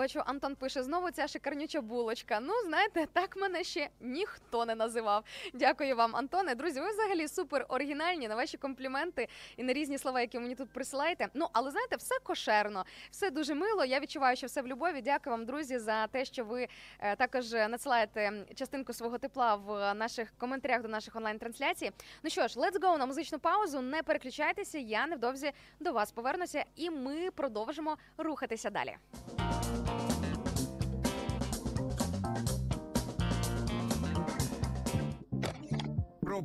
Бачу, 0.02 0.22
Антон 0.26 0.56
пише 0.56 0.82
знову 0.82 1.10
ця 1.10 1.26
шикарнюча 1.26 1.80
булочка. 1.80 2.40
Ну, 2.40 2.52
знаєте, 2.66 3.06
так 3.12 3.36
мене 3.36 3.64
ще 3.64 3.88
ніхто 4.00 4.64
не 4.64 4.74
називав. 4.74 5.24
Дякую 5.54 5.96
вам, 5.96 6.16
Антоне. 6.16 6.54
Друзі, 6.54 6.80
ви 6.80 6.90
взагалі 6.90 7.28
супер 7.28 7.66
оригінальні 7.68 8.28
на 8.28 8.36
ваші 8.36 8.56
компліменти 8.56 9.28
і 9.56 9.62
на 9.62 9.72
різні 9.72 9.98
слова, 9.98 10.20
які 10.20 10.38
мені 10.38 10.54
тут 10.54 10.72
присилаєте. 10.72 11.28
Ну, 11.34 11.48
але 11.52 11.70
знаєте, 11.70 11.96
все 11.96 12.14
кошерно, 12.22 12.84
все 13.10 13.30
дуже 13.30 13.54
мило. 13.54 13.84
Я 13.84 14.00
відчуваю, 14.00 14.36
що 14.36 14.46
все 14.46 14.62
в 14.62 14.66
любові. 14.66 15.02
Дякую 15.02 15.36
вам, 15.36 15.46
друзі, 15.46 15.78
за 15.78 16.06
те, 16.06 16.24
що 16.24 16.44
ви 16.44 16.68
е, 16.98 17.16
також 17.16 17.52
надсилаєте 17.52 18.32
частинку 18.54 18.92
свого 18.92 19.18
тепла 19.18 19.54
в 19.54 19.94
наших 19.94 20.32
коментарях 20.38 20.82
до 20.82 20.88
наших 20.88 21.16
онлайн-трансляцій. 21.16 21.90
Ну 22.22 22.30
що 22.30 22.48
ж, 22.48 22.60
let's 22.60 22.78
go 22.80 22.98
на 22.98 23.06
музичну 23.06 23.38
паузу. 23.38 23.80
Не 23.80 24.02
переключайтеся. 24.02 24.78
Я 24.78 25.06
невдовзі 25.06 25.52
до 25.80 25.92
вас 25.92 26.12
повернуся, 26.12 26.64
і 26.76 26.90
ми 26.90 27.30
продовжимо 27.30 27.96
рухатися 28.18 28.70
далі. 28.70 28.96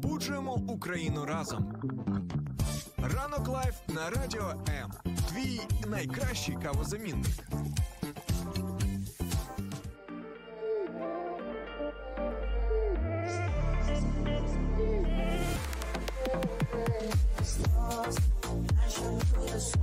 Пробуджуємо 0.01 0.53
Україну 0.53 1.25
разом. 1.25 1.73
Ранок 2.97 3.47
Live 3.47 3.75
на 3.87 4.09
радіо 4.09 4.53
М. 4.69 4.91
Твій 5.29 5.61
найкращий 5.87 6.55
кавозамінник. 6.63 7.25
Із 19.55 19.75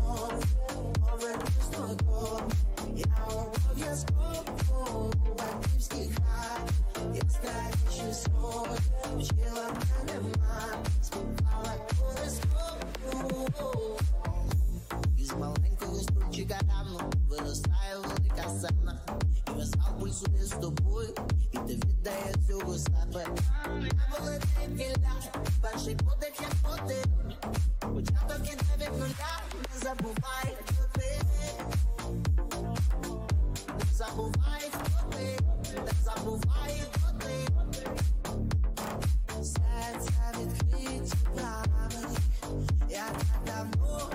всього 22.75 22.79
себе 22.79 23.27
На 23.67 24.19
великий 24.19 24.79
кіля, 24.79 25.13
перший 25.63 25.97
подих 25.97 26.33
як 26.41 26.55
подих 26.63 27.05
Початок 27.81 28.53
іде 28.53 28.87
від 28.87 28.99
нуля, 28.99 29.41
не 29.73 29.81
забувай 29.81 30.57
хто 30.65 31.01
ти 31.01 31.21
Не 33.79 33.95
забувай 33.95 34.71
хто 34.73 35.17
ти, 35.17 35.39
не 35.75 35.93
забувай, 36.05 36.83
хто 36.93 37.19
ти. 37.19 37.35
Серця 39.45 40.33
відкриті 40.41 41.13
брами. 41.35 42.09
Я 42.91 43.07
так 43.09 43.45
давно, 43.47 44.11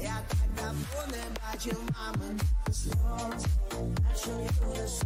я 0.00 0.20
так 0.28 0.54
давно 0.56 1.06
не 1.10 1.24
бачив 1.40 1.78
мами 1.96 2.38
сльоз, 2.72 3.46
наче 4.02 4.50
буде 4.64 4.88
сон, 4.88 5.05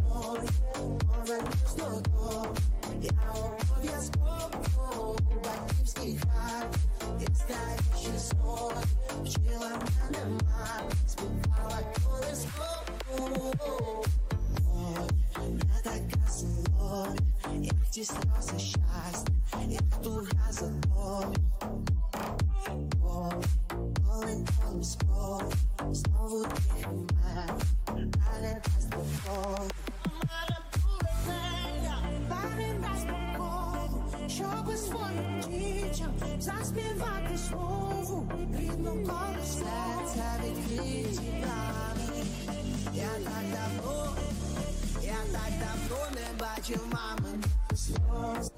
не 46.61 46.75
бачив 46.75 46.81
мами 46.93 47.43
сльоз. 47.75 48.51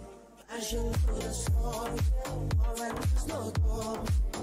А 0.50 0.62
ще 0.62 0.76
не 0.76 0.94
буде 1.08 1.34
сон, 1.34 2.00
повернусь 2.58 3.26
додому. 3.28 3.98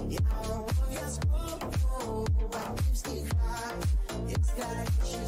Я 0.09 0.19
обов'язково 0.49 2.25
у 2.37 2.47
батьківський 2.47 3.25
хат, 3.25 3.75
як 4.29 4.45
старіші 4.45 5.27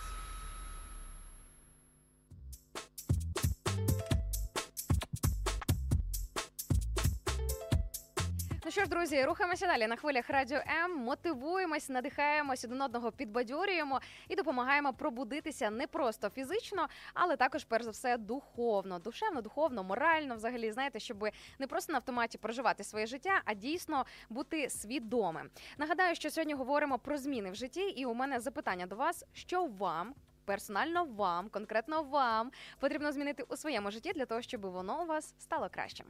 Ну 8.71 8.73
що 8.73 8.83
ж, 8.83 8.89
друзі, 8.89 9.23
рухаємося 9.23 9.67
далі 9.67 9.87
на 9.87 9.95
хвилях 9.95 10.29
радіо 10.29 10.59
М. 10.83 10.97
Мотивуємось, 10.97 11.89
надихаємось 11.89 12.65
один 12.65 12.81
одного, 12.81 13.11
підбадьорюємо 13.11 14.01
і 14.27 14.35
допомагаємо 14.35 14.93
пробудитися 14.93 15.69
не 15.69 15.87
просто 15.87 16.29
фізично, 16.29 16.87
але 17.13 17.35
також, 17.35 17.63
перш 17.63 17.83
за 17.83 17.91
все, 17.91 18.17
духовно, 18.17 18.99
душевно, 18.99 19.41
духовно, 19.41 19.83
морально, 19.83 20.35
взагалі, 20.35 20.71
знаєте, 20.71 20.99
щоб 20.99 21.27
не 21.59 21.67
просто 21.67 21.93
на 21.93 21.97
автоматі 21.97 22.37
проживати 22.37 22.83
своє 22.83 23.05
життя, 23.05 23.41
а 23.45 23.53
дійсно 23.53 24.05
бути 24.29 24.69
свідомим. 24.69 25.49
Нагадаю, 25.77 26.15
що 26.15 26.29
сьогодні 26.31 26.53
говоримо 26.53 26.99
про 26.99 27.17
зміни 27.17 27.51
в 27.51 27.55
житті, 27.55 27.81
і 27.81 28.05
у 28.05 28.13
мене 28.13 28.39
запитання 28.39 28.85
до 28.85 28.95
вас: 28.95 29.25
що 29.33 29.65
вам? 29.65 30.13
Персонально 30.45 31.05
вам, 31.05 31.49
конкретно 31.49 32.03
вам 32.03 32.51
потрібно 32.79 33.11
змінити 33.11 33.43
у 33.43 33.57
своєму 33.57 33.91
житті 33.91 34.11
для 34.13 34.25
того, 34.25 34.41
щоб 34.41 34.61
воно 34.61 35.03
у 35.03 35.05
вас 35.05 35.33
стало 35.39 35.69
кращим. 35.71 36.05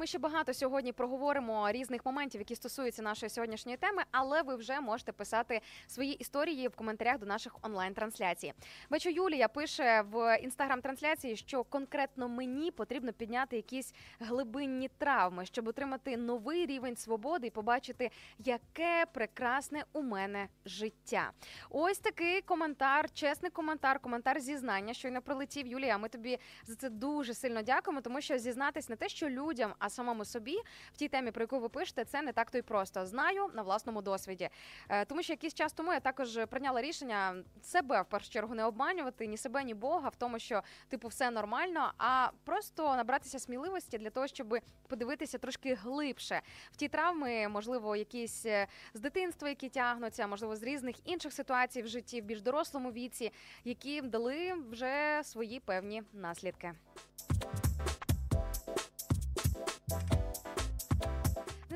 Ми 0.00 0.06
ще 0.06 0.18
багато 0.18 0.54
сьогодні 0.54 0.92
проговоримо 0.92 1.70
різних 1.70 2.06
моментів, 2.06 2.40
які 2.40 2.54
стосуються 2.54 3.02
нашої 3.02 3.30
сьогоднішньої 3.30 3.76
теми, 3.78 4.02
але 4.10 4.42
ви 4.42 4.56
вже 4.56 4.80
можете 4.80 5.12
писати 5.12 5.60
свої 5.86 6.12
історії 6.12 6.68
в 6.68 6.76
коментарях 6.76 7.18
до 7.18 7.26
наших 7.26 7.56
онлайн-трансляцій. 7.62 8.52
Бачу, 8.90 9.10
Юлія 9.10 9.48
пише 9.48 10.04
в 10.10 10.38
інстаграм-трансляції, 10.42 11.36
що 11.36 11.64
конкретно 11.64 12.28
мені 12.28 12.70
потрібно 12.70 13.12
підняти 13.12 13.56
якісь 13.56 13.94
глибинні 14.20 14.90
травми, 14.98 15.46
щоб 15.46 15.68
отримати 15.68 16.16
новий 16.16 16.66
рівень 16.66 16.96
свободи 16.96 17.46
і 17.46 17.50
побачити, 17.50 18.10
яке 18.38 19.06
прекрасне 19.12 19.84
у 19.92 20.02
мене 20.02 20.48
життя. 20.64 21.30
Ось 21.70 21.98
такий 21.98 22.40
коментар, 22.40 23.10
чесний 23.12 23.50
коментар, 23.50 24.00
коментар 24.00 24.40
зізнання, 24.40 24.94
щойно 24.94 25.22
прилетів. 25.22 25.66
Юлія, 25.66 25.98
ми 25.98 26.08
тобі 26.08 26.38
за 26.66 26.74
це 26.74 26.90
дуже 26.90 27.34
сильно 27.34 27.62
дякуємо, 27.62 28.00
тому 28.00 28.20
що 28.20 28.38
зізнатись 28.38 28.88
не 28.88 28.96
те, 28.96 29.08
що 29.08 29.28
людям, 29.28 29.74
а 29.78 29.87
самому 29.90 30.24
собі 30.24 30.58
в 30.92 30.96
тій 30.96 31.08
темі, 31.08 31.30
про 31.30 31.42
яку 31.42 31.58
ви 31.58 31.68
пишете, 31.68 32.04
це 32.04 32.22
не 32.22 32.32
так 32.32 32.50
то 32.50 32.58
й 32.58 32.62
просто. 32.62 33.06
Знаю 33.06 33.50
на 33.54 33.62
власному 33.62 34.02
досвіді. 34.02 34.48
Е, 34.88 35.04
Тому 35.04 35.22
що 35.22 35.32
якийсь 35.32 35.54
час 35.54 35.72
тому 35.72 35.92
я 35.92 36.00
також 36.00 36.38
прийняла 36.50 36.82
рішення 36.82 37.34
себе 37.62 38.02
в 38.02 38.06
першу 38.06 38.30
чергу 38.30 38.54
не 38.54 38.64
обманювати 38.64 39.26
ні 39.26 39.36
себе, 39.36 39.64
ні 39.64 39.74
Бога 39.74 40.08
в 40.08 40.16
тому, 40.16 40.38
що 40.38 40.62
типу 40.88 41.08
все 41.08 41.30
нормально, 41.30 41.92
а 41.98 42.28
просто 42.44 42.96
набратися 42.96 43.38
сміливості 43.38 43.98
для 43.98 44.10
того, 44.10 44.26
щоб 44.26 44.58
подивитися 44.88 45.38
трошки 45.38 45.74
глибше 45.74 46.40
в 46.72 46.76
ті 46.76 46.88
травми, 46.88 47.48
можливо, 47.48 47.96
якісь 47.96 48.46
е, 48.46 48.66
з 48.94 49.00
дитинства, 49.00 49.48
які 49.48 49.68
тягнуться, 49.68 50.26
можливо, 50.26 50.56
з 50.56 50.62
різних 50.62 50.96
інших 51.04 51.32
ситуацій 51.32 51.82
в 51.82 51.88
житті 51.88 52.20
в 52.20 52.24
більш 52.24 52.40
дорослому 52.40 52.92
віці, 52.92 53.32
які 53.64 54.00
дали 54.02 54.54
вже 54.70 55.20
свої 55.24 55.60
певні 55.60 56.02
наслідки. 56.12 56.74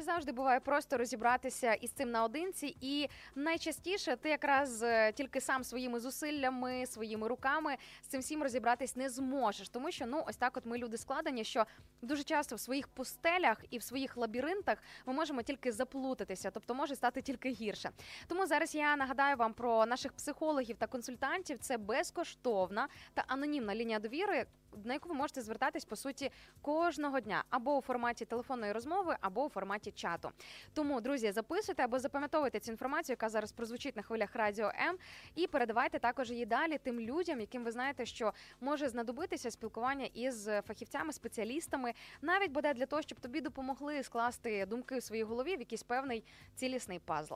Завжди 0.03 0.32
буває 0.32 0.61
просто 0.61 0.98
розібратися 0.98 1.74
із 1.74 1.90
цим 1.90 2.11
наодинці, 2.11 2.76
і 2.80 3.09
найчастіше 3.34 4.16
ти 4.16 4.28
якраз 4.28 4.82
е, 4.82 5.12
тільки 5.12 5.40
сам 5.40 5.64
своїми 5.64 6.00
зусиллями, 6.00 6.86
своїми 6.86 7.28
руками 7.28 7.76
з 8.03 8.07
цим 8.07 8.20
всім 8.20 8.42
розібратись 8.42 8.96
не 8.96 9.09
зможеш, 9.09 9.68
тому 9.68 9.90
що 9.90 10.07
ну 10.07 10.24
ось 10.26 10.36
так, 10.36 10.57
от 10.57 10.66
ми 10.66 10.78
люди 10.78 10.98
складені, 10.98 11.44
що 11.44 11.66
дуже 12.03 12.22
часто 12.22 12.57
в 12.57 12.61
своїх 12.61 12.88
пустелях 12.88 13.64
і 13.70 13.78
в 13.78 13.82
своїх 13.82 14.16
лабіринтах 14.16 14.78
ми 15.07 15.12
можемо 15.12 15.42
тільки 15.42 15.72
заплутатися, 15.72 16.50
тобто 16.50 16.74
може 16.74 16.96
стати 16.96 17.22
тільки 17.22 17.50
гірше. 17.50 17.90
Тому 18.26 18.46
зараз 18.46 18.74
я 18.74 18.96
нагадаю 18.96 19.36
вам 19.36 19.55
про 19.55 19.86
наших 19.86 20.12
психологів 20.12 20.76
та 20.76 20.86
консультантів. 20.86 21.59
Це 21.59 21.78
безкоштовна 21.78 22.88
та 23.14 23.24
анонімна 23.26 23.74
лінія 23.74 23.98
довіри. 23.98 24.46
На 24.85 24.93
яку 24.95 25.09
ви 25.09 25.14
можете 25.14 25.43
звертатись 25.43 25.85
по 25.85 25.97
суті 25.97 26.31
кожного 26.62 27.20
дня 27.20 27.45
або 27.51 27.77
у 27.77 27.81
форматі 27.81 28.25
телефонної 28.25 28.73
розмови, 28.73 29.16
або 29.20 29.45
у 29.45 29.49
форматі 29.49 29.91
чату. 29.91 30.31
Тому, 30.75 31.01
друзі, 31.01 31.33
записуйте 31.33 31.85
або 31.85 31.99
запам'ятовуйте 31.99 32.61
цю 32.61 32.70
інформацію, 32.73 33.12
яка 33.14 33.29
зараз 33.29 33.53
прозвучить 33.53 33.97
на 33.97 34.03
хвилях 34.03 34.37
радіо 34.37 34.73
М, 34.89 34.99
і 35.35 35.47
передавайте 35.47 35.99
також 35.99 36.31
її 36.31 36.47
далі 36.47 36.79
тим 36.79 37.01
людям, 37.01 37.41
яким 37.41 37.64
ви 37.64 37.70
знаєте, 37.70 38.07
що 38.07 38.33
може 38.61 38.89
знадобитися 38.89 39.51
спілкування 39.51 40.09
із 40.14 40.45
фахівцями, 40.45 41.12
спеціалістами, 41.12 41.93
навіть 42.23 42.51
буде 42.51 42.75
для 42.75 42.87
того, 42.87 43.03
щоб 43.03 43.20
тобі 43.20 43.41
допомогли 43.41 44.03
скласти 44.03 44.66
думки 44.66 44.99
в 44.99 45.03
своїй 45.03 45.23
голові 45.25 45.57
в 45.57 45.59
якийсь 45.59 45.83
певний 45.83 46.25
цілісний 46.55 46.99
пазл. 46.99 47.35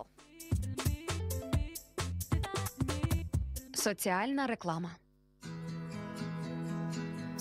Соціальна 3.75 4.47
реклама. 4.47 4.91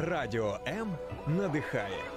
Радіо 0.00 0.58
М 0.68 0.98
надихає. 1.26 2.15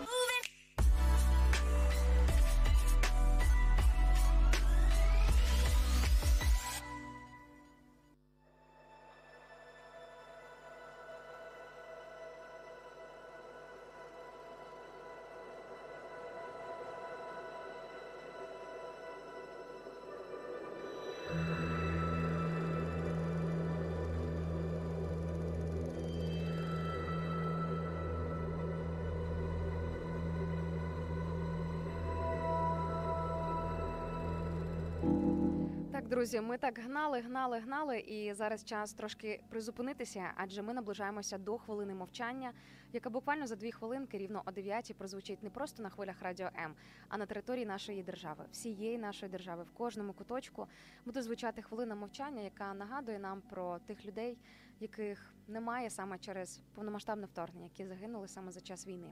Друзі, 36.19 36.41
ми 36.41 36.57
так 36.57 36.79
гнали, 36.79 37.21
гнали, 37.21 37.59
гнали, 37.59 37.99
і 37.99 38.33
зараз 38.33 38.63
час 38.63 38.93
трошки 38.93 39.41
призупинитися, 39.49 40.31
адже 40.35 40.61
ми 40.61 40.73
наближаємося 40.73 41.37
до 41.37 41.57
хвилини 41.57 41.93
мовчання, 41.93 42.53
яка 42.93 43.09
буквально 43.09 43.47
за 43.47 43.55
дві 43.55 43.71
хвилинки 43.71 44.17
рівно 44.17 44.43
о 44.45 44.51
9 44.51 44.93
прозвучить 44.97 45.43
не 45.43 45.49
просто 45.49 45.83
на 45.83 45.89
хвилях 45.89 46.21
радіо 46.21 46.49
М, 46.63 46.75
а 47.09 47.17
на 47.17 47.25
території 47.25 47.65
нашої 47.65 48.03
держави, 48.03 48.45
всієї 48.51 48.97
нашої 48.97 49.31
держави, 49.31 49.63
в 49.63 49.77
кожному 49.77 50.13
куточку 50.13 50.67
буде 51.05 51.21
звучати 51.21 51.61
хвилина 51.61 51.95
мовчання, 51.95 52.41
яка 52.41 52.73
нагадує 52.73 53.19
нам 53.19 53.41
про 53.49 53.79
тих 53.79 54.05
людей, 54.05 54.37
яких 54.79 55.33
немає 55.47 55.89
саме 55.89 56.17
через 56.17 56.61
повномасштабне 56.75 57.25
вторгнення, 57.25 57.65
які 57.65 57.85
загинули 57.85 58.27
саме 58.27 58.51
за 58.51 58.61
час 58.61 58.87
війни. 58.87 59.11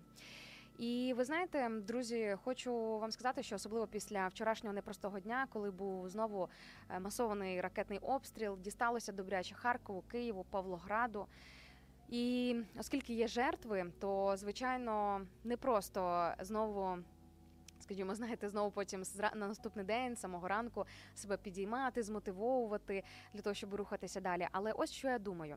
І 0.77 1.13
ви 1.17 1.23
знаєте, 1.23 1.69
друзі, 1.69 2.35
хочу 2.43 2.99
вам 2.99 3.11
сказати, 3.11 3.43
що 3.43 3.55
особливо 3.55 3.87
після 3.87 4.27
вчорашнього 4.27 4.73
непростого 4.73 5.19
дня, 5.19 5.47
коли 5.49 5.71
був 5.71 6.09
знову 6.09 6.49
е, 6.89 6.99
масований 6.99 7.61
ракетний 7.61 7.99
обстріл, 7.99 8.57
дісталося 8.59 9.11
добряче 9.11 9.55
Харкову, 9.55 10.01
Києву, 10.01 10.45
Павлограду. 10.49 11.25
І 12.09 12.55
оскільки 12.79 13.13
є 13.13 13.27
жертви, 13.27 13.91
то 13.99 14.33
звичайно 14.37 15.21
не 15.43 15.57
просто 15.57 16.31
знову. 16.39 16.97
Скажімо, 17.87 18.15
знаєте, 18.15 18.49
знову 18.49 18.71
потім 18.71 19.03
на 19.35 19.47
наступний 19.47 19.85
день, 19.85 20.15
самого 20.15 20.47
ранку, 20.47 20.85
себе 21.15 21.37
підіймати, 21.37 22.03
змотивовувати 22.03 23.03
для 23.33 23.41
того, 23.41 23.53
щоб 23.53 23.73
рухатися 23.73 24.21
далі. 24.21 24.47
Але 24.51 24.71
ось 24.71 24.91
що 24.91 25.07
я 25.07 25.19
думаю: 25.19 25.55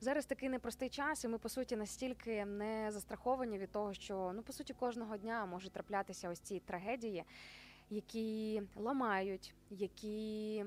зараз 0.00 0.26
такий 0.26 0.48
непростий 0.48 0.88
час, 0.88 1.24
і 1.24 1.28
ми 1.28 1.38
по 1.38 1.48
суті 1.48 1.76
настільки 1.76 2.44
не 2.44 2.92
застраховані 2.92 3.58
від 3.58 3.72
того, 3.72 3.94
що 3.94 4.32
ну 4.34 4.42
по 4.42 4.52
суті 4.52 4.74
кожного 4.74 5.16
дня 5.16 5.46
можуть 5.46 5.72
траплятися 5.72 6.30
ось 6.30 6.40
ці 6.40 6.60
трагедії, 6.60 7.24
які 7.90 8.62
ламають, 8.76 9.54
які 9.70 10.64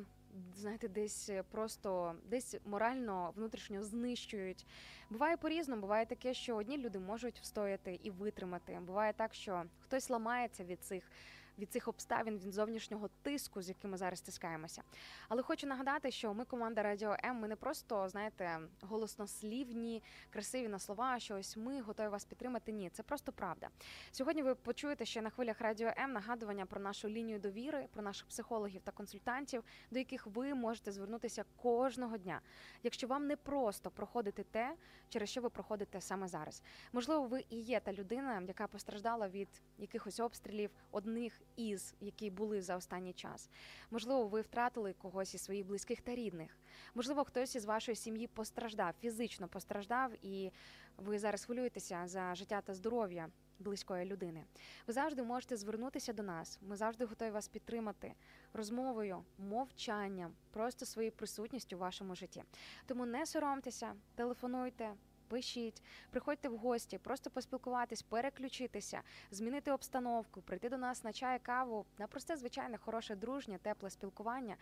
знаєте, 0.56 0.88
десь 0.88 1.30
просто 1.52 2.16
десь 2.26 2.56
морально 2.66 3.34
внутрішньо 3.36 3.84
знищують. 3.84 4.66
Буває 5.10 5.38
по-різному. 5.38 5.82
Буває 5.82 6.06
таке, 6.06 6.34
що 6.34 6.56
одні 6.56 6.78
люди 6.78 7.00
можуть 7.00 7.40
встояти 7.40 8.00
і 8.04 8.12
витримати. 8.12 8.80
Буває 8.80 9.14
так, 9.14 9.34
що 9.34 9.64
хтось 9.80 10.10
ламається 10.10 10.64
від 10.64 10.84
цих. 10.84 11.12
Від 11.60 11.72
цих 11.72 11.88
обставин 11.88 12.38
від 12.38 12.54
зовнішнього 12.54 13.10
тиску, 13.22 13.62
з 13.62 13.70
яким 13.70 13.92
ми 13.92 13.98
зараз 13.98 14.20
стискаємося. 14.20 14.84
Але 15.30 15.42
хочу 15.42 15.68
нагадати, 15.68 16.12
що 16.12 16.34
ми 16.34 16.46
команда 16.46 16.84
Радіо 16.84 17.16
М. 17.26 17.36
Ми 17.36 17.48
не 17.48 17.56
просто 17.56 18.10
знаєте 18.10 18.60
голоснослівні, 18.82 20.04
красиві 20.30 20.68
на 20.68 20.80
слова, 20.80 21.20
що 21.20 21.36
ось 21.36 21.58
ми 21.58 21.82
готові 21.82 22.08
вас 22.08 22.26
підтримати. 22.26 22.72
Ні, 22.72 22.90
це 22.90 23.04
просто 23.04 23.32
правда. 23.32 23.70
Сьогодні 24.12 24.44
ви 24.44 24.56
почуєте 24.56 25.06
ще 25.06 25.22
на 25.22 25.30
хвилях 25.30 25.62
Радіо 25.62 25.92
М 25.98 26.14
нагадування 26.14 26.66
про 26.66 26.82
нашу 26.82 27.10
лінію 27.10 27.40
довіри, 27.40 27.88
про 27.94 28.04
наших 28.04 28.28
психологів 28.28 28.82
та 28.82 28.92
консультантів, 28.92 29.64
до 29.92 30.00
яких 30.00 30.28
ви 30.28 30.54
можете 30.54 30.92
звернутися 30.92 31.46
кожного 31.62 32.18
дня. 32.18 32.42
Якщо 32.84 33.08
вам 33.08 33.28
не 33.28 33.36
просто 33.36 33.92
проходити 33.92 34.44
те, 34.44 34.76
через 35.10 35.30
що 35.30 35.42
ви 35.42 35.50
проходите 35.50 36.02
саме 36.02 36.28
зараз. 36.28 36.64
Можливо, 36.94 37.28
ви 37.28 37.46
і 37.50 37.60
є 37.60 37.80
та 37.80 37.94
людина, 37.94 38.44
яка 38.48 38.68
постраждала 38.68 39.30
від 39.30 39.48
якихось 39.78 40.20
обстрілів, 40.20 40.72
одних 40.92 41.42
із 41.56 41.96
які 42.02 42.30
були 42.30 42.62
за 42.62 42.76
останній 42.76 43.14
час. 43.14 43.50
Можливо, 43.92 44.28
ви 44.28 44.42
втратили 44.42 44.94
когось 44.94 45.34
із 45.34 45.42
своїх 45.42 45.66
близьких 45.66 46.02
та 46.02 46.16
рідних. 46.16 46.58
Можливо, 46.96 47.24
хтось 47.24 47.56
із 47.56 47.66
вашої 47.66 47.96
сім'ї 47.96 48.28
постраждав, 48.28 48.94
фізично 49.02 49.48
постраждав, 49.48 50.12
і 50.26 50.52
ви 50.98 51.20
зараз 51.20 51.46
хвилюєтеся 51.46 52.04
за 52.06 52.36
життя 52.36 52.62
та 52.62 52.74
здоров'я 52.74 53.30
близької 53.60 54.06
людини. 54.06 54.44
Ви 54.88 54.94
завжди 54.94 55.24
можете 55.24 55.58
звернутися 55.58 56.14
до 56.14 56.24
нас. 56.24 56.60
Ми 56.62 56.76
завжди 56.76 57.06
готові 57.06 57.30
вас 57.30 57.48
підтримати 57.48 58.14
розмовою, 58.54 59.24
мовчанням, 59.38 60.34
просто 60.52 60.86
своєю 60.86 61.12
присутністю 61.12 61.76
в 61.76 61.80
вашому 61.80 62.16
житті. 62.16 62.44
Тому 62.86 63.06
не 63.06 63.26
соромтеся, 63.26 63.94
телефонуйте. 64.16 64.94
Пишіть, 65.28 65.84
приходьте 66.12 66.50
в 66.50 66.58
гості, 66.58 66.98
просто 66.98 67.30
поспілкуватись, 67.30 68.02
переключитися, 68.02 69.02
змінити 69.32 69.72
обстановку, 69.72 70.42
прийти 70.42 70.70
до 70.70 70.78
нас 70.78 71.04
на 71.04 71.14
чай, 71.14 71.40
каву, 71.40 71.86
на 71.98 72.08
просте, 72.08 72.38
звичайне, 72.38 72.78
хороше, 72.78 73.16
дружнє, 73.16 73.58
тепле 73.58 73.90
спілкування, 73.90 74.56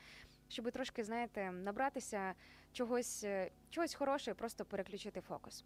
щоб 0.47 0.71
трошки, 0.71 1.03
знаєте, 1.03 1.51
набратися 1.51 2.33
чогось, 2.71 3.23
е, 3.23 3.51
чогось 3.69 3.93
хорошого, 3.93 4.35
і 4.35 4.37
просто 4.37 4.65
переключити 4.65 5.21
фокус. 5.21 5.65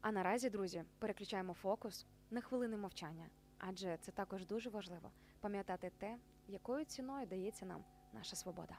А 0.00 0.12
наразі, 0.12 0.50
друзі, 0.50 0.84
переключаємо 0.98 1.54
фокус 1.54 2.06
на 2.30 2.40
хвилини 2.40 2.76
мовчання, 2.76 3.26
адже 3.58 3.96
це 4.00 4.12
також 4.12 4.46
дуже 4.46 4.70
важливо 4.70 5.10
пам'ятати 5.40 5.92
те, 5.98 6.16
якою 6.48 6.84
ціною 6.84 7.26
дається 7.26 7.66
нам 7.66 7.84
наша 8.12 8.36
свобода. 8.36 8.78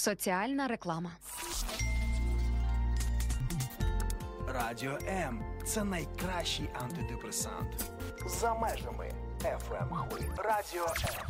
Соціальна 0.00 0.68
реклама. 0.68 1.10
Радіо 4.48 4.98
М 5.08 5.42
це 5.66 5.84
найкращий 5.84 6.68
антидепресант. 6.74 7.84
За 8.26 8.54
межами 8.54 9.12
FM 9.42 10.08
хвиль. 10.08 10.26
Радіо 10.36 10.84
М. 10.84 11.26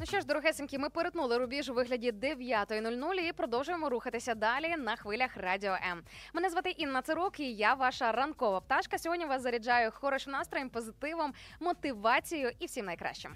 Ну 0.00 0.06
що 0.06 0.20
ж, 0.20 0.26
дорогесенькі, 0.26 0.78
ми 0.78 0.90
перетнули 0.90 1.38
рубіж 1.38 1.68
у 1.68 1.74
вигляді 1.74 2.12
9.00 2.12 3.14
і 3.28 3.32
продовжуємо 3.32 3.88
рухатися 3.88 4.34
далі 4.34 4.76
на 4.76 4.96
хвилях 4.96 5.36
Радіо 5.36 5.72
М. 5.90 6.02
Мене 6.34 6.50
звати 6.50 6.70
Інна 6.70 7.02
Цирук 7.02 7.40
і 7.40 7.52
я 7.54 7.74
ваша 7.74 8.12
ранкова 8.12 8.60
пташка. 8.60 8.98
Сьогодні 8.98 9.24
вас 9.26 9.42
заряджаю 9.42 9.90
хорошим 9.90 10.32
настроєм, 10.32 10.70
позитивом, 10.70 11.32
мотивацією 11.60 12.52
і 12.58 12.66
всім 12.66 12.84
найкращим. 12.86 13.32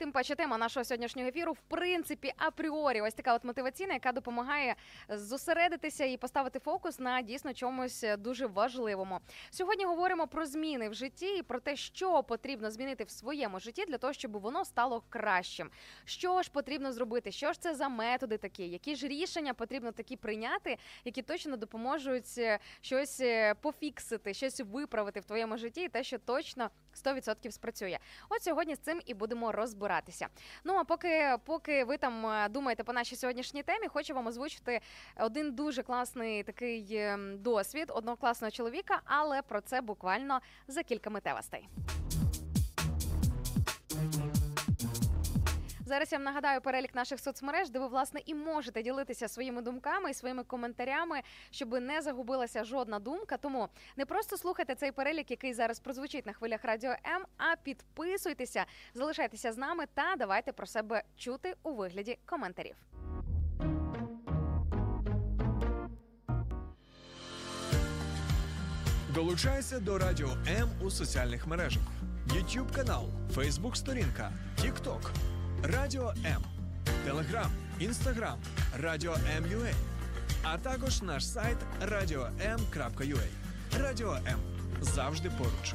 Тим 0.00 0.12
паче 0.12 0.34
тема 0.34 0.58
нашого 0.58 0.84
сьогоднішнього 0.84 1.28
ефіру, 1.28 1.52
в 1.52 1.60
принципі, 1.68 2.32
апріорі, 2.36 3.00
ось 3.00 3.14
така 3.14 3.34
от 3.34 3.44
мотиваційна, 3.44 3.94
яка 3.94 4.12
допомагає 4.12 4.76
зосередитися 5.08 6.04
і 6.04 6.16
поставити 6.16 6.58
фокус 6.58 6.98
на 6.98 7.22
дійсно 7.22 7.54
чомусь 7.54 8.04
дуже 8.18 8.46
важливому. 8.46 9.20
Сьогодні 9.50 9.84
говоримо 9.84 10.26
про 10.26 10.46
зміни 10.46 10.88
в 10.88 10.94
житті 10.94 11.36
і 11.36 11.42
про 11.42 11.60
те, 11.60 11.76
що 11.76 12.22
потрібно 12.22 12.70
змінити 12.70 13.04
в 13.04 13.10
своєму 13.10 13.60
житті 13.60 13.84
для 13.88 13.98
того, 13.98 14.12
щоб 14.12 14.32
воно 14.32 14.64
стало 14.64 15.02
кращим. 15.08 15.70
Що 16.04 16.42
ж 16.42 16.50
потрібно 16.50 16.92
зробити? 16.92 17.32
Що 17.32 17.52
ж 17.52 17.60
це 17.60 17.74
за 17.74 17.88
методи 17.88 18.38
такі? 18.38 18.68
Які 18.68 18.96
ж 18.96 19.08
рішення 19.08 19.54
потрібно 19.54 19.92
такі 19.92 20.16
прийняти, 20.16 20.78
які 21.04 21.22
точно 21.22 21.56
допоможуть 21.56 22.34
е, 22.38 22.58
щось 22.80 23.20
е, 23.20 23.54
пофіксити, 23.54 24.34
щось 24.34 24.60
виправити 24.60 25.20
в 25.20 25.24
твоєму 25.24 25.56
житті, 25.56 25.82
і 25.82 25.88
те, 25.88 26.04
що 26.04 26.18
точно 26.18 26.70
100% 27.04 27.50
спрацює. 27.50 27.98
От 28.28 28.42
сьогодні 28.42 28.74
з 28.74 28.78
цим 28.78 29.00
і 29.06 29.14
будемо 29.14 29.52
розбиратися. 29.52 30.28
Ну 30.64 30.74
а 30.74 30.84
поки, 30.84 31.36
поки 31.44 31.84
ви 31.84 31.96
там 31.96 32.26
е, 32.26 32.48
думаєте 32.48 32.84
по 32.84 32.92
нашій 32.92 33.16
сьогоднішній 33.16 33.62
темі, 33.62 33.88
хочу 33.88 34.14
вам 34.14 34.26
озвучити 34.26 34.80
один 35.16 35.52
дуже 35.52 35.82
класний 35.82 36.42
такий 36.42 36.96
ем, 36.96 37.38
досвід 37.38 37.92
одного 37.94 38.16
класного 38.16 38.50
чоловіка, 38.50 39.00
але 39.04 39.42
про 39.42 39.60
це 39.60 39.80
буквально 39.80 40.40
за 40.68 40.82
кілька 40.82 41.10
митевостей. 41.10 41.68
Зараз 45.90 46.12
я 46.12 46.18
вам 46.18 46.24
нагадаю 46.24 46.60
перелік 46.60 46.94
наших 46.94 47.20
соцмереж, 47.20 47.70
де 47.70 47.78
ви 47.78 47.86
власне 47.86 48.20
і 48.26 48.34
можете 48.34 48.82
ділитися 48.82 49.28
своїми 49.28 49.62
думками 49.62 50.10
і 50.10 50.14
своїми 50.14 50.44
коментарями, 50.44 51.20
щоб 51.50 51.72
не 51.72 52.02
загубилася 52.02 52.64
жодна 52.64 52.98
думка. 52.98 53.36
Тому 53.36 53.68
не 53.96 54.06
просто 54.06 54.36
слухайте 54.36 54.74
цей 54.74 54.92
перелік, 54.92 55.30
який 55.30 55.54
зараз 55.54 55.80
прозвучить 55.80 56.26
на 56.26 56.32
хвилях 56.32 56.64
радіо 56.64 56.90
М, 56.90 57.24
а 57.38 57.56
підписуйтеся, 57.56 58.64
залишайтеся 58.94 59.52
з 59.52 59.56
нами 59.56 59.84
та 59.94 60.14
давайте 60.18 60.52
про 60.52 60.66
себе 60.66 61.02
чути 61.16 61.54
у 61.62 61.72
вигляді 61.72 62.18
коментарів. 62.26 62.76
Долучайся 69.14 69.80
до 69.80 69.98
Радіо 69.98 70.28
М 70.48 70.68
у 70.84 70.90
соціальних 70.90 71.46
мережах: 71.46 71.82
YouTube 72.26 72.74
канал, 72.74 73.04
Facebook 73.34 73.74
сторінка, 73.74 74.32
TikTok, 74.58 75.00
Радіо 75.62 76.14
М, 76.26 76.42
Телеграм, 77.04 77.50
Інстаграм, 77.80 78.38
Радіо 78.78 79.16
М.Ю.А. 79.36 79.72
а 80.42 80.58
також 80.58 81.02
наш 81.02 81.26
сайт 81.26 81.56
radio.m.ua. 81.82 83.26
Радіо 83.80 84.12
М 84.26 84.38
завжди 84.80 85.30
поруч. 85.30 85.74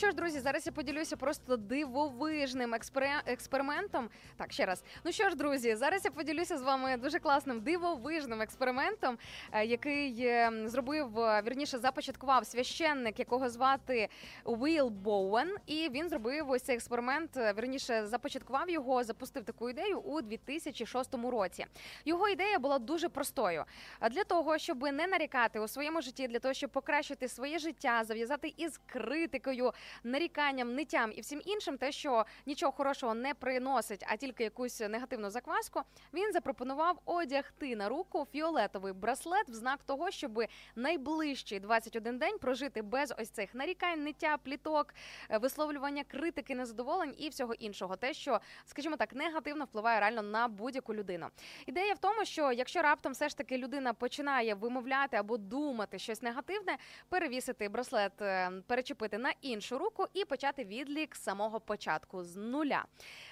Що 0.00 0.10
ж, 0.10 0.16
друзі, 0.16 0.40
зараз 0.40 0.66
я 0.66 0.72
поділюся 0.72 1.16
просто 1.16 1.56
дивовижним 1.56 2.74
експре- 2.74 3.20
експериментом. 3.26 4.08
Так, 4.36 4.52
ще 4.52 4.66
раз. 4.66 4.84
Ну 5.04 5.12
що 5.12 5.30
ж, 5.30 5.36
друзі, 5.36 5.74
зараз 5.74 6.04
я 6.04 6.10
поділюся 6.10 6.58
з 6.58 6.62
вами 6.62 6.96
дуже 6.96 7.18
класним 7.18 7.60
дивовижним 7.60 8.42
експериментом, 8.42 9.18
е, 9.52 9.64
який 9.64 10.22
е, 10.26 10.52
зробив 10.64 11.18
е, 11.20 11.42
вірніше 11.46 11.78
започаткував 11.78 12.46
священник, 12.46 13.18
якого 13.18 13.48
звати 13.48 14.08
Уіл 14.44 14.88
Боуен. 14.88 15.56
І 15.66 15.88
він 15.88 16.08
зробив 16.08 16.50
ось 16.50 16.62
цей 16.62 16.74
експеримент. 16.74 17.36
Вірніше 17.36 18.06
започаткував 18.06 18.70
його, 18.70 19.04
запустив 19.04 19.44
таку 19.44 19.70
ідею 19.70 19.98
у 19.98 20.20
2006 20.20 21.14
році. 21.14 21.66
Його 22.04 22.28
ідея 22.28 22.58
була 22.58 22.78
дуже 22.78 23.08
простою. 23.08 23.64
Для 24.10 24.24
того, 24.24 24.58
щоб 24.58 24.82
не 24.82 25.06
нарікати 25.06 25.60
у 25.60 25.68
своєму 25.68 26.02
житті, 26.02 26.28
для 26.28 26.38
того, 26.38 26.54
щоб 26.54 26.70
покращити 26.70 27.28
своє 27.28 27.58
життя, 27.58 28.04
зав'язати 28.04 28.54
із 28.56 28.80
критикою, 28.86 29.72
наріканням, 30.04 30.74
ниттям 30.74 31.12
і 31.16 31.20
всім 31.20 31.42
іншим, 31.44 31.78
те, 31.78 31.92
що 31.92 32.26
нічого 32.46 32.72
хорошого 32.72 33.14
не 33.14 33.34
приносить, 33.34 34.04
а 34.08 34.16
тільки 34.16 34.44
якусь 34.44 34.80
негативну 34.80 35.30
закваску, 35.30 35.80
він 36.14 36.32
запропонував 36.32 37.00
одягти 37.04 37.76
на 37.76 37.88
руку 37.88 38.26
фіолетовий 38.32 38.92
браслет 38.92 39.48
в 39.48 39.54
знак 39.54 39.80
того, 39.86 40.10
щоб 40.10 40.44
найближчий 40.76 41.60
21 41.60 42.18
день 42.18 42.38
прожити 42.38 42.82
без 42.82 43.14
ось 43.18 43.30
цих 43.30 43.54
нарікань, 43.54 44.04
ниття, 44.04 44.36
пліток, 44.36 44.94
е, 45.30 45.38
висловлювання 45.38 46.04
критики, 46.04 46.54
незадоволень 46.54 47.14
і 47.18 47.28
всього 47.28 47.54
іншого, 47.54 47.96
те, 47.96 48.14
що, 48.14 48.40
скажімо 48.66 48.96
так, 48.96 49.14
негативно 49.14 49.64
впливає 49.64 50.00
реально 50.00 50.22
на 50.22 50.48
будь-яку 50.48 50.94
людину. 50.94 51.26
Ідея 51.66 51.94
в 51.94 51.98
тому, 51.98 52.24
що 52.24 52.52
якщо 52.52 52.82
раптом 52.82 53.12
все 53.12 53.28
ж 53.28 53.36
таки 53.36 53.58
людина 53.58 53.94
починає 53.94 54.54
вимовляти 54.54 55.16
або 55.16 55.36
думати 55.36 55.98
щось 55.98 56.22
негативне, 56.22 56.76
перевісити 57.08 57.68
браслет, 57.68 58.22
е, 58.22 58.50
перечепити 58.66 59.18
на 59.18 59.32
іншу 59.40 59.78
руку 59.80 60.06
і 60.14 60.24
почати 60.24 60.64
відлік 60.64 61.16
з 61.16 61.22
самого 61.22 61.60
початку 61.60 62.24
з 62.24 62.36
нуля. 62.36 62.84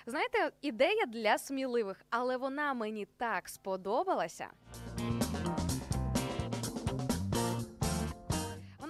Знаєте, 0.07 0.51
ідея 0.63 1.07
для 1.07 1.39
сміливих, 1.39 2.05
але 2.11 2.37
вона 2.37 2.75
мені 2.75 3.07
так 3.17 3.49
сподобалася. 3.49 4.47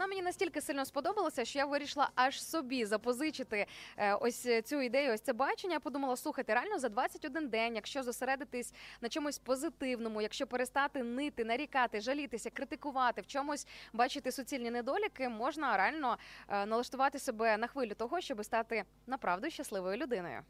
Мені 0.09 0.23
настільки 0.23 0.61
сильно 0.61 0.85
сподобалася, 0.85 1.45
що 1.45 1.59
я 1.59 1.67
вирішила 1.67 2.11
аж 2.15 2.45
собі 2.45 2.85
запозичити 2.85 3.67
е, 3.97 4.15
ось 4.15 4.49
цю 4.65 4.81
ідею, 4.81 5.13
ось 5.15 5.21
це 5.21 5.33
бачення. 5.33 5.73
Я 5.73 5.81
подумала, 5.81 6.17
слухайте, 6.17 6.55
реально 6.55 6.79
за 6.79 6.89
21 6.89 7.49
день, 7.49 7.75
якщо 7.75 8.03
зосередитись 8.03 8.73
на 9.01 9.09
чомусь 9.09 9.39
позитивному, 9.39 10.23
якщо 10.23 10.47
перестати 10.47 11.03
нити, 11.03 11.45
нарікати, 11.45 12.01
жалітися, 12.01 12.51
критикувати, 12.51 13.21
в 13.21 13.27
чомусь 13.27 13.67
бачити 13.93 14.33
суцільні 14.33 14.71
недоліки, 14.71 15.29
можна 15.29 15.77
реально 15.77 16.19
е, 16.49 16.67
налаштувати 16.67 17.19
себе 17.19 17.57
на 17.57 17.67
хвилю 17.67 17.95
того, 17.95 18.21
щоб 18.21 18.45
стати 18.45 18.85
направду 19.07 19.51
щасливою 19.51 19.97
людиною. 19.97 20.43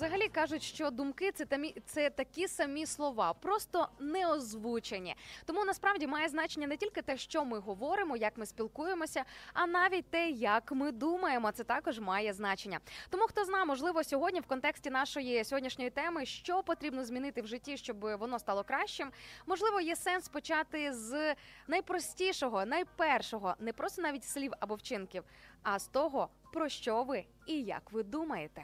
Взагалі 0.00 0.28
кажуть, 0.28 0.62
що 0.62 0.90
думки 0.90 1.32
це 1.32 1.44
тамі 1.44 1.74
це 1.86 2.10
такі 2.10 2.48
самі 2.48 2.86
слова, 2.86 3.32
просто 3.32 3.88
не 3.98 4.26
озвучені. 4.26 5.16
Тому 5.44 5.64
насправді 5.64 6.06
має 6.06 6.28
значення 6.28 6.66
не 6.66 6.76
тільки 6.76 7.02
те, 7.02 7.16
що 7.16 7.44
ми 7.44 7.58
говоримо, 7.58 8.16
як 8.16 8.38
ми 8.38 8.46
спілкуємося, 8.46 9.24
а 9.52 9.66
навіть 9.66 10.10
те, 10.10 10.30
як 10.30 10.72
ми 10.72 10.92
думаємо. 10.92 11.52
Це 11.52 11.64
також 11.64 11.98
має 11.98 12.32
значення. 12.32 12.80
Тому 13.10 13.24
хто 13.24 13.44
знає, 13.44 13.64
можливо, 13.64 14.04
сьогодні 14.04 14.40
в 14.40 14.46
контексті 14.46 14.90
нашої 14.90 15.44
сьогоднішньої 15.44 15.90
теми, 15.90 16.26
що 16.26 16.62
потрібно 16.62 17.04
змінити 17.04 17.42
в 17.42 17.46
житті, 17.46 17.76
щоб 17.76 18.00
воно 18.00 18.38
стало 18.38 18.64
кращим. 18.64 19.10
Можливо, 19.46 19.80
є 19.80 19.96
сенс 19.96 20.28
почати 20.28 20.92
з 20.92 21.34
найпростішого, 21.68 22.64
найпершого, 22.64 23.54
не 23.58 23.72
просто 23.72 24.02
навіть 24.02 24.24
слів 24.24 24.52
або 24.60 24.74
вчинків, 24.74 25.24
а 25.62 25.78
з 25.78 25.86
того, 25.86 26.28
про 26.52 26.68
що 26.68 27.02
ви 27.02 27.24
і 27.46 27.62
як 27.62 27.92
ви 27.92 28.02
думаєте. 28.02 28.62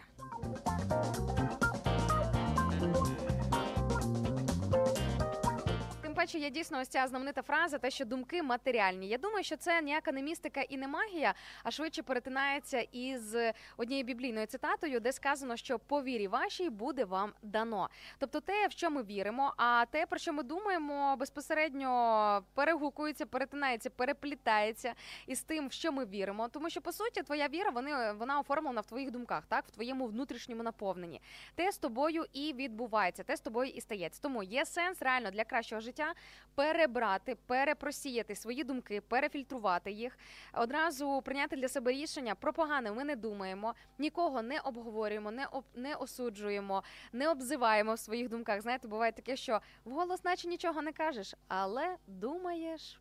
Паче 6.26 6.38
є 6.38 6.50
дійсно 6.50 6.80
ось 6.80 6.88
ця 6.88 7.06
знаменита 7.06 7.42
фраза, 7.42 7.78
те, 7.78 7.90
що 7.90 8.04
думки 8.04 8.42
матеріальні. 8.42 9.08
Я 9.08 9.18
думаю, 9.18 9.44
що 9.44 9.56
це 9.56 9.82
ніяка 9.82 10.12
не 10.12 10.22
містика 10.22 10.60
і 10.60 10.76
не 10.76 10.88
магія, 10.88 11.34
а 11.62 11.70
швидше 11.70 12.02
перетинається 12.02 12.80
із 12.80 13.36
однією 13.76 14.04
біблійною 14.04 14.46
цитатою, 14.46 15.00
де 15.00 15.12
сказано, 15.12 15.56
що 15.56 15.78
по 15.78 16.02
вірі 16.02 16.28
вашій 16.28 16.70
буде 16.70 17.04
вам 17.04 17.32
дано. 17.42 17.88
Тобто 18.18 18.40
те, 18.40 18.66
в 18.66 18.72
що 18.72 18.90
ми 18.90 19.02
віримо, 19.02 19.54
а 19.56 19.84
те, 19.90 20.06
про 20.06 20.18
що 20.18 20.32
ми 20.32 20.42
думаємо, 20.42 21.16
безпосередньо 21.16 22.42
перегукується, 22.54 23.26
перетинається, 23.26 23.90
переплітається 23.90 24.94
із 25.26 25.42
тим, 25.42 25.68
в 25.68 25.72
що 25.72 25.92
ми 25.92 26.04
віримо. 26.04 26.48
Тому 26.48 26.70
що 26.70 26.80
по 26.80 26.92
суті 26.92 27.22
твоя 27.22 27.48
віра 27.48 27.70
вони, 27.70 28.12
вона 28.12 28.40
оформлена 28.40 28.80
в 28.80 28.86
твоїх 28.86 29.10
думках, 29.10 29.46
так 29.46 29.64
в 29.66 29.70
твоєму 29.70 30.06
внутрішньому 30.06 30.62
наповненні. 30.62 31.20
Те 31.54 31.72
з 31.72 31.78
тобою 31.78 32.24
і 32.32 32.52
відбувається, 32.52 33.22
те 33.22 33.36
з 33.36 33.40
тобою 33.40 33.70
і 33.70 33.80
стається. 33.80 34.22
Тому 34.22 34.42
є 34.42 34.66
сенс 34.66 35.02
реально 35.02 35.30
для 35.30 35.44
кращого 35.44 35.80
життя 35.80 36.12
перебрати, 36.54 37.36
перепросіяти 37.46 38.34
свої 38.34 38.64
думки, 38.64 39.00
перефільтрувати 39.00 39.92
їх, 39.92 40.18
одразу 40.52 41.22
прийняти 41.24 41.56
для 41.56 41.68
себе 41.68 41.92
рішення 41.92 42.34
про 42.34 42.52
погане. 42.52 42.92
Ми 42.92 43.04
не 43.04 43.16
думаємо, 43.16 43.74
нікого 43.98 44.42
не 44.42 44.60
обговорюємо, 44.60 45.30
не 45.30 45.46
об 45.46 45.64
не 45.74 45.94
осуджуємо, 45.94 46.82
не 47.12 47.28
обзиваємо 47.28 47.94
в 47.94 47.98
своїх 47.98 48.28
думках. 48.28 48.62
Знаєте, 48.62 48.88
буває 48.88 49.12
таке, 49.12 49.36
що 49.36 49.60
вголос, 49.84 50.24
наче 50.24 50.48
нічого 50.48 50.82
не 50.82 50.92
кажеш, 50.92 51.34
але 51.48 51.96
думаєш. 52.06 53.00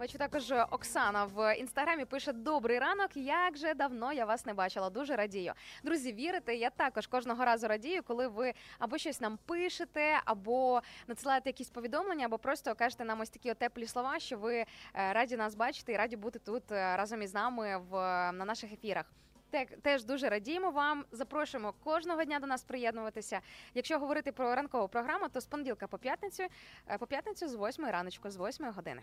Бачу 0.00 0.18
також 0.18 0.52
Оксана 0.70 1.24
в 1.24 1.56
інстаграмі 1.56 2.04
пише 2.04 2.32
Добрий 2.32 2.78
ранок. 2.78 3.16
Як 3.16 3.56
же 3.56 3.74
давно 3.74 4.12
я 4.12 4.24
вас 4.24 4.46
не 4.46 4.54
бачила. 4.54 4.90
Дуже 4.90 5.16
радію. 5.16 5.52
Друзі, 5.82 6.12
вірите? 6.12 6.54
Я 6.56 6.70
також 6.70 7.06
кожного 7.06 7.44
разу 7.44 7.68
радію, 7.68 8.02
коли 8.02 8.28
ви 8.28 8.52
або 8.78 8.98
щось 8.98 9.20
нам 9.20 9.38
пишете, 9.46 10.20
або 10.24 10.82
надсилаєте 11.06 11.48
якісь 11.48 11.70
повідомлення, 11.70 12.26
або 12.26 12.38
просто 12.38 12.74
кажете 12.74 13.04
нам 13.04 13.20
ось 13.20 13.30
такі 13.30 13.54
теплі 13.54 13.86
слова, 13.86 14.18
що 14.18 14.38
ви 14.38 14.56
е, 14.58 14.66
раді 14.94 15.36
нас 15.36 15.54
бачити 15.54 15.92
і 15.92 15.96
раді 15.96 16.16
бути 16.16 16.38
тут 16.38 16.72
е, 16.72 16.96
разом 16.96 17.22
із 17.22 17.34
нами 17.34 17.76
в 17.90 17.92
на 18.32 18.44
наших 18.44 18.72
ефірах. 18.72 19.06
Те- 19.50 19.66
Теж 19.66 20.04
дуже 20.04 20.28
радіємо 20.28 20.70
вам. 20.70 21.04
Запрошуємо 21.12 21.74
кожного 21.84 22.24
дня 22.24 22.38
до 22.40 22.46
нас 22.46 22.62
приєднуватися. 22.62 23.40
Якщо 23.74 23.98
говорити 23.98 24.32
про 24.32 24.54
ранкову 24.54 24.88
програму, 24.88 25.28
то 25.28 25.40
з 25.40 25.46
понеділка 25.46 25.86
по 25.86 25.98
п'ятницю, 25.98 26.42
е, 26.88 26.98
по 26.98 27.06
п'ятницю 27.06 27.48
з 27.48 27.54
8 27.54 27.90
раночку, 27.90 28.30
з 28.30 28.36
8 28.36 28.70
години. 28.72 29.02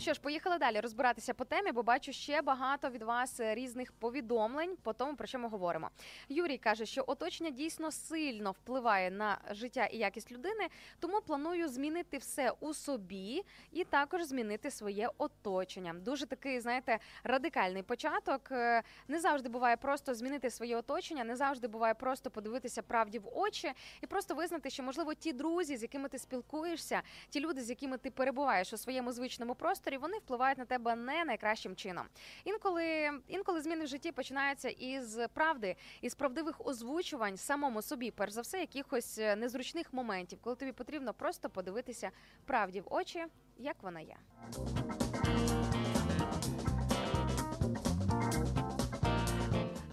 Ну 0.00 0.02
що 0.02 0.14
ж, 0.14 0.20
поїхали 0.20 0.58
далі 0.58 0.80
розбиратися 0.80 1.34
по 1.34 1.44
темі, 1.44 1.72
бо 1.72 1.82
бачу 1.82 2.12
ще 2.12 2.42
багато 2.42 2.90
від 2.90 3.02
вас 3.02 3.40
е, 3.40 3.54
різних 3.54 3.92
повідомлень 3.92 4.76
по 4.82 4.92
тому, 4.92 5.16
про 5.16 5.26
що 5.26 5.38
ми 5.38 5.48
говоримо. 5.48 5.90
Юрій 6.28 6.58
каже, 6.58 6.86
що 6.86 7.04
оточення 7.06 7.50
дійсно 7.50 7.90
сильно 7.90 8.50
впливає 8.50 9.10
на 9.10 9.38
життя 9.50 9.84
і 9.84 9.98
якість 9.98 10.32
людини, 10.32 10.68
тому 11.00 11.20
планую 11.20 11.68
змінити 11.68 12.18
все 12.18 12.52
у 12.60 12.74
собі 12.74 13.44
і 13.72 13.84
також 13.84 14.22
змінити 14.22 14.70
своє 14.70 15.10
оточення. 15.18 15.94
Дуже 15.94 16.26
такий, 16.26 16.60
знаєте, 16.60 16.98
радикальний 17.24 17.82
початок. 17.82 18.48
Е, 18.50 18.82
Не 19.08 19.20
завжди 19.20 19.48
буває 19.48 19.76
просто 19.76 20.14
змінити 20.14 20.50
своє 20.50 20.76
оточення, 20.76 21.24
не 21.24 21.36
завжди 21.36 21.68
буває 21.68 21.94
просто 21.94 22.30
подивитися 22.30 22.82
правді 22.82 23.18
в 23.18 23.38
очі 23.38 23.72
і 24.00 24.06
просто 24.06 24.34
визнати, 24.34 24.70
що 24.70 24.82
можливо 24.82 25.14
ті 25.14 25.32
друзі, 25.32 25.76
з 25.76 25.82
якими 25.82 26.08
ти 26.08 26.18
спілкуєшся, 26.18 27.02
ті 27.28 27.40
люди, 27.40 27.60
з 27.62 27.70
якими 27.70 27.98
ти 27.98 28.10
перебуваєш 28.10 28.72
у 28.72 28.76
своєму 28.76 29.12
звичному 29.12 29.54
просторі, 29.54 29.89
вони 29.98 30.18
впливають 30.18 30.58
на 30.58 30.64
тебе 30.64 30.96
не 30.96 31.24
найкращим 31.24 31.76
чином. 31.76 32.06
Інколи 32.44 33.10
інколи 33.28 33.60
зміни 33.60 33.84
в 33.84 33.88
житті 33.88 34.12
починаються 34.12 34.68
із 34.68 35.18
правди, 35.34 35.76
із 36.00 36.14
правдивих 36.14 36.66
озвучувань 36.66 37.36
самому 37.36 37.82
собі, 37.82 38.10
перш 38.10 38.32
за 38.32 38.40
все, 38.40 38.60
якихось 38.60 39.18
е, 39.18 39.36
незручних 39.36 39.92
моментів, 39.92 40.38
коли 40.42 40.56
тобі 40.56 40.72
потрібно 40.72 41.14
просто 41.14 41.50
подивитися 41.50 42.10
правді 42.44 42.80
в 42.80 42.94
очі, 42.94 43.24
як 43.58 43.76
вона 43.82 44.00
є. 44.00 44.16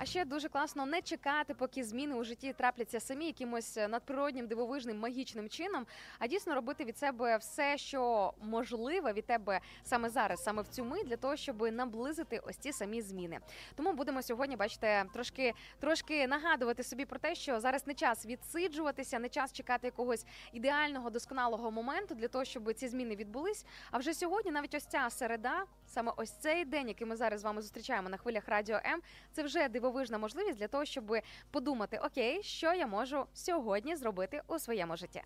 Ще 0.07 0.25
дуже 0.25 0.49
класно 0.49 0.85
не 0.85 1.01
чекати, 1.01 1.53
поки 1.53 1.83
зміни 1.83 2.15
у 2.15 2.23
житті 2.23 2.53
трапляться 2.53 2.99
самі 2.99 3.25
якимось 3.25 3.77
е, 3.77 3.87
надприроднім, 3.87 4.47
дивовижним, 4.47 4.99
магічним 4.99 5.49
чином, 5.49 5.85
а 6.19 6.27
дійсно 6.27 6.55
робити 6.55 6.85
від 6.85 6.97
себе 6.97 7.37
все, 7.37 7.77
що 7.77 8.33
можливе 8.41 9.13
від 9.13 9.25
тебе 9.25 9.59
саме 9.83 10.09
зараз, 10.09 10.43
саме 10.43 10.61
в 10.61 10.67
цю 10.67 10.85
мить, 10.85 11.07
для 11.07 11.17
того, 11.17 11.35
щоб 11.35 11.71
наблизити 11.71 12.39
ось 12.39 12.57
ці 12.57 12.71
самі 12.71 13.01
зміни. 13.01 13.39
Тому 13.75 13.93
будемо 13.93 14.21
сьогодні, 14.21 14.55
бачите, 14.55 15.05
трошки 15.13 15.53
трошки 15.79 16.27
нагадувати 16.27 16.83
собі 16.83 17.05
про 17.05 17.19
те, 17.19 17.35
що 17.35 17.59
зараз 17.59 17.87
не 17.87 17.93
час 17.93 18.25
відсиджуватися, 18.25 19.19
не 19.19 19.29
час 19.29 19.53
чекати 19.53 19.87
якогось 19.87 20.25
ідеального, 20.53 21.09
досконалого 21.09 21.71
моменту 21.71 22.15
для 22.15 22.27
того, 22.27 22.45
щоб 22.45 22.73
ці 22.73 22.87
зміни 22.87 23.15
відбулись. 23.15 23.65
А 23.91 23.97
вже 23.97 24.13
сьогодні, 24.13 24.51
навіть 24.51 24.75
ось 24.75 24.85
ця 24.85 25.09
середа, 25.09 25.63
саме 25.87 26.11
ось 26.17 26.31
цей 26.31 26.65
день, 26.65 26.87
який 26.87 27.07
ми 27.07 27.15
зараз 27.15 27.41
з 27.41 27.43
вами 27.43 27.61
зустрічаємо 27.61 28.09
на 28.09 28.17
хвилях 28.17 28.47
радіо 28.47 28.79
М, 28.85 29.01
це 29.31 29.43
вже 29.43 29.69
дивовижна 29.69 30.17
можливість 30.17 30.59
для 30.59 30.67
того, 30.67 30.85
щоб 30.85 31.17
подумати, 31.51 31.99
окей, 32.03 32.43
що 32.43 32.73
я 32.73 32.87
можу 32.87 33.25
сьогодні 33.33 33.95
зробити 33.95 34.41
у 34.47 34.59
своєму 34.59 34.97
житті. 34.97 35.21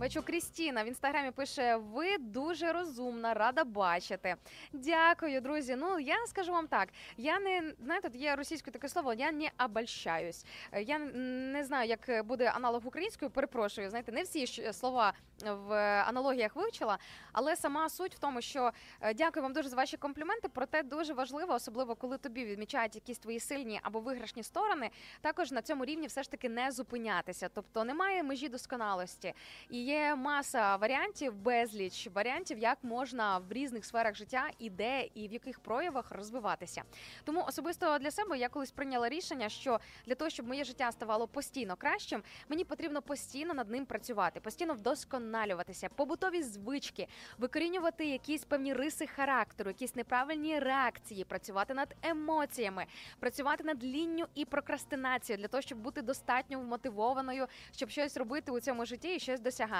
Бачу, 0.00 0.22
Крістіна 0.22 0.84
в 0.84 0.86
інстаграмі 0.86 1.30
пише: 1.30 1.76
ви 1.76 2.18
дуже 2.18 2.72
розумна, 2.72 3.34
рада 3.34 3.64
бачити. 3.64 4.36
Дякую, 4.72 5.40
друзі. 5.40 5.76
Ну 5.76 5.98
я 6.00 6.26
скажу 6.26 6.52
вам 6.52 6.66
так. 6.66 6.88
Я 7.16 7.40
не 7.40 7.72
знаєте, 7.84 8.10
тут 8.10 8.20
є 8.20 8.36
російською 8.36 8.72
таке 8.72 8.88
слово, 8.88 9.14
я 9.14 9.32
не 9.32 9.50
обольщаюсь. 9.64 10.44
Е, 10.72 10.82
Я 10.82 10.98
не 10.98 11.64
знаю, 11.64 11.88
як 11.88 12.26
буде 12.26 12.52
аналог 12.54 12.86
українською. 12.86 13.30
Перепрошую, 13.30 13.90
знаєте, 13.90 14.12
не 14.12 14.22
всі 14.22 14.72
слова 14.72 15.12
в 15.44 15.74
аналогіях 16.08 16.56
вивчила, 16.56 16.98
але 17.32 17.56
сама 17.56 17.88
суть 17.88 18.14
в 18.14 18.18
тому, 18.18 18.40
що 18.40 18.70
е, 19.00 19.14
дякую 19.14 19.42
вам 19.42 19.52
дуже 19.52 19.68
за 19.68 19.76
ваші 19.76 19.96
компліменти. 19.96 20.48
Проте 20.48 20.82
дуже 20.82 21.14
важливо, 21.14 21.54
особливо 21.54 21.94
коли 21.94 22.18
тобі 22.18 22.44
відмічають 22.44 22.94
якісь 22.94 23.18
твої 23.18 23.40
сильні 23.40 23.80
або 23.82 24.00
виграшні 24.00 24.42
сторони, 24.42 24.90
також 25.20 25.52
на 25.52 25.62
цьому 25.62 25.84
рівні 25.84 26.06
все 26.06 26.22
ж 26.22 26.30
таки 26.30 26.48
не 26.48 26.70
зупинятися. 26.70 27.48
Тобто 27.54 27.84
немає 27.84 28.22
межі 28.22 28.48
досконалості. 28.48 29.34
І 29.70 29.86
є 29.86 29.95
маса 30.16 30.76
варіантів, 30.76 31.36
безліч 31.36 32.08
варіантів, 32.14 32.58
як 32.58 32.78
можна 32.82 33.38
в 33.38 33.52
різних 33.52 33.84
сферах 33.84 34.14
життя 34.14 34.48
і 34.58 34.70
де 34.70 35.08
і 35.14 35.28
в 35.28 35.32
яких 35.32 35.60
проявах 35.60 36.10
розвиватися. 36.10 36.82
Тому 37.24 37.44
особисто 37.48 37.98
для 37.98 38.10
себе 38.10 38.38
я 38.38 38.48
колись 38.48 38.70
прийняла 38.70 39.08
рішення, 39.08 39.48
що 39.48 39.80
для 40.06 40.14
того, 40.14 40.30
щоб 40.30 40.46
моє 40.46 40.64
життя 40.64 40.92
ставало 40.92 41.28
постійно 41.28 41.76
кращим, 41.76 42.22
мені 42.48 42.64
потрібно 42.64 43.02
постійно 43.02 43.54
над 43.54 43.70
ним 43.70 43.86
працювати, 43.86 44.40
постійно 44.40 44.74
вдосконалюватися, 44.74 45.88
побутові 45.88 46.42
звички, 46.42 47.08
викорінювати 47.38 48.06
якісь 48.06 48.44
певні 48.44 48.74
риси 48.74 49.06
характеру, 49.06 49.70
якісь 49.70 49.94
неправильні 49.94 50.58
реакції, 50.58 51.24
працювати 51.24 51.74
над 51.74 51.96
емоціями, 52.02 52.86
працювати 53.20 53.64
над 53.64 53.84
лінню 53.84 54.26
і 54.34 54.44
прокрастинацією 54.44 55.42
для 55.42 55.48
того, 55.48 55.60
щоб 55.60 55.78
бути 55.78 56.02
достатньо 56.02 56.60
вмотивованою, 56.60 57.46
щоб 57.72 57.90
щось 57.90 58.16
робити 58.16 58.52
у 58.52 58.60
цьому 58.60 58.86
житті 58.86 59.16
і 59.16 59.18
щось 59.18 59.40
досягати. 59.40 59.75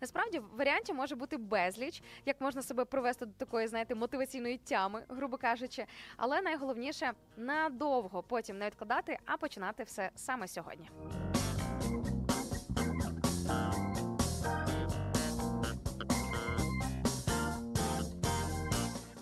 Насправді 0.00 0.38
варіантів 0.38 0.94
може 0.94 1.14
бути 1.14 1.36
безліч, 1.36 2.02
як 2.26 2.40
можна 2.40 2.62
себе 2.62 2.84
привести 2.84 3.26
до 3.26 3.32
такої, 3.32 3.66
знаєте, 3.66 3.94
мотиваційної 3.94 4.58
тями, 4.58 5.02
грубо 5.08 5.36
кажучи. 5.36 5.86
Але 6.16 6.42
найголовніше 6.42 7.12
надовго 7.36 8.22
потім 8.22 8.58
не 8.58 8.66
відкладати, 8.66 9.18
а 9.26 9.36
починати 9.36 9.82
все 9.82 10.10
саме 10.14 10.48
сьогодні. 10.48 10.90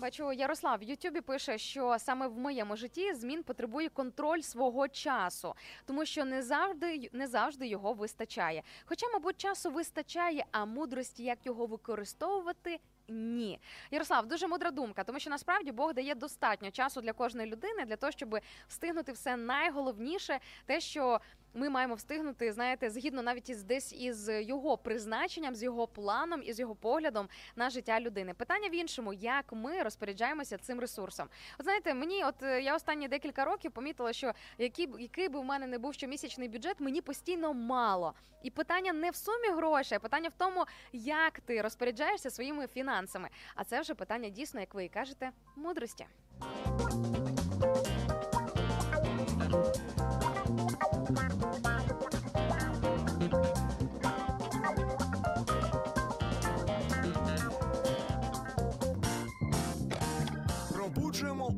Бачу, 0.05 0.31
Ярослав 0.31 0.79
в 0.79 0.83
Ютубі 0.83 1.21
пише, 1.21 1.57
що 1.57 1.95
саме 1.99 2.27
в 2.27 2.37
моєму 2.37 2.75
житті 2.75 3.13
змін 3.13 3.43
потребує 3.43 3.89
контроль 3.89 4.41
свого 4.41 4.87
часу, 4.87 5.55
тому 5.85 6.05
що 6.05 6.25
не 6.25 6.43
завжди 6.43 7.09
не 7.13 7.27
завжди 7.27 7.67
його 7.67 7.93
вистачає. 7.93 8.63
Хоча, 8.85 9.05
мабуть, 9.13 9.37
часу 9.37 9.71
вистачає, 9.71 10.45
а 10.51 10.65
мудрості, 10.65 11.23
як 11.23 11.45
його 11.45 11.65
використовувати. 11.65 12.79
Ні, 13.07 13.59
Ярослав, 13.91 14.27
дуже 14.27 14.47
мудра 14.47 14.71
думка, 14.71 15.03
тому 15.03 15.19
що 15.19 15.29
насправді 15.29 15.71
Бог 15.71 15.93
дає 15.93 16.15
достатньо 16.15 16.71
часу 16.71 17.01
для 17.01 17.13
кожної 17.13 17.49
людини 17.49 17.85
для 17.85 17.95
того, 17.95 18.11
щоб 18.11 18.39
встигнути 18.67 19.11
все 19.11 19.37
найголовніше, 19.37 20.39
те, 20.65 20.79
що 20.79 21.19
ми 21.55 21.69
маємо 21.69 21.95
встигнути, 21.95 22.53
знаєте, 22.53 22.89
згідно 22.89 23.21
навіть 23.21 23.49
із 23.49 23.63
десь 23.63 23.93
із 23.93 24.29
його 24.29 24.77
призначенням, 24.77 25.55
з 25.55 25.63
його 25.63 25.87
планом 25.87 26.41
і 26.45 26.53
з 26.53 26.59
його 26.59 26.75
поглядом 26.75 27.29
на 27.55 27.69
життя 27.69 27.99
людини. 27.99 28.33
Питання 28.33 28.69
в 28.69 28.75
іншому, 28.75 29.13
як 29.13 29.45
ми 29.53 29.83
розпоряджаємося 29.83 30.57
цим 30.57 30.79
ресурсом. 30.79 31.27
От 31.59 31.63
знаєте, 31.63 31.93
мені, 31.93 32.23
от 32.23 32.43
е, 32.43 32.61
я 32.61 32.75
останні 32.75 33.07
декілька 33.07 33.45
років 33.45 33.71
помітила, 33.71 34.13
що 34.13 34.33
який 34.57 34.89
який 34.99 35.29
би 35.29 35.39
в 35.39 35.43
мене 35.43 35.67
не 35.67 35.77
був 35.77 35.93
щомісячний 35.93 36.49
бюджет, 36.49 36.79
мені 36.79 37.01
постійно 37.01 37.53
мало. 37.53 38.13
І 38.43 38.51
питання 38.51 38.93
не 38.93 39.09
в 39.09 39.15
сумі 39.15 39.49
грошей, 39.55 39.95
а 39.95 39.99
питання 39.99 40.29
в 40.29 40.33
тому, 40.37 40.65
як 40.93 41.39
ти 41.39 41.61
розпоряджаєшся 41.61 42.29
своїми 42.29 42.67
фінансами. 42.67 43.29
А 43.55 43.63
це 43.63 43.81
вже 43.81 43.93
питання 43.93 44.29
дійсно, 44.29 44.59
як 44.59 44.73
ви 44.73 44.85
і 44.85 44.89
кажете, 44.89 45.31
мудрості. 45.55 46.05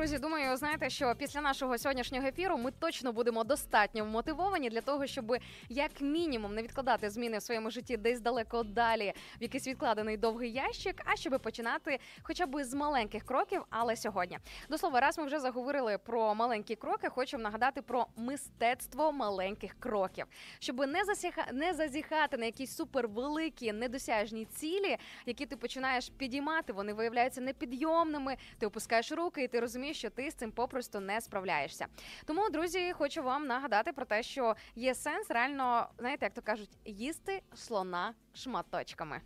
Друзі, 0.00 0.18
думаю, 0.18 0.56
знаєте, 0.56 0.90
що 0.90 1.14
після 1.18 1.40
нашого 1.40 1.78
сьогоднішнього 1.78 2.26
ефіру 2.26 2.58
ми 2.58 2.70
точно 2.70 3.12
будемо 3.12 3.44
достатньо 3.44 4.06
мотивовані 4.06 4.70
для 4.70 4.80
того, 4.80 5.06
щоб 5.06 5.36
як 5.68 6.00
мінімум 6.00 6.54
не 6.54 6.62
відкладати 6.62 7.10
зміни 7.10 7.38
в 7.38 7.42
своєму 7.42 7.70
житті 7.70 7.96
десь 7.96 8.20
далеко 8.20 8.62
далі 8.62 9.12
в 9.40 9.42
якийсь 9.42 9.66
відкладений 9.66 10.16
довгий 10.16 10.52
ящик, 10.52 11.02
а 11.04 11.16
щоб 11.16 11.40
починати 11.42 11.98
хоча 12.22 12.46
б 12.46 12.64
з 12.64 12.74
маленьких 12.74 13.24
кроків, 13.24 13.62
але 13.70 13.96
сьогодні. 13.96 14.38
До 14.68 14.78
слова, 14.78 15.00
раз 15.00 15.18
ми 15.18 15.24
вже 15.24 15.40
заговорили 15.40 15.98
про 15.98 16.34
маленькі 16.34 16.76
кроки, 16.76 17.08
хочу 17.08 17.38
нагадати 17.38 17.82
про 17.82 18.06
мистецтво 18.16 19.12
маленьких 19.12 19.80
кроків, 19.80 20.24
щоб 20.58 20.78
не 20.78 21.04
засіха... 21.04 21.46
не 21.52 21.72
зазіхати 21.72 22.36
на 22.36 22.44
якісь 22.44 22.76
супервеликі 22.76 23.72
недосяжні 23.72 24.44
цілі, 24.44 24.96
які 25.26 25.46
ти 25.46 25.56
починаєш 25.56 26.08
підіймати. 26.08 26.72
Вони 26.72 26.92
виявляються 26.92 27.40
непідйомними. 27.40 28.36
Ти 28.58 28.66
опускаєш 28.66 29.12
руки, 29.12 29.42
і 29.42 29.48
ти 29.48 29.60
розумієш, 29.60 29.89
що 29.94 30.10
ти 30.10 30.30
з 30.30 30.34
цим 30.34 30.52
попросту 30.52 31.00
не 31.00 31.20
справляєшся. 31.20 31.86
Тому, 32.24 32.50
друзі, 32.50 32.92
хочу 32.92 33.22
вам 33.22 33.46
нагадати 33.46 33.92
про 33.92 34.04
те, 34.04 34.22
що 34.22 34.54
є 34.76 34.94
сенс 34.94 35.30
реально, 35.30 35.88
знаєте, 35.98 36.26
як 36.26 36.34
то 36.34 36.42
кажуть, 36.42 36.70
їсти 36.84 37.42
слона 37.54 38.14
шматочками. 38.34 39.20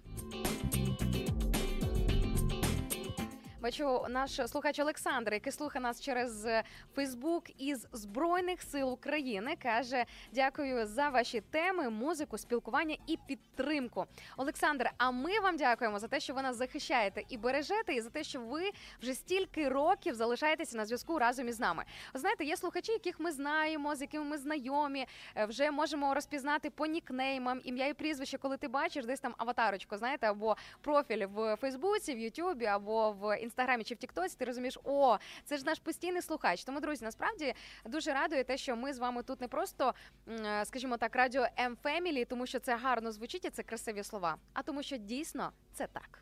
Бачу, 3.64 4.06
наш 4.08 4.40
слухач 4.46 4.78
Олександр, 4.78 5.32
який 5.32 5.52
слухає 5.52 5.82
нас 5.82 6.00
через 6.00 6.46
е, 6.46 6.62
Фейсбук 6.94 7.44
із 7.62 7.86
Збройних 7.92 8.62
сил 8.62 8.92
України, 8.92 9.56
каже: 9.62 10.04
дякую 10.32 10.86
за 10.86 11.08
ваші 11.08 11.40
теми, 11.40 11.90
музику, 11.90 12.38
спілкування 12.38 12.96
і 13.06 13.18
підтримку. 13.26 14.06
Олександр, 14.36 14.90
а 14.98 15.10
ми 15.10 15.40
вам 15.40 15.56
дякуємо 15.56 15.98
за 15.98 16.08
те, 16.08 16.20
що 16.20 16.34
ви 16.34 16.42
нас 16.42 16.56
захищаєте 16.56 17.22
і 17.28 17.36
бережете, 17.36 17.94
і 17.94 18.00
за 18.00 18.10
те, 18.10 18.24
що 18.24 18.40
ви 18.40 18.70
вже 19.02 19.14
стільки 19.14 19.68
років 19.68 20.14
залишаєтеся 20.14 20.76
на 20.76 20.86
зв'язку 20.86 21.18
разом 21.18 21.48
із 21.48 21.60
нами. 21.60 21.84
Знаєте, 22.14 22.44
є 22.44 22.56
слухачі, 22.56 22.92
яких 22.92 23.20
ми 23.20 23.32
знаємо, 23.32 23.94
з 23.94 24.00
якими 24.00 24.24
ми 24.24 24.38
знайомі, 24.38 25.06
е, 25.36 25.46
вже 25.46 25.70
можемо 25.70 26.14
розпізнати 26.14 26.70
по 26.70 26.86
нікнеймам, 26.86 27.60
ім'я 27.64 27.86
і 27.86 27.94
прізвище, 27.94 28.38
коли 28.38 28.56
ти 28.56 28.68
бачиш 28.68 29.04
десь 29.04 29.20
там 29.20 29.34
аватарочку, 29.38 29.96
знаєте, 29.96 30.26
або 30.26 30.56
профіль 30.80 31.26
в 31.26 31.56
Фейсбуці, 31.56 32.14
в 32.14 32.18
Ютубі, 32.18 32.64
або 32.64 33.12
в 33.12 33.36
інстаграмі 33.36 33.53
чи 33.84 33.94
в 33.94 33.98
Тіктоці. 33.98 34.36
Ти 34.38 34.44
розумієш, 34.44 34.78
о, 34.84 35.16
це 35.44 35.56
ж 35.56 35.64
наш 35.66 35.78
постійний 35.78 36.22
слухач. 36.22 36.64
Тому, 36.64 36.80
друзі, 36.80 37.04
насправді 37.04 37.54
дуже 37.86 38.12
радує 38.12 38.44
те, 38.44 38.56
що 38.56 38.76
ми 38.76 38.92
з 38.94 38.98
вами 38.98 39.22
тут 39.22 39.40
не 39.40 39.48
просто, 39.48 39.94
е, 40.28 40.64
скажімо 40.64 40.96
так, 40.96 41.16
радіо 41.16 41.46
М 41.60 41.76
Фемілі, 41.82 42.24
тому 42.24 42.46
що 42.46 42.58
це 42.58 42.76
гарно 42.76 43.12
звучить 43.12 43.44
і 43.44 43.50
це 43.50 43.62
красиві 43.62 44.02
слова, 44.02 44.36
а 44.52 44.62
тому, 44.62 44.82
що 44.82 44.96
дійсно 44.96 45.52
це 45.72 45.86
так. 45.86 46.18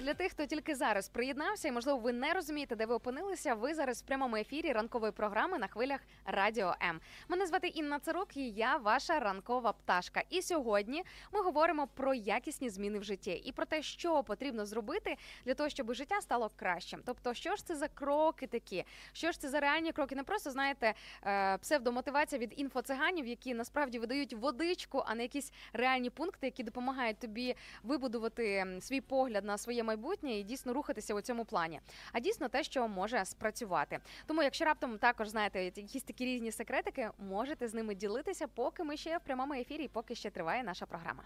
Для 0.00 0.14
тих, 0.14 0.32
хто 0.32 0.46
тільки 0.46 0.74
зараз 0.74 1.08
приєднався, 1.08 1.68
і 1.68 1.72
можливо 1.72 1.98
ви 1.98 2.12
не 2.12 2.32
розумієте, 2.32 2.76
де 2.76 2.86
ви 2.86 2.94
опинилися. 2.94 3.54
Ви 3.54 3.74
зараз 3.74 4.02
в 4.02 4.06
прямому 4.06 4.36
ефірі 4.36 4.72
ранкової 4.72 5.12
програми 5.12 5.58
на 5.58 5.66
хвилях 5.66 6.00
Радіо 6.24 6.74
М. 6.82 7.00
Мене 7.28 7.46
звати 7.46 7.66
Інна 7.66 7.98
Царук, 7.98 8.36
і 8.36 8.50
я 8.50 8.76
ваша 8.76 9.20
ранкова 9.20 9.72
пташка. 9.72 10.22
І 10.30 10.42
сьогодні 10.42 11.02
ми 11.32 11.42
говоримо 11.42 11.86
про 11.86 12.14
якісні 12.14 12.70
зміни 12.70 12.98
в 12.98 13.04
житті 13.04 13.30
і 13.30 13.52
про 13.52 13.66
те, 13.66 13.82
що 13.82 14.22
потрібно 14.22 14.66
зробити 14.66 15.16
для 15.44 15.54
того, 15.54 15.68
щоб 15.68 15.94
життя 15.94 16.20
стало 16.20 16.50
кращим. 16.56 17.00
Тобто, 17.06 17.34
що 17.34 17.56
ж 17.56 17.66
це 17.66 17.76
за 17.76 17.88
кроки 17.88 18.46
такі, 18.46 18.84
що 19.12 19.32
ж 19.32 19.40
це 19.40 19.48
за 19.48 19.60
реальні 19.60 19.92
кроки, 19.92 20.14
не 20.14 20.22
просто 20.22 20.50
знаєте, 20.50 20.94
е, 21.26 21.58
псевдомотивація 21.58 22.38
від 22.38 22.54
інфоциганів, 22.56 23.26
які 23.26 23.54
насправді 23.54 23.98
видають 23.98 24.32
водичку, 24.32 25.04
а 25.06 25.14
не 25.14 25.22
якісь 25.22 25.52
реальні 25.72 26.10
пункти, 26.10 26.46
які 26.46 26.62
допомагають 26.62 27.18
тобі 27.18 27.54
вибудувати 27.82 28.66
свій 28.80 29.00
погляд 29.00 29.44
на 29.44 29.58
своє 29.58 29.82
майбутнє 29.90 30.38
і 30.38 30.42
дійсно 30.42 30.72
рухатися 30.72 31.14
у 31.14 31.20
цьому 31.20 31.44
плані. 31.44 31.80
А 32.12 32.20
дійсно 32.20 32.48
те, 32.48 32.62
що 32.62 32.88
може 32.88 33.24
спрацювати. 33.24 33.98
Тому, 34.26 34.42
якщо 34.42 34.64
раптом 34.64 34.98
також 34.98 35.28
знаєте 35.28 35.64
якісь 35.64 36.02
такі 36.02 36.24
різні 36.24 36.52
секретики, 36.52 37.10
можете 37.18 37.68
з 37.68 37.74
ними 37.74 37.94
ділитися, 37.94 38.46
поки 38.46 38.84
ми 38.84 38.96
ще 38.96 39.18
в 39.18 39.20
прямому 39.20 39.54
ефірі, 39.54 39.84
і 39.84 39.88
поки 39.88 40.14
ще 40.14 40.30
триває 40.30 40.62
наша 40.62 40.86
програма. 40.86 41.22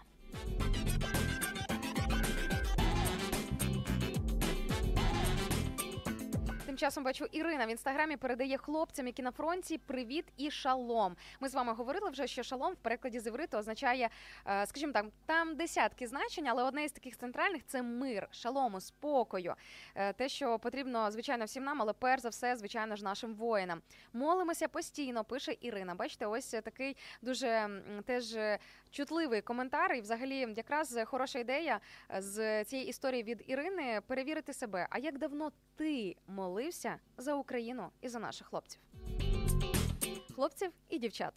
Тим 6.65 6.77
часом 6.77 7.03
бачу, 7.03 7.25
Ірина 7.31 7.65
в 7.65 7.69
інстаграмі 7.69 8.17
передає 8.17 8.57
хлопцям, 8.57 9.07
які 9.07 9.21
на 9.21 9.31
фронті 9.31 9.77
привіт 9.77 10.25
і 10.37 10.51
шалом. 10.51 11.15
Ми 11.39 11.49
з 11.49 11.53
вами 11.53 11.73
говорили 11.73 12.09
вже, 12.09 12.27
що 12.27 12.43
шалом 12.43 12.73
в 12.73 12.75
перекладі 12.75 13.19
з 13.19 13.27
івриту 13.27 13.57
означає, 13.57 14.09
е, 14.47 14.65
скажімо 14.65 14.93
так, 14.93 15.05
там 15.25 15.55
десятки 15.55 16.07
значень, 16.07 16.47
але 16.47 16.63
одне 16.63 16.83
із 16.83 16.91
таких 16.91 17.17
центральних 17.17 17.61
це 17.65 17.81
мир, 17.81 18.27
шалому, 18.31 18.81
спокою. 18.81 19.55
Е, 19.95 20.13
Те, 20.13 20.29
що 20.29 20.59
потрібно, 20.59 21.11
звичайно, 21.11 21.45
всім 21.45 21.63
нам, 21.63 21.81
але 21.81 21.93
перш 21.93 22.21
за 22.21 22.29
все, 22.29 22.55
звичайно 22.55 22.95
ж, 22.95 23.03
нашим 23.03 23.35
воїнам. 23.35 23.81
Молимося 24.13 24.67
постійно, 24.67 25.23
пише 25.23 25.55
Ірина. 25.61 25.95
Бачите, 25.95 26.25
ось 26.25 26.49
такий 26.49 26.97
дуже 27.21 27.69
теж 28.05 28.37
чутливий 28.91 29.41
коментар. 29.41 29.93
І 29.93 30.01
взагалі, 30.01 30.47
якраз 30.55 30.99
хороша 31.05 31.39
ідея 31.39 31.79
е, 32.15 32.21
з 32.21 32.63
цієї 32.65 32.87
історії 32.87 33.23
від 33.23 33.43
Ірини 33.47 34.01
перевірити 34.07 34.53
себе. 34.53 34.87
А 34.89 34.97
як 34.97 35.17
давно 35.17 35.51
ти 35.75 36.15
молився 36.55 36.99
за 37.17 37.33
Україну 37.33 37.89
і 38.01 38.09
за 38.09 38.19
наших 38.19 38.47
хлопців? 38.47 38.81
Хлопців 40.35 40.71
і 40.89 40.99
дівчат. 40.99 41.33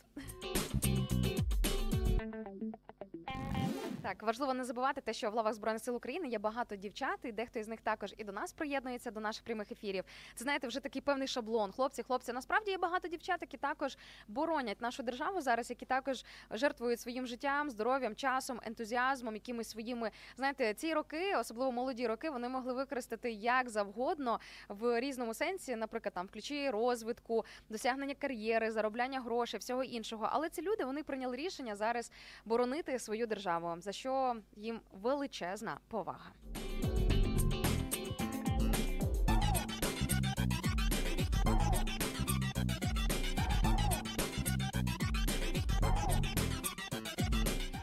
Так, 4.09 4.23
важливо 4.23 4.55
не 4.55 4.65
забувати 4.65 5.01
те, 5.01 5.13
що 5.13 5.31
в 5.31 5.35
лавах 5.35 5.55
збройних 5.55 5.83
сил 5.83 5.97
України 5.97 6.29
є 6.29 6.39
багато 6.39 6.77
дівчат, 6.77 7.19
і 7.23 7.33
дехто 7.33 7.59
із 7.59 7.69
них 7.69 7.81
також 7.81 8.15
і 8.19 8.25
до 8.25 8.33
нас 8.33 8.53
приєднується 8.53 9.11
до 9.11 9.21
наших 9.21 9.45
прямих 9.45 9.73
ефірів. 9.73 10.05
Це 10.35 10.43
знаєте, 10.43 10.69
вже 10.69 10.81
такий 10.81 11.03
певний 11.03 11.29
шаблон. 11.29 11.73
Хлопці, 11.73 12.03
хлопці. 12.03 12.33
Насправді 12.33 12.71
є 12.71 12.79
багато 12.79 13.09
дівчат, 13.09 13.39
які 13.41 13.57
також 13.57 13.99
боронять 14.29 14.81
нашу 14.81 15.03
державу 15.03 15.41
зараз, 15.41 15.71
які 15.71 15.85
також 15.87 16.25
жертвують 16.51 17.01
своїм 17.01 17.27
життям, 17.27 17.71
здоров'ям, 17.71 18.15
часом, 18.15 18.61
ентузіазмом, 18.65 19.35
якимись 19.35 19.71
своїми. 19.71 20.11
Знаєте, 20.37 20.75
ці 20.75 20.95
роки, 20.95 21.37
особливо 21.37 21.73
молоді 21.73 22.07
роки, 22.07 22.31
вони 22.31 22.49
могли 22.49 22.73
використати 22.73 23.31
як 23.31 23.69
завгодно 23.71 24.41
в 24.69 25.01
різному 25.01 25.35
сенсі, 25.35 25.77
наприклад, 25.77 26.15
там 26.15 26.29
ключі 26.29 26.71
розвитку, 26.71 27.45
досягнення 27.69 28.15
кар'єри, 28.15 28.71
заробляння 28.71 29.21
грошей, 29.21 29.61
всього 29.61 29.85
іншого. 29.85 30.29
Але 30.33 30.49
ці 30.49 30.63
люди 30.63 30.85
вони 30.85 31.03
прийняли 31.03 31.37
рішення 31.37 31.77
зараз 31.77 32.13
боронити 32.45 32.99
свою 32.99 33.27
державу, 33.27 33.75
за 33.79 33.93
що 33.99 34.37
їм 34.57 34.81
величезна 34.93 35.81
повага. 35.89 36.31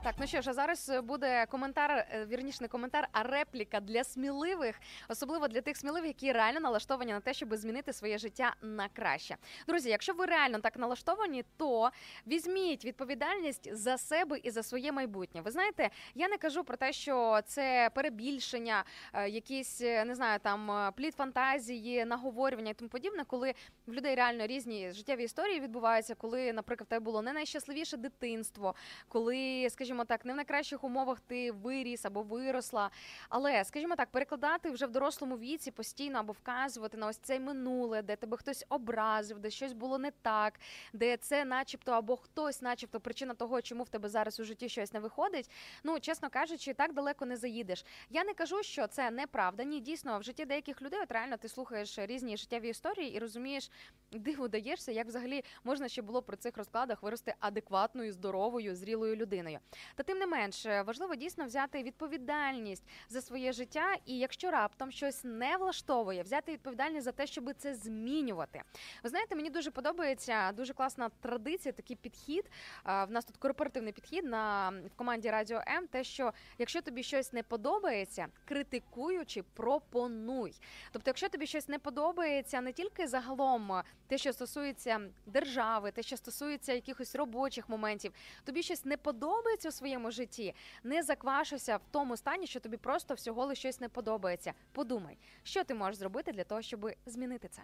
Так, 0.05 0.15
ну 0.19 0.27
що 0.27 0.41
ж, 0.41 0.49
а 0.49 0.53
зараз 0.53 0.91
буде 1.03 1.45
коментар, 1.45 1.91
е, 1.91 2.25
вірніше 2.25 2.57
не 2.61 2.67
коментар, 2.67 3.07
а 3.11 3.23
репліка 3.23 3.79
для 3.79 4.03
сміливих, 4.03 4.75
особливо 5.09 5.47
для 5.47 5.61
тих 5.61 5.77
сміливих, 5.77 6.07
які 6.07 6.31
реально 6.31 6.59
налаштовані 6.59 7.13
на 7.13 7.19
те, 7.19 7.33
щоб 7.33 7.55
змінити 7.55 7.93
своє 7.93 8.17
життя 8.17 8.55
на 8.61 8.89
краще. 8.89 9.37
Друзі, 9.67 9.89
якщо 9.89 10.13
ви 10.13 10.25
реально 10.25 10.59
так 10.59 10.77
налаштовані, 10.77 11.43
то 11.57 11.89
візьміть 12.27 12.85
відповідальність 12.85 13.75
за 13.75 13.97
себе 13.97 14.39
і 14.43 14.51
за 14.51 14.63
своє 14.63 14.91
майбутнє. 14.91 15.41
Ви 15.41 15.51
знаєте, 15.51 15.89
я 16.15 16.27
не 16.27 16.37
кажу 16.37 16.63
про 16.63 16.77
те, 16.77 16.93
що 16.93 17.39
це 17.45 17.89
перебільшення, 17.95 18.83
е, 19.13 19.29
якісь 19.29 19.81
е, 19.81 20.05
не 20.05 20.15
знаю, 20.15 20.39
там 20.39 20.71
е, 20.71 20.91
плід 20.95 21.15
фантазії, 21.15 22.05
наговорювання 22.05 22.71
і 22.71 22.73
тому 22.73 22.89
подібне, 22.89 23.23
коли 23.27 23.53
в 23.87 23.93
людей 23.93 24.15
реально 24.15 24.47
різні 24.47 24.91
життєві 24.91 25.23
історії 25.23 25.59
відбуваються, 25.59 26.15
коли, 26.15 26.53
наприклад, 26.53 26.87
в 26.87 26.89
тебе 26.89 27.03
було 27.05 27.21
не 27.21 27.33
найщасливіше 27.33 27.97
дитинство, 27.97 28.75
коли, 29.07 29.67
скажімо 29.69 29.94
так, 30.03 30.25
не 30.25 30.33
в 30.33 30.35
найкращих 30.35 30.83
умовах 30.83 31.19
ти 31.19 31.51
виріс 31.51 32.05
або 32.05 32.21
виросла. 32.21 32.89
Але, 33.29 33.63
скажімо 33.63 33.95
так, 33.95 34.09
перекладати 34.11 34.69
вже 34.69 34.85
в 34.85 34.91
дорослому 34.91 35.37
віці 35.37 35.71
постійно 35.71 36.19
або 36.19 36.33
вказувати 36.33 36.97
на 36.97 37.07
ось 37.07 37.17
це 37.17 37.39
минуле, 37.39 38.01
де 38.01 38.15
тебе 38.15 38.37
хтось 38.37 38.65
образив, 38.69 39.39
де 39.39 39.49
щось 39.49 39.73
було 39.73 39.97
не 39.97 40.11
так, 40.11 40.59
де 40.93 41.17
це, 41.17 41.45
начебто, 41.45 41.91
або 41.91 42.15
хтось, 42.15 42.61
начебто, 42.61 42.99
причина 42.99 43.33
того, 43.33 43.61
чому 43.61 43.83
в 43.83 43.89
тебе 43.89 44.09
зараз 44.09 44.39
у 44.39 44.43
житті 44.43 44.69
щось 44.69 44.93
не 44.93 44.99
виходить. 44.99 45.51
Ну, 45.83 45.99
чесно 45.99 46.29
кажучи, 46.29 46.73
так 46.73 46.93
далеко 46.93 47.25
не 47.25 47.37
заїдеш. 47.37 47.85
Я 48.09 48.23
не 48.23 48.33
кажу, 48.33 48.63
що 48.63 48.87
це 48.87 49.11
неправда. 49.11 49.63
Ні, 49.63 49.79
дійсно, 49.79 50.19
в 50.19 50.23
житті 50.23 50.45
деяких 50.45 50.81
людей, 50.81 50.99
от 51.03 51.11
реально 51.11 51.37
ти 51.37 51.49
слухаєш 51.49 51.99
різні 51.99 52.37
життєві 52.37 52.69
історії 52.69 53.15
і 53.15 53.19
розумієш, 53.19 53.71
диву 54.11 54.47
даєшся, 54.47 54.91
як 54.91 55.07
взагалі 55.07 55.43
можна 55.63 55.87
ще 55.87 56.01
було 56.01 56.21
при 56.21 56.37
цих 56.37 56.57
розкладах 56.57 57.03
вирости 57.03 57.35
адекватною, 57.39 58.13
здоровою, 58.13 58.75
зрілою 58.75 59.15
людиною. 59.15 59.59
Та 59.95 60.03
тим 60.03 60.17
не 60.17 60.27
менш, 60.27 60.65
е, 60.65 60.81
важливо 60.81 61.15
дійсно 61.15 61.45
взяти 61.45 61.83
відповідальність 61.83 62.83
за 63.09 63.21
своє 63.21 63.51
життя, 63.53 63.95
і 64.05 64.17
якщо 64.17 64.51
раптом 64.51 64.91
щось 64.91 65.23
не 65.23 65.57
влаштовує, 65.57 66.23
взяти 66.23 66.51
відповідальність 66.51 67.05
за 67.05 67.11
те, 67.11 67.27
щоб 67.27 67.53
це 67.57 67.75
змінювати. 67.75 68.61
Ви 69.03 69.09
знаєте, 69.09 69.35
мені 69.35 69.49
дуже 69.49 69.71
подобається 69.71 70.51
дуже 70.51 70.73
класна 70.73 71.09
традиція, 71.09 71.71
такий 71.71 71.95
підхід. 71.95 72.49
В 72.85 73.07
нас 73.09 73.25
тут 73.25 73.37
корпоративний 73.37 73.93
підхід 73.93 74.25
на 74.25 74.69
в 74.69 74.95
команді 74.95 75.29
Радіо 75.29 75.61
М. 75.67 75.87
Те, 75.87 76.03
що 76.03 76.33
якщо 76.57 76.81
тобі 76.81 77.03
щось 77.03 77.33
не 77.33 77.43
подобається, 77.43 78.27
критикуючи, 78.45 79.43
пропонуй. 79.43 80.53
Тобто, 80.91 81.09
якщо 81.09 81.29
тобі 81.29 81.47
щось 81.47 81.67
не 81.67 81.79
подобається, 81.79 82.61
не 82.61 82.73
тільки 82.73 83.07
загалом 83.07 83.71
е, 83.71 83.83
те, 84.07 84.17
що 84.17 84.33
стосується 84.33 85.01
держави, 85.25 85.91
те, 85.91 86.03
що 86.03 86.17
стосується 86.17 86.73
якихось 86.73 87.15
робочих 87.15 87.69
моментів, 87.69 88.13
тобі 88.43 88.63
щось 88.63 88.85
не 88.85 88.97
подобається 88.97 89.69
своєму 89.75 90.11
житті, 90.11 90.55
не 90.83 91.03
заквашуйся 91.03 91.77
в 91.77 91.81
тому 91.91 92.17
стані, 92.17 92.47
що 92.47 92.59
тобі 92.59 92.77
просто 92.77 93.13
всього 93.13 93.45
лише 93.45 93.65
щось 93.65 93.79
не 93.81 93.89
подобається. 93.89 94.53
Подумай, 94.71 95.17
що 95.43 95.63
ти 95.63 95.73
можеш 95.73 95.97
зробити 95.97 96.31
для 96.31 96.43
того, 96.43 96.61
щоб 96.61 96.91
змінити 97.05 97.47
це. 97.47 97.61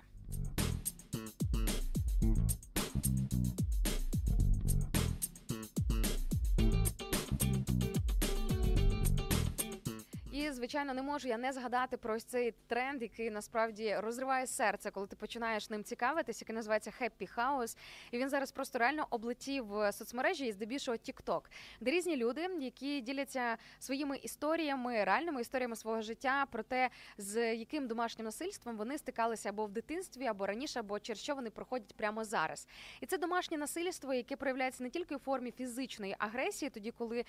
І 10.41 10.51
звичайно 10.51 10.93
не 10.93 11.01
можу 11.01 11.27
я 11.27 11.37
не 11.37 11.53
згадати 11.53 11.97
про 11.97 12.19
цей 12.19 12.53
тренд, 12.67 13.01
який 13.01 13.29
насправді 13.29 13.95
розриває 13.99 14.47
серце, 14.47 14.91
коли 14.91 15.07
ти 15.07 15.15
починаєш 15.15 15.69
ним 15.69 15.83
цікавитись, 15.83 16.41
який 16.41 16.55
називається 16.55 16.91
Happy 17.01 17.35
House. 17.37 17.77
І 18.11 18.17
він 18.17 18.29
зараз 18.29 18.51
просто 18.51 18.79
реально 18.79 19.07
облетів 19.09 19.79
е, 19.79 19.91
соцмережі 19.91 20.45
і 20.45 20.51
здебільшого 20.51 20.97
TikTok, 20.97 21.41
де 21.81 21.91
різні 21.91 22.17
люди, 22.17 22.49
які 22.59 23.01
діляться 23.01 23.57
своїми 23.79 24.17
історіями, 24.17 25.03
реальними 25.03 25.41
історіями 25.41 25.75
свого 25.75 26.01
життя, 26.01 26.45
про 26.51 26.63
те, 26.63 26.89
з 27.17 27.55
яким 27.55 27.87
домашнім 27.87 28.25
насильством 28.25 28.77
вони 28.77 28.97
стикалися 28.97 29.49
або 29.49 29.65
в 29.65 29.71
дитинстві, 29.71 30.25
або 30.25 30.45
раніше, 30.45 30.79
або 30.79 30.99
через 30.99 31.21
що 31.21 31.35
вони 31.35 31.49
проходять 31.49 31.93
прямо 31.95 32.23
зараз. 32.23 32.67
І 33.01 33.05
це 33.05 33.17
домашнє 33.17 33.57
насильство, 33.57 34.13
яке 34.13 34.35
проявляється 34.35 34.83
не 34.83 34.89
тільки 34.89 35.15
у 35.15 35.19
формі 35.19 35.51
фізичної 35.51 36.15
агресії, 36.19 36.69
тоді 36.69 36.91
коли 36.91 37.25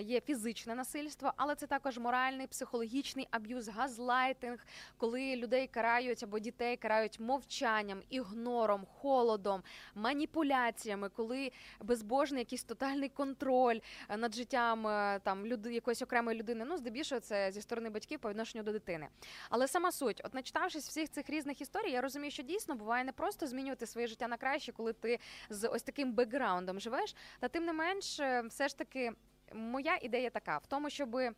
є 0.00 0.20
фізичне 0.20 0.74
насильство, 0.74 1.32
але 1.36 1.54
це 1.54 1.66
також 1.66 1.98
моральний, 1.98 2.45
психологічний 2.46 3.28
аб'юз, 3.30 3.68
газлайтинг, 3.68 4.66
коли 4.96 5.36
людей 5.36 5.66
карають 5.66 6.22
або 6.22 6.38
дітей 6.38 6.76
карають 6.76 7.20
мовчанням, 7.20 8.02
ігнором, 8.10 8.84
холодом, 8.84 9.62
маніпуляціями, 9.94 11.08
коли 11.08 11.52
безбожний 11.80 12.40
якийсь 12.40 12.64
тотальний 12.64 13.08
контроль 13.08 13.80
е, 14.08 14.16
над 14.16 14.34
життям 14.34 14.86
е, 14.86 15.20
там 15.24 15.46
люди 15.46 15.74
якоїсь 15.74 16.02
окремої 16.02 16.38
людини. 16.38 16.64
Ну, 16.64 16.76
здебільшого 16.76 17.20
це 17.20 17.52
зі 17.52 17.62
сторони 17.62 17.90
батьків 17.90 18.20
по 18.20 18.30
відношенню 18.30 18.64
до 18.64 18.72
дитини. 18.72 19.08
Але 19.50 19.68
сама 19.68 19.92
суть, 19.92 20.20
от 20.24 20.34
начитавшись 20.34 20.88
всіх 20.88 21.10
цих 21.10 21.30
різних 21.30 21.60
історій, 21.60 21.90
я 21.90 22.00
розумію, 22.00 22.30
що 22.30 22.42
дійсно 22.42 22.74
буває 22.74 23.04
не 23.04 23.12
просто 23.12 23.46
змінювати 23.46 23.86
своє 23.86 24.06
життя 24.06 24.28
на 24.28 24.36
краще, 24.36 24.72
коли 24.72 24.92
ти 24.92 25.18
з 25.50 25.68
ось 25.68 25.82
таким 25.82 26.12
бекграундом 26.12 26.80
живеш. 26.80 27.16
Та 27.40 27.48
тим 27.48 27.64
не 27.64 27.72
менш, 27.72 28.20
е, 28.20 28.42
все 28.42 28.68
ж 28.68 28.78
таки, 28.78 29.12
моя 29.54 29.98
ідея 30.02 30.30
така 30.30 30.58
в 30.58 30.66
тому, 30.66 30.90
щоби. 30.90 31.32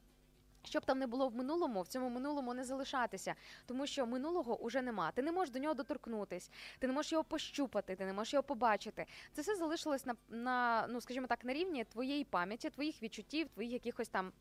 Щоб 0.64 0.84
там 0.84 0.98
не 0.98 1.06
було 1.06 1.28
в 1.28 1.36
минулому, 1.36 1.82
в 1.82 1.88
цьому 1.88 2.10
минулому 2.10 2.54
не 2.54 2.64
залишатися, 2.64 3.34
тому 3.66 3.86
що 3.86 4.06
минулого 4.06 4.56
уже 4.56 4.82
нема. 4.82 5.10
Ти 5.12 5.22
не 5.22 5.32
можеш 5.32 5.52
до 5.54 5.58
нього 5.58 5.74
доторкнутись, 5.74 6.50
ти 6.78 6.86
не 6.86 6.92
можеш 6.92 7.12
його 7.12 7.24
пощупати, 7.24 7.96
ти 7.96 8.06
не 8.06 8.12
можеш 8.12 8.32
його 8.32 8.42
побачити. 8.42 9.06
Це 9.32 9.42
все 9.42 9.56
залишилось 9.56 10.06
на, 10.06 10.14
на 10.28 10.86
ну 10.90 11.00
скажімо 11.00 11.26
так, 11.26 11.44
на 11.44 11.52
рівні 11.52 11.84
твоєї 11.84 12.24
пам'яті, 12.24 12.70
твоїх 12.70 13.02
відчуттів, 13.02 13.48
твоїх 13.48 13.72
якихось 13.72 14.08
там. 14.08 14.32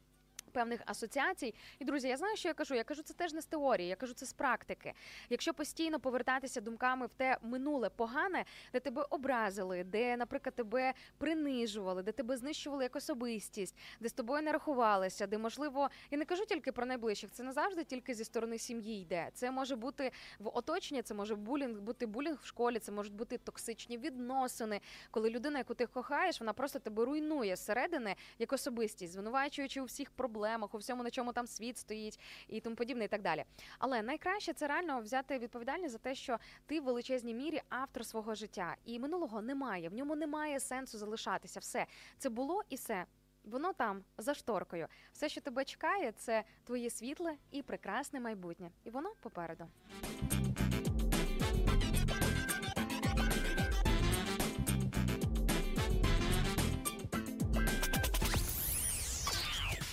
Певних 0.58 0.82
асоціацій, 0.86 1.54
і 1.80 1.86
друзі, 1.86 2.08
я 2.08 2.18
знаю, 2.18 2.36
що 2.36 2.48
я 2.48 2.54
кажу. 2.54 2.76
Я 2.76 2.84
кажу 2.84 3.02
це 3.04 3.14
теж 3.14 3.34
не 3.34 3.42
з 3.42 3.46
теорії, 3.46 3.90
я 3.90 3.96
кажу 3.96 4.14
це 4.14 4.26
з 4.26 4.34
практики. 4.34 4.94
Якщо 5.30 5.54
постійно 5.54 6.00
повертатися 6.00 6.62
думками 6.62 7.06
в 7.06 7.10
те 7.10 7.38
минуле 7.42 7.90
погане, 7.90 8.46
де 8.74 8.80
тебе 8.80 9.06
образили, 9.10 9.84
де, 9.84 10.18
наприклад, 10.18 10.56
тебе 10.56 10.94
принижували, 11.18 12.04
де 12.04 12.12
тебе 12.12 12.38
знищували 12.38 12.84
як 12.84 12.96
особистість, 12.96 13.76
де 14.00 14.10
з 14.10 14.14
тобою 14.14 14.42
не 14.42 14.52
рахувалися, 14.52 15.28
де 15.28 15.38
можливо, 15.38 15.90
я 16.12 16.18
не 16.18 16.26
кажу 16.26 16.46
тільки 16.46 16.72
про 16.72 16.86
найближчих, 16.86 17.32
це 17.32 17.44
не 17.44 17.52
завжди 17.52 17.84
тільки 17.84 18.14
зі 18.14 18.24
сторони 18.24 18.58
сім'ї 18.58 19.02
йде. 19.02 19.30
Це 19.34 19.52
може 19.52 19.76
бути 19.76 20.12
в 20.40 20.58
оточенні, 20.58 21.02
це 21.02 21.14
може 21.14 21.36
булінг, 21.36 21.80
бути 21.80 22.06
булінг 22.06 22.40
в 22.42 22.46
школі, 22.46 22.80
це 22.80 22.92
можуть 22.92 23.14
бути 23.14 23.38
токсичні 23.38 23.98
відносини, 23.98 24.82
коли 25.12 25.30
людина, 25.30 25.58
яку 25.58 25.74
ти 25.74 25.86
кохаєш, 25.86 26.40
вона 26.40 26.54
просто 26.54 26.80
тебе 26.80 27.06
руйнує 27.06 27.56
зсередини 27.56 28.16
як 28.40 28.54
особистість, 28.54 29.14
звинувачуючи 29.14 29.82
у 29.82 29.86
всіх 29.86 30.10
проблемах, 30.48 30.74
у 30.74 30.78
всьому, 30.78 31.04
на 31.04 31.12
чому 31.12 31.34
там 31.34 31.48
світ 31.48 31.78
стоїть 31.78 32.20
і 32.48 32.60
тому 32.60 32.76
подібне, 32.76 33.06
і 33.06 33.08
так 33.08 33.22
далі. 33.22 33.44
Але 33.80 34.02
найкраще 34.02 34.54
це 34.54 34.68
реально 34.68 35.02
взяти 35.02 35.38
відповідальність 35.38 35.92
за 35.92 35.98
те, 35.98 36.16
що 36.16 36.38
ти 36.66 36.80
в 36.80 36.84
величезній 36.84 37.34
мірі 37.34 37.62
автор 37.70 38.06
свого 38.06 38.36
життя, 38.36 38.76
і 38.86 39.00
минулого 39.00 39.42
немає. 39.42 39.90
В 39.90 39.94
ньому 39.94 40.16
немає 40.16 40.60
сенсу 40.60 40.98
залишатися. 40.98 41.60
Все 41.60 41.86
це 42.18 42.30
було 42.30 42.62
і 42.70 42.76
все. 42.76 43.06
Воно 43.44 43.74
там 43.74 44.04
за 44.18 44.34
шторкою. 44.34 44.88
Все, 45.14 45.30
що 45.30 45.42
тебе 45.42 45.66
чекає, 45.66 46.12
це 46.12 46.44
твоє 46.64 46.90
світле 46.90 47.36
і 47.52 47.62
прекрасне 47.62 48.20
майбутнє. 48.20 48.72
І 48.84 48.90
воно 48.90 49.14
попереду. 49.22 49.68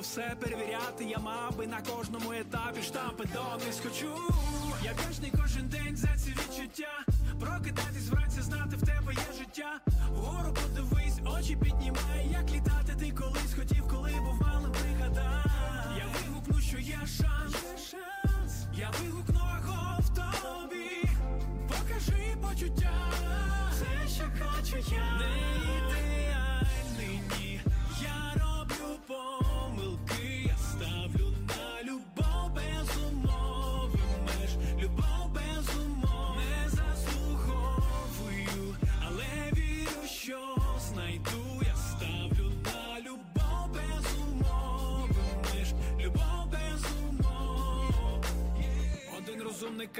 все 0.00 0.36
перевіряти. 0.40 1.04
Я 1.04 1.18
мав 1.18 1.56
би 1.56 1.66
на 1.66 1.82
кожному 1.82 2.32
етапі 2.32 2.82
штампи 2.82 3.24
донись 3.24 3.80
хочу. 3.82 4.34
Я 4.84 4.92
вдячний 4.92 5.32
кожен 5.42 5.68
день 5.68 5.96
за 5.96 6.08
ці 6.16 6.30
відчуття. 6.30 7.04
Прокидатись 7.40 8.08
вранці, 8.08 8.40
знати 8.40 8.76
в 8.76 8.80
тебе 8.80 9.12
є 9.12 9.38
життя. 9.38 9.80
Вгору 10.10 10.54
подивись, 10.54 11.18
очі 11.36 11.56
піднімай, 11.56 12.28
як 12.32 12.50
літати 12.50 12.94
ти 12.98 13.10
колись 13.10 13.54
хотів, 13.58 13.88
коли 13.88 14.10
був 14.10 14.48
малим 14.48 14.72
пригадай. 14.72 15.44
Я 15.96 16.04
вигукну, 16.14 16.60
що 16.60 16.78
є 16.78 16.98
шанс. 17.06 17.56
Я 18.74 18.90
вигукну 19.02 19.40
аго 19.40 19.98
в 20.00 20.08
тобі. 20.08 21.10
Покажи 21.68 22.36
почуття. 22.42 22.92
Все, 23.72 24.14
що 24.14 24.24
хочу 24.38 24.94
я. 24.94 25.59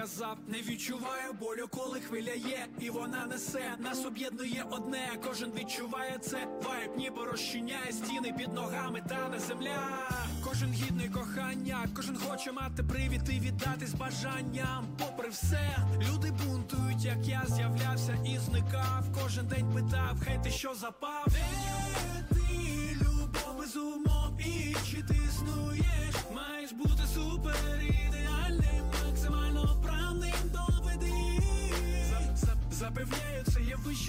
Казав, 0.00 0.38
не 0.48 0.58
відчуваю 0.58 1.32
болю, 1.40 1.68
коли 1.70 2.00
хвиля 2.00 2.32
є, 2.32 2.66
і 2.80 2.90
вона 2.90 3.26
несе, 3.26 3.74
нас 3.78 4.06
об'єднує 4.06 4.64
одне, 4.70 5.08
кожен 5.26 5.52
відчуває 5.52 6.18
це, 6.18 6.46
вайб 6.62 6.96
ніби 6.96 7.24
розчиняє 7.24 7.92
стіни 7.92 8.34
під 8.38 8.52
ногами, 8.52 9.02
тане 9.08 9.38
земля. 9.38 10.08
Кожен 10.44 10.72
гідний 10.72 11.08
кохання, 11.08 11.88
кожен 11.96 12.16
хоче 12.16 12.52
мати 12.52 12.82
привід 12.82 13.30
і 13.30 13.40
віддатись 13.40 13.94
бажанням. 13.94 14.86
Попри 14.98 15.28
все, 15.28 15.76
люди 16.10 16.30
бунтують, 16.30 17.04
як 17.04 17.26
я 17.26 17.42
з'являвся 17.48 18.18
і 18.26 18.38
зникав. 18.38 19.04
Кожен 19.22 19.46
день 19.46 19.72
питав, 19.74 20.16
хай 20.24 20.42
ти 20.42 20.50
що 20.50 20.74
запав. 20.74 21.26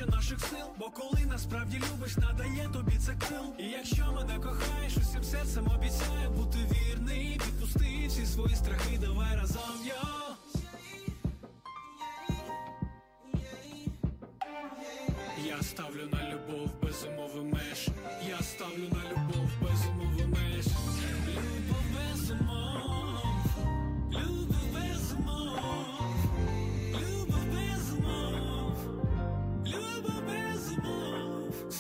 Вище 0.02 0.15
наших 0.15 0.40
сил. 0.40 0.68
Бо 0.78 0.90
коли 0.90 1.26
насправді 1.26 1.78
любиш, 1.78 2.18
надає 2.18 2.69
тобі 2.73 2.98
це 2.98 3.14
крил. 3.28 3.53
І 3.60 3.64
якщо 3.64 4.11
мене 4.11 4.40
кохаєш, 4.40 4.98
усім 4.98 5.23
серцем 5.23 5.68
обіцяю 5.76 6.30
бути 6.30 6.57
вірний. 6.72 7.41
Відпусти 7.48 8.07
всі 8.07 8.26
свої 8.26 8.56
страхи, 8.56 8.98
давай 9.02 9.36
разом 9.36 9.86
я. 9.86 10.02
Я 15.45 15.61
ставлю 15.61 16.10
на 16.11 16.34
любов 16.34 16.69
без 16.84 17.03
умови 17.03 17.44
меж. 17.44 17.88
Я 18.30 18.38
ставлю 18.41 18.90
на 18.90 19.11
любов 19.11 19.31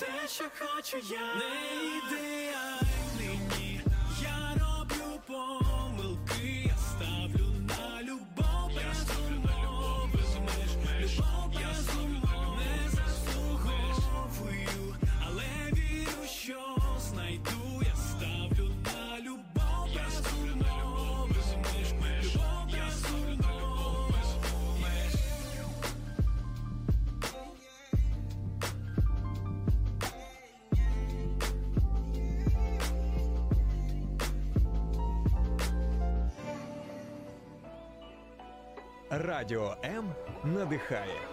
Все, 0.01 0.27
що 0.27 0.43
хочу 0.59 0.97
я. 0.97 1.19
Не 1.35 1.85
ідеальний, 1.97 3.00
Радіо 39.21 39.75
М 39.85 40.15
надихає. 40.43 41.30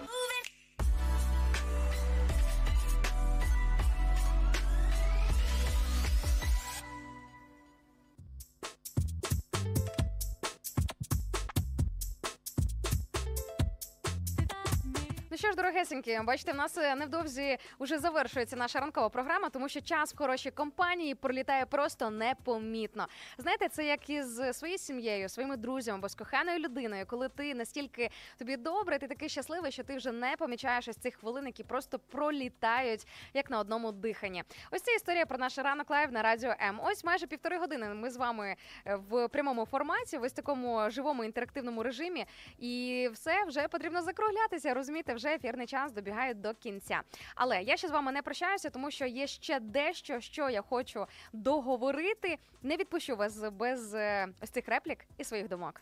Що 15.39 15.51
ж, 15.51 15.57
дорогесенькі, 15.57 16.21
бачите, 16.25 16.53
в 16.53 16.57
нас 16.57 16.79
е, 16.79 16.95
невдовзі 16.95 17.59
вже 17.81 17.99
завершується 17.99 18.57
наша 18.57 18.81
ранкова 18.81 19.09
програма, 19.09 19.51
тому 19.51 19.69
що 19.69 19.81
час 19.81 20.15
в 20.15 20.17
хорошій 20.17 20.51
компанії 20.51 21.15
пролітає 21.15 21.67
просто 21.67 22.11
непомітно. 22.11 23.07
Знаєте, 23.39 23.69
це 23.69 23.85
як 23.85 24.11
із 24.11 24.41
своєю 24.53 24.79
сім'єю, 24.79 25.29
своїми 25.29 25.57
друзями 25.57 25.99
або 25.99 26.09
з 26.09 26.15
коханою 26.15 26.59
людиною, 26.59 27.07
коли 27.07 27.29
ти 27.29 27.55
настільки 27.55 28.11
тобі 28.39 28.57
добре, 28.57 28.99
ти 28.99 29.07
такий 29.07 29.29
щасливий, 29.29 29.73
що 29.73 29.85
ти 29.85 29.97
вже 29.97 30.13
не 30.13 30.37
помічаєш 30.39 30.89
ось 30.89 30.97
цих 30.97 31.15
хвилин, 31.15 31.47
які 31.47 31.65
просто 31.65 31.99
пролітають 31.99 33.07
як 33.35 33.51
на 33.51 33.59
одному 33.59 33.93
диханні. 33.93 34.45
Ось 34.71 34.83
це 34.83 34.95
історія 34.95 35.27
про 35.27 35.39
наш 35.39 35.59
ранок 35.59 35.91
Live 35.91 36.13
на 36.13 36.23
радіо 36.23 36.55
М. 36.61 36.81
Ось 36.85 37.05
майже 37.05 37.27
півтори 37.27 37.59
години. 37.59 37.89
Ми 37.89 38.11
з 38.11 38.17
вами 38.17 38.57
е, 38.87 38.97
в 39.11 39.29
прямому 39.29 39.67
форматі, 39.67 40.19
в 40.19 40.23
ось 40.23 40.33
такому 40.33 40.91
живому 40.91 41.25
інтерактивному 41.25 41.83
режимі. 41.83 42.27
І 42.59 43.09
все 43.13 43.45
вже 43.45 43.69
потрібно 43.69 44.03
закруглятися. 44.03 44.75
Розумієте, 44.75 45.15
вже 45.15 45.28
ефірний 45.35 45.67
час 45.67 45.93
добігає 45.93 46.35
до 46.35 46.55
кінця. 46.55 47.01
Але 47.35 47.63
я 47.63 47.77
ще 47.77 47.89
з 47.89 47.91
вами 47.91 48.13
не 48.13 48.23
прощаюся, 48.23 48.71
тому 48.71 48.91
що 48.91 49.07
є 49.07 49.27
ще 49.27 49.61
дещо, 49.61 50.21
що 50.21 50.51
я 50.51 50.63
хочу 50.63 51.07
договорити. 51.33 52.39
Не 52.63 52.77
відпущу 52.77 53.17
вас 53.17 53.43
без 53.53 53.95
е, 53.95 54.29
ось 54.43 54.51
цих 54.51 54.69
реплік 54.69 54.99
і 55.19 55.25
своїх 55.25 55.49
думок. 55.49 55.81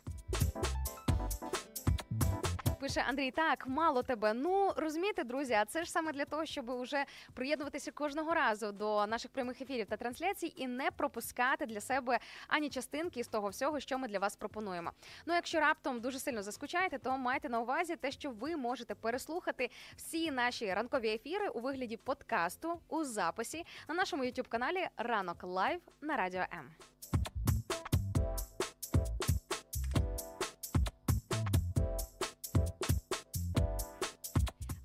Пише 2.81 3.05
Андрій, 3.09 3.31
так 3.31 3.67
мало 3.67 4.03
тебе. 4.03 4.35
Ну 4.35 4.73
розумієте, 4.77 5.25
друзі, 5.25 5.53
а 5.53 5.65
це 5.65 5.85
ж 5.85 5.91
саме 5.91 6.13
для 6.13 6.25
того, 6.25 6.45
щоб 6.45 6.71
уже 6.71 7.05
приєднуватися 7.35 7.91
кожного 7.91 8.35
разу 8.35 8.73
до 8.73 9.07
наших 9.07 9.31
прямих 9.31 9.61
ефірів 9.61 9.87
та 9.87 9.97
трансляцій 9.97 10.53
і 10.57 10.67
не 10.67 10.91
пропускати 10.91 11.67
для 11.67 11.81
себе 11.81 12.19
ані 12.49 12.71
частинки 12.71 13.25
з 13.25 13.29
того 13.29 13.49
всього, 13.49 13.81
що 13.81 13.99
ми 13.99 14.09
для 14.09 14.19
вас 14.19 14.37
пропонуємо. 14.37 14.93
Ну, 15.27 15.35
якщо 15.35 15.61
раптом 15.61 16.01
дуже 16.01 16.19
сильно 16.19 16.43
заскучаєте, 16.43 16.99
то 16.99 17.19
майте 17.19 17.49
на 17.49 17.61
увазі 17.61 17.97
те, 17.97 18.11
що 18.11 18.31
ви 18.31 18.57
можете 18.57 18.95
переслухати 18.95 19.71
всі 19.97 20.31
наші 20.31 20.75
ранкові 20.75 21.09
ефіри 21.09 21.49
у 21.49 21.61
вигляді 21.61 21.97
подкасту 21.97 22.81
у 22.89 23.05
записі 23.05 23.65
на 23.89 23.95
нашому 23.95 24.25
youtube 24.25 24.49
каналі 24.49 24.89
Ранок 24.97 25.45
Live 25.45 25.81
на 26.01 26.17
радіо 26.17 26.45
М. 26.53 26.71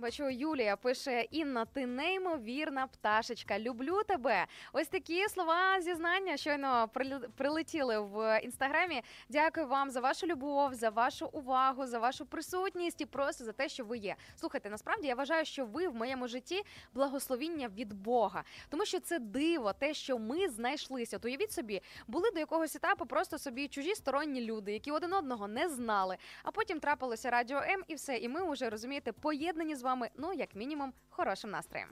Бачу, 0.02 0.30
Юлія 0.30 0.76
пише: 0.76 1.22
Інна, 1.32 1.66
ти 1.66 1.86
неймовірна 1.86 2.88
пташечка. 2.88 3.60
Люблю 3.60 4.04
тебе. 4.08 4.48
Ось 4.74 4.88
такі 4.88 5.28
слова 5.30 5.82
зізнання 5.82 6.38
щойно 6.38 6.90
прилетіли 7.38 8.00
в 8.00 8.40
інстаграмі. 8.44 9.02
Дякую 9.30 9.68
вам 9.68 9.92
за 9.92 10.00
вашу 10.00 10.28
любов, 10.28 10.74
за 10.74 10.90
вашу 10.90 11.30
увагу, 11.34 11.88
за 11.88 12.00
вашу 12.00 12.26
присутність 12.26 13.02
і 13.02 13.06
просто 13.06 13.44
за 13.44 13.52
те, 13.52 13.70
що 13.70 13.86
ви 13.86 13.98
є. 13.98 14.16
Слухайте, 14.36 14.70
насправді 14.70 15.08
я 15.08 15.16
вважаю, 15.16 15.46
що 15.46 15.66
ви 15.66 15.88
в 15.88 15.96
моєму 15.96 16.28
житті 16.28 16.64
благословіння 16.94 17.68
від 17.68 17.94
Бога, 17.94 18.44
тому 18.70 18.86
що 18.86 19.00
це 19.00 19.20
диво, 19.20 19.74
те, 19.74 19.94
що 19.94 20.18
ми 20.20 20.50
знайшлися. 20.50 21.18
От 21.18 21.26
уявіть 21.26 21.52
собі, 21.52 21.82
були 22.08 22.32
до 22.32 22.40
якогось 22.40 22.76
етапу 22.76 23.06
просто 23.06 23.38
собі 23.38 23.68
чужі 23.68 23.96
сторонні 23.96 24.42
люди, 24.42 24.74
які 24.74 24.92
один 24.92 25.14
одного 25.14 25.48
не 25.48 25.70
знали. 25.70 26.18
А 26.44 26.52
потім 26.52 26.80
трапилося 26.80 27.30
радіо 27.30 27.58
М, 27.58 27.84
і 27.88 27.96
все. 27.96 28.18
І 28.18 28.30
ми 28.30 28.52
вже 28.52 28.70
розумієте, 28.70 29.12
поєднані 29.12 29.76
з 29.76 29.82
вами, 29.82 29.91
ну 30.18 30.34
як 30.34 30.56
мінімум, 30.56 30.94
хорошим 31.10 31.50
настроєм. 31.52 31.90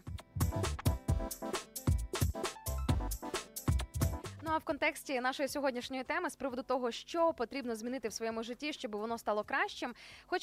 Ну 4.49 4.55
а 4.55 4.57
в 4.57 4.63
контексті 4.63 5.21
нашої 5.21 5.49
сьогоднішньої 5.49 6.03
теми 6.03 6.29
з 6.29 6.35
приводу 6.35 6.63
того, 6.63 6.91
що 6.91 7.33
потрібно 7.33 7.75
змінити 7.75 8.07
в 8.07 8.13
своєму 8.13 8.43
житті, 8.43 8.73
щоб 8.73 8.95
воно 8.95 9.17
стало 9.17 9.43
кращим, 9.43 9.93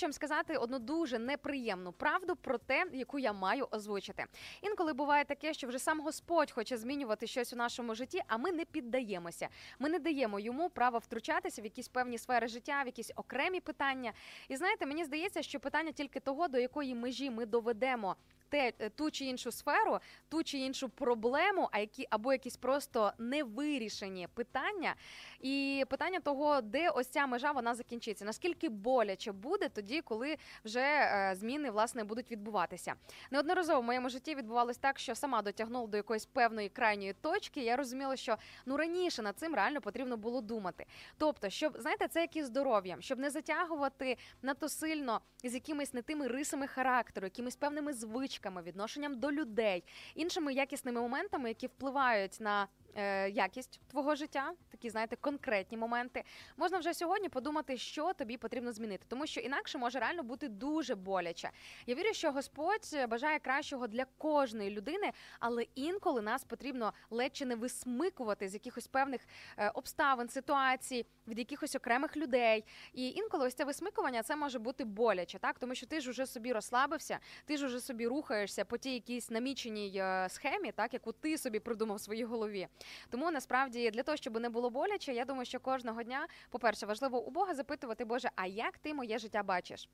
вам 0.02 0.12
сказати 0.12 0.56
одну 0.56 0.78
дуже 0.78 1.18
неприємну 1.18 1.92
правду 1.92 2.36
про 2.36 2.58
те, 2.58 2.86
яку 2.92 3.18
я 3.18 3.32
маю 3.32 3.68
озвучити. 3.70 4.24
Інколи 4.62 4.92
буває 4.92 5.24
таке, 5.24 5.54
що 5.54 5.68
вже 5.68 5.78
сам 5.78 6.00
Господь 6.00 6.50
хоче 6.50 6.76
змінювати 6.76 7.26
щось 7.26 7.52
у 7.52 7.56
нашому 7.56 7.94
житті, 7.94 8.22
а 8.26 8.36
ми 8.36 8.52
не 8.52 8.64
піддаємося. 8.64 9.48
Ми 9.78 9.88
не 9.88 9.98
даємо 9.98 10.40
йому 10.40 10.70
права 10.70 10.98
втручатися 10.98 11.62
в 11.62 11.64
якісь 11.64 11.88
певні 11.88 12.18
сфери 12.18 12.48
життя, 12.48 12.82
в 12.82 12.86
якісь 12.86 13.12
окремі 13.16 13.60
питання. 13.60 14.12
І 14.48 14.56
знаєте, 14.56 14.86
мені 14.86 15.04
здається, 15.04 15.42
що 15.42 15.60
питання 15.60 15.92
тільки 15.92 16.20
того, 16.20 16.48
до 16.48 16.58
якої 16.58 16.94
межі 16.94 17.30
ми 17.30 17.46
доведемо. 17.46 18.16
Те 18.48 18.72
е, 18.78 18.88
ту 18.90 19.10
чи 19.10 19.24
іншу 19.24 19.52
сферу, 19.52 19.98
ту 20.28 20.42
чи 20.42 20.58
іншу 20.58 20.88
проблему, 20.88 21.68
а 21.72 21.78
які 21.78 22.06
або 22.10 22.32
якісь 22.32 22.56
просто 22.56 23.12
невирішені 23.18 24.28
питання, 24.34 24.94
і 25.40 25.84
питання 25.90 26.20
того, 26.20 26.60
де 26.60 26.90
ось 26.90 27.06
ця 27.06 27.26
межа 27.26 27.52
вона 27.52 27.74
закінчиться. 27.74 28.24
Наскільки 28.24 28.68
боляче 28.68 29.32
буде 29.32 29.68
тоді, 29.68 30.00
коли 30.00 30.36
вже 30.64 30.80
е, 30.80 31.34
зміни 31.34 31.70
власне 31.70 32.04
будуть 32.04 32.30
відбуватися? 32.30 32.94
Неодноразово 33.30 33.80
в 33.80 33.84
моєму 33.84 34.08
житті 34.08 34.34
відбувалось 34.34 34.78
так, 34.78 34.98
що 34.98 35.14
сама 35.14 35.42
дотягнула 35.42 35.86
до 35.86 35.96
якоїсь 35.96 36.26
певної 36.26 36.68
крайньої 36.68 37.12
точки. 37.12 37.60
Я 37.60 37.76
розуміла, 37.76 38.16
що 38.16 38.36
ну 38.66 38.76
раніше 38.76 39.22
над 39.22 39.38
цим 39.38 39.54
реально 39.54 39.80
потрібно 39.80 40.16
було 40.16 40.40
думати. 40.40 40.86
Тобто, 41.18 41.50
щоб 41.50 41.76
знаєте, 41.78 42.08
це 42.08 42.20
як 42.20 42.36
і 42.36 42.42
здоров'ям, 42.42 43.02
щоб 43.02 43.18
не 43.18 43.30
затягувати 43.30 44.16
надто 44.42 44.68
сильно 44.68 45.20
з 45.44 45.54
якимись 45.54 45.94
не 45.94 46.02
тими 46.02 46.28
рисами 46.28 46.66
характеру, 46.66 47.26
якимись 47.26 47.56
певними 47.56 47.92
звичками, 47.92 48.35
відношенням 48.62 49.18
до 49.18 49.32
людей, 49.32 49.84
іншими 50.14 50.54
якісними 50.54 51.00
моментами, 51.00 51.48
які 51.48 51.66
впливають 51.66 52.40
на 52.40 52.68
е, 52.96 53.30
якість 53.30 53.80
твого 53.90 54.14
життя, 54.14 54.52
такі 54.70 54.90
знаєте, 54.90 55.16
конкретні 55.16 55.78
моменти. 55.78 56.24
Можна 56.56 56.78
вже 56.78 56.94
сьогодні 56.94 57.28
подумати, 57.28 57.76
що 57.76 58.12
тобі 58.12 58.36
потрібно 58.36 58.72
змінити, 58.72 59.04
тому 59.08 59.26
що 59.26 59.40
інакше 59.40 59.78
може 59.78 59.98
реально 59.98 60.22
бути 60.22 60.48
дуже 60.48 60.94
боляче. 60.94 61.50
Я 61.86 61.94
вірю, 61.94 62.12
що 62.12 62.32
Господь 62.32 62.96
бажає 63.08 63.38
кращого 63.38 63.86
для 63.86 64.04
кожної 64.04 64.70
людини, 64.70 65.12
але 65.40 65.66
інколи 65.74 66.22
нас 66.22 66.44
потрібно 66.44 66.92
ледь 67.10 67.36
чи 67.36 67.46
не 67.46 67.54
висмикувати 67.54 68.48
з 68.48 68.54
якихось 68.54 68.86
певних 68.86 69.20
е, 69.56 69.70
обставин, 69.70 70.28
ситуацій, 70.28 71.06
від 71.28 71.38
якихось 71.38 71.74
окремих 71.74 72.16
людей. 72.16 72.64
І 72.92 73.08
інколи 73.08 73.46
ось 73.46 73.54
це 73.54 73.64
висмикування 73.64 74.22
це 74.22 74.36
може 74.36 74.58
бути 74.58 74.84
боляче, 74.84 75.38
так 75.38 75.58
тому 75.58 75.74
що 75.74 75.86
ти 75.86 76.00
ж 76.00 76.10
уже 76.10 76.26
собі 76.26 76.52
розслабився, 76.52 77.18
ти 77.44 77.56
ж 77.56 77.66
уже 77.66 77.80
собі 77.80 78.06
рухаєшся 78.06 78.64
по 78.64 78.78
тій 78.78 78.94
якійсь 78.94 79.30
наміченій 79.30 79.92
е, 79.96 80.28
схемі, 80.28 80.72
так 80.72 80.94
яку 80.94 81.12
ти 81.12 81.38
собі 81.38 81.60
придумав 81.60 81.96
в 81.96 82.00
своїй 82.00 82.24
голові. 82.24 82.68
Тому 83.10 83.30
насправді 83.30 83.90
для 83.90 84.02
того, 84.02 84.16
щоб 84.16 84.40
не 84.40 84.48
було 84.48 84.70
боляче, 84.70 85.14
я 85.14 85.24
думаю, 85.24 85.46
що 85.46 85.60
кожного 85.60 86.02
дня, 86.02 86.26
по-перше, 86.50 86.86
важливо 86.86 87.22
у 87.22 87.30
Бога 87.30 87.54
запитувати, 87.54 88.04
Боже, 88.04 88.30
а 88.36 88.46
як 88.46 88.78
ти 88.78 88.94
моє 88.94 89.18
життя 89.18 89.42
бачиш? 89.42 89.88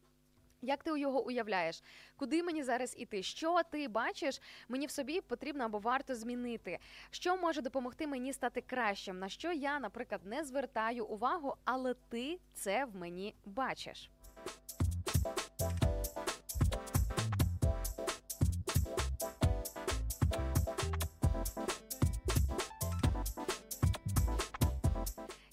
Як 0.64 0.82
ти 0.82 1.01
його 1.01 1.27
уявляєш? 1.27 1.82
Куди 2.16 2.43
мені 2.43 2.62
зараз 2.62 2.94
іти? 2.98 3.23
Що 3.23 3.60
ти 3.70 3.89
бачиш? 3.89 4.40
Мені 4.69 4.86
в 4.86 4.90
собі 4.90 5.20
потрібно 5.20 5.64
або 5.64 5.78
варто 5.78 6.14
змінити? 6.14 6.78
Що 7.10 7.36
може 7.36 7.60
допомогти 7.62 8.06
мені 8.06 8.32
стати 8.32 8.60
кращим? 8.60 9.19
На 9.19 9.28
що 9.28 9.52
я, 9.52 9.78
наприклад, 9.78 10.20
не 10.24 10.44
звертаю 10.44 11.06
увагу, 11.06 11.55
але 11.64 11.94
ти 11.94 12.39
це 12.55 12.85
в 12.85 12.97
мені 12.97 13.35
бачиш? 13.44 14.10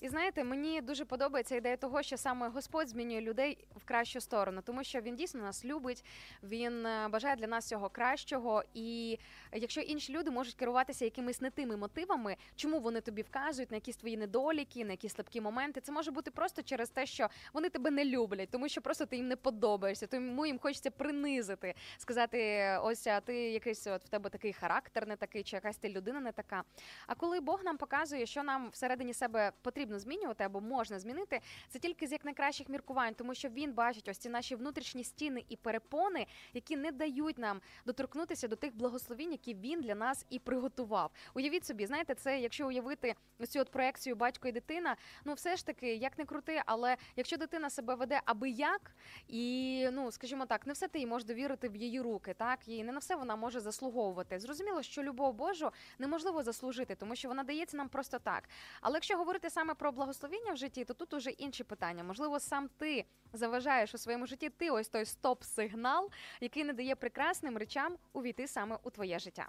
Знаєте, 0.09 0.43
мені 0.43 0.81
дуже 0.81 1.05
подобається 1.05 1.55
ідея 1.55 1.77
того, 1.77 2.03
що 2.03 2.17
саме 2.17 2.49
Господь 2.49 2.89
змінює 2.89 3.21
людей 3.21 3.57
в 3.75 3.85
кращу 3.85 4.21
сторону, 4.21 4.61
тому 4.65 4.83
що 4.83 5.01
він 5.01 5.15
дійсно 5.15 5.41
нас 5.41 5.65
любить, 5.65 6.05
він 6.43 6.85
е, 6.85 7.07
бажає 7.07 7.35
для 7.35 7.47
нас 7.47 7.67
цього 7.67 7.89
кращого. 7.89 8.63
І 8.73 9.19
якщо 9.53 9.81
інші 9.81 10.13
люди 10.13 10.31
можуть 10.31 10.55
керуватися 10.55 11.05
якимись 11.05 11.41
не 11.41 11.49
тими 11.49 11.77
мотивами, 11.77 12.35
чому 12.55 12.79
вони 12.79 13.01
тобі 13.01 13.21
вказують 13.21 13.71
на 13.71 13.77
якісь 13.77 13.95
твої 13.95 14.17
недоліки, 14.17 14.85
на 14.85 14.91
якісь 14.91 15.13
слабкі 15.13 15.41
моменти, 15.41 15.81
це 15.81 15.91
може 15.91 16.11
бути 16.11 16.31
просто 16.31 16.63
через 16.63 16.89
те, 16.89 17.05
що 17.05 17.27
вони 17.53 17.69
тебе 17.69 17.91
не 17.91 18.05
люблять, 18.05 18.49
тому 18.51 18.69
що 18.69 18.81
просто 18.81 19.05
ти 19.05 19.15
їм 19.15 19.27
не 19.27 19.35
подобаєшся, 19.35 20.07
тому 20.07 20.45
їм 20.45 20.59
хочеться 20.59 20.91
принизити, 20.91 21.73
сказати: 21.97 22.69
ось 22.83 23.07
а 23.07 23.19
ти 23.19 23.35
якийсь 23.35 23.87
от 23.87 24.05
в 24.05 24.09
тебе 24.09 24.29
такий 24.29 24.53
характер, 24.53 25.07
не 25.07 25.15
такий, 25.15 25.43
чи 25.43 25.55
якась 25.55 25.77
ти 25.77 25.89
людина 25.89 26.19
не 26.19 26.31
така. 26.31 26.63
А 27.07 27.15
коли 27.15 27.39
Бог 27.39 27.63
нам 27.63 27.77
показує, 27.77 28.25
що 28.25 28.43
нам 28.43 28.69
всередині 28.69 29.13
себе 29.13 29.51
потрібно 29.61 29.98
змінювати 29.99 30.43
або 30.43 30.61
можна 30.61 30.99
змінити, 30.99 31.41
це 31.69 31.79
тільки 31.79 32.07
з 32.07 32.11
як 32.11 32.25
найкращих 32.25 32.69
міркувань, 32.69 33.13
тому 33.13 33.35
що 33.35 33.49
він 33.49 33.73
бачить 33.73 34.07
ось 34.07 34.17
ці 34.17 34.29
наші 34.29 34.55
внутрішні 34.55 35.03
стіни 35.03 35.43
і 35.49 35.55
перепони, 35.55 36.27
які 36.53 36.77
не 36.77 36.91
дають 36.91 37.37
нам 37.37 37.61
доторкнутися 37.85 38.47
до 38.47 38.55
тих 38.55 38.75
благословінь, 38.75 39.31
які 39.31 39.53
він 39.53 39.81
для 39.81 39.95
нас 39.95 40.25
і 40.29 40.39
приготував. 40.39 41.11
Уявіть 41.33 41.65
собі, 41.65 41.85
знаєте, 41.85 42.15
це 42.15 42.39
якщо 42.39 42.67
уявити 42.67 43.15
ось 43.39 43.49
цю 43.49 43.59
от 43.59 43.71
проекцію 43.71 44.15
батько 44.15 44.47
і 44.47 44.51
дитина, 44.51 44.95
ну 45.25 45.33
все 45.33 45.55
ж 45.55 45.65
таки, 45.65 45.95
як 45.95 46.17
не 46.17 46.25
крути, 46.25 46.61
але 46.65 46.97
якщо 47.15 47.37
дитина 47.37 47.69
себе 47.69 47.95
веде 47.95 48.21
аби 48.25 48.49
як, 48.49 48.91
і 49.27 49.87
ну 49.91 50.11
скажімо 50.11 50.45
так, 50.45 50.67
не 50.67 50.73
все 50.73 50.87
ти 50.87 50.99
їй 50.99 51.05
можеш 51.05 51.27
довірити 51.27 51.69
в 51.69 51.75
її 51.75 52.01
руки, 52.01 52.33
так 52.33 52.67
і 52.67 52.83
не 52.83 52.91
на 52.91 52.99
все 52.99 53.15
вона 53.15 53.35
може 53.35 53.59
заслуговувати. 53.59 54.39
Зрозуміло, 54.39 54.81
що 54.81 55.03
любов 55.03 55.33
Божу 55.33 55.71
неможливо 55.99 56.43
заслужити, 56.43 56.95
тому 56.95 57.15
що 57.15 57.27
вона 57.27 57.43
дається 57.43 57.77
нам 57.77 57.89
просто 57.89 58.19
так. 58.19 58.49
Але 58.81 58.93
якщо 58.93 59.17
говорити 59.17 59.49
саме 59.49 59.73
про 59.73 59.88
благословіння 59.91 60.53
в 60.53 60.57
житті, 60.57 60.85
то 60.85 60.93
тут 60.93 61.13
уже 61.13 61.29
інші 61.29 61.63
питання. 61.63 62.03
Можливо, 62.03 62.39
сам 62.39 62.69
ти 62.77 63.05
заважаєш 63.33 63.95
у 63.95 63.97
своєму 63.97 64.25
житті. 64.27 64.49
Ти 64.49 64.69
ось 64.69 64.89
той 64.89 65.03
стоп-сигнал, 65.03 66.09
який 66.41 66.63
не 66.63 66.73
дає 66.73 66.95
прекрасним 66.95 67.57
речам 67.57 67.97
увійти 68.13 68.47
саме 68.47 68.77
у 68.83 68.89
твоє 68.89 69.19
життя. 69.19 69.47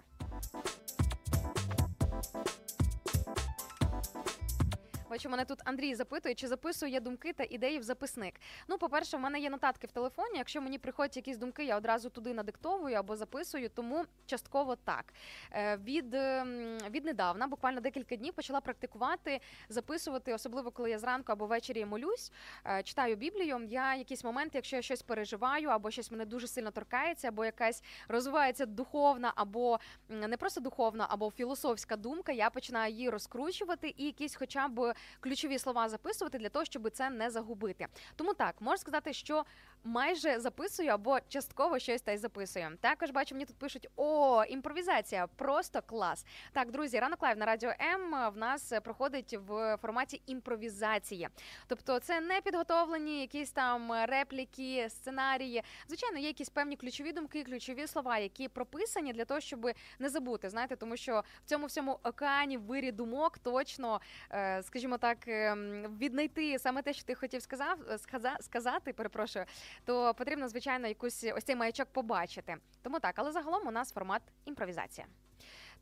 Бачу, 5.11 5.29
мене 5.29 5.45
тут 5.45 5.59
Андрій 5.65 5.95
запитує, 5.95 6.35
чи 6.35 6.47
записую 6.47 6.91
я 6.91 6.99
думки 6.99 7.33
та 7.33 7.43
ідеї 7.43 7.79
в 7.79 7.83
записник. 7.83 8.33
Ну, 8.67 8.77
по-перше, 8.77 9.17
в 9.17 9.19
мене 9.19 9.39
є 9.39 9.49
нотатки 9.49 9.87
в 9.87 9.91
телефоні. 9.91 10.37
Якщо 10.37 10.61
мені 10.61 10.77
приходять 10.77 11.15
якісь 11.15 11.37
думки, 11.37 11.65
я 11.65 11.77
одразу 11.77 12.09
туди 12.09 12.33
надиктовую 12.33 12.95
або 12.95 13.15
записую, 13.15 13.69
тому 13.69 14.05
частково 14.25 14.75
так. 14.75 15.13
Е, 15.51 15.77
Від, 15.77 16.13
ем, 16.13 16.77
віднедавна, 16.89 17.47
буквально 17.47 17.81
декілька 17.81 18.15
днів, 18.15 18.33
почала 18.33 18.61
практикувати, 18.61 19.39
записувати, 19.69 20.33
особливо 20.33 20.71
коли 20.71 20.89
я 20.89 20.99
зранку 20.99 21.31
або 21.31 21.45
ввечері 21.45 21.85
молюсь, 21.85 22.31
е, 22.65 22.83
читаю 22.83 23.15
Біблію. 23.15 23.67
Я 23.69 23.95
якісь 23.95 24.23
моменти, 24.23 24.51
якщо 24.57 24.75
я 24.75 24.81
щось 24.81 25.01
переживаю, 25.01 25.69
або 25.69 25.91
щось 25.91 26.11
мене 26.11 26.25
дуже 26.25 26.47
сильно 26.47 26.71
торкається, 26.71 27.27
або 27.27 27.45
якась 27.45 27.83
розвивається 28.07 28.65
духовна, 28.65 29.33
або 29.35 29.79
не 30.09 30.37
просто 30.37 30.61
духовна, 30.61 31.05
або 31.09 31.31
філософська 31.31 31.95
думка, 31.95 32.31
я 32.31 32.49
починаю 32.49 32.93
її 32.93 33.09
розкручувати 33.09 33.93
і 33.97 34.05
якісь, 34.05 34.35
хоча 34.35 34.67
б 34.67 34.93
ключові 35.19 35.59
слова 35.59 35.89
записувати 35.89 36.37
для 36.37 36.49
того, 36.49 36.65
щоб 36.65 36.89
це 36.89 37.09
не 37.09 37.29
загубити. 37.29 37.87
Тому 38.15 38.33
так 38.33 38.55
можна 38.61 38.77
сказати, 38.77 39.13
що 39.13 39.45
майже 39.83 40.39
записую 40.39 40.89
або 40.89 41.19
частково 41.27 41.79
щось 41.79 42.01
та 42.01 42.11
й 42.11 42.17
записую. 42.17 42.77
Також 42.81 43.11
бачу, 43.11 43.35
мені 43.35 43.45
тут 43.45 43.57
пишуть: 43.57 43.87
о, 43.95 44.43
імпровізація, 44.43 45.27
просто 45.27 45.81
клас. 45.81 46.25
Так, 46.53 46.71
друзі, 46.71 46.99
ранок 46.99 47.23
Live 47.23 47.37
на 47.37 47.45
радіо 47.45 47.73
М 47.81 48.31
в 48.33 48.37
нас 48.37 48.73
проходить 48.83 49.37
в 49.47 49.77
форматі 49.81 50.21
імпровізації. 50.25 51.29
Тобто, 51.67 51.99
це 51.99 52.21
не 52.21 52.41
підготовлені 52.41 53.21
якісь 53.21 53.51
там 53.51 53.91
репліки, 54.05 54.87
сценарії. 54.89 55.63
Звичайно, 55.87 56.17
є 56.19 56.27
якісь 56.27 56.49
певні 56.49 56.75
ключові 56.75 57.11
думки, 57.11 57.43
ключові 57.43 57.87
слова, 57.87 58.17
які 58.17 58.47
прописані 58.47 59.13
для 59.13 59.25
того, 59.25 59.39
щоб 59.39 59.71
не 59.99 60.09
забути. 60.09 60.49
Знаєте, 60.49 60.75
тому 60.75 60.97
що 60.97 61.23
в 61.45 61.49
цьому 61.49 61.65
всьому 61.65 61.99
океані 62.03 62.57
вирі 62.57 62.91
думок 62.91 63.37
точно, 63.37 64.01
е, 64.31 64.63
скажімо 64.63 64.97
так, 64.97 65.17
ем, 65.27 65.97
віднайти 66.01 66.59
саме 66.59 66.81
те, 66.81 66.93
що 66.93 67.03
ти 67.03 67.15
хотів 67.15 67.41
сказав, 67.41 67.77
сказа- 67.97 68.37
сказати, 68.41 68.93
перепрошую, 68.93 69.45
то 69.85 70.13
потрібно, 70.13 70.49
звичайно, 70.49 70.87
якусь 70.87 71.25
ось 71.35 71.43
цей 71.43 71.55
маячок 71.55 71.87
побачити. 71.91 72.57
Тому 72.81 72.99
так, 72.99 73.13
але 73.15 73.31
загалом 73.31 73.67
у 73.67 73.71
нас 73.71 73.93
формат 73.93 74.21
імпровізація. 74.45 75.07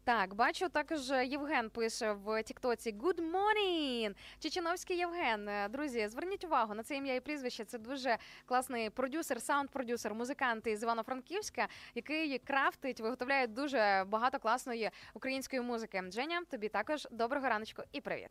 Так, 0.03 0.33
бачу, 0.33 0.69
також 0.69 1.09
Євген 1.09 1.69
пише 1.69 2.11
в 2.11 2.43
Тіктоці 2.43 2.93
Good 2.93 3.31
morning! 3.31 4.15
Чеченовський 4.39 4.97
Євген. 4.97 5.49
Друзі, 5.69 6.07
зверніть 6.07 6.43
увагу 6.43 6.73
на 6.73 6.83
це 6.83 6.95
ім'я 6.95 7.15
і 7.15 7.19
прізвище. 7.19 7.65
Це 7.65 7.77
дуже 7.77 8.17
класний 8.45 8.89
продюсер, 8.89 9.37
саунд-продюсер, 9.37 10.13
музикант 10.13 10.67
із 10.67 10.83
Івано-Франківська, 10.83 11.67
який 11.95 12.39
крафтить, 12.39 12.99
виготовляє 12.99 13.47
дуже 13.47 14.05
багато 14.07 14.39
класної 14.39 14.89
української 15.13 15.61
музики. 15.61 16.03
Женя, 16.11 16.41
тобі 16.49 16.69
також 16.69 17.07
доброго 17.11 17.49
раночку 17.49 17.83
і 17.91 18.01
привіт. 18.01 18.29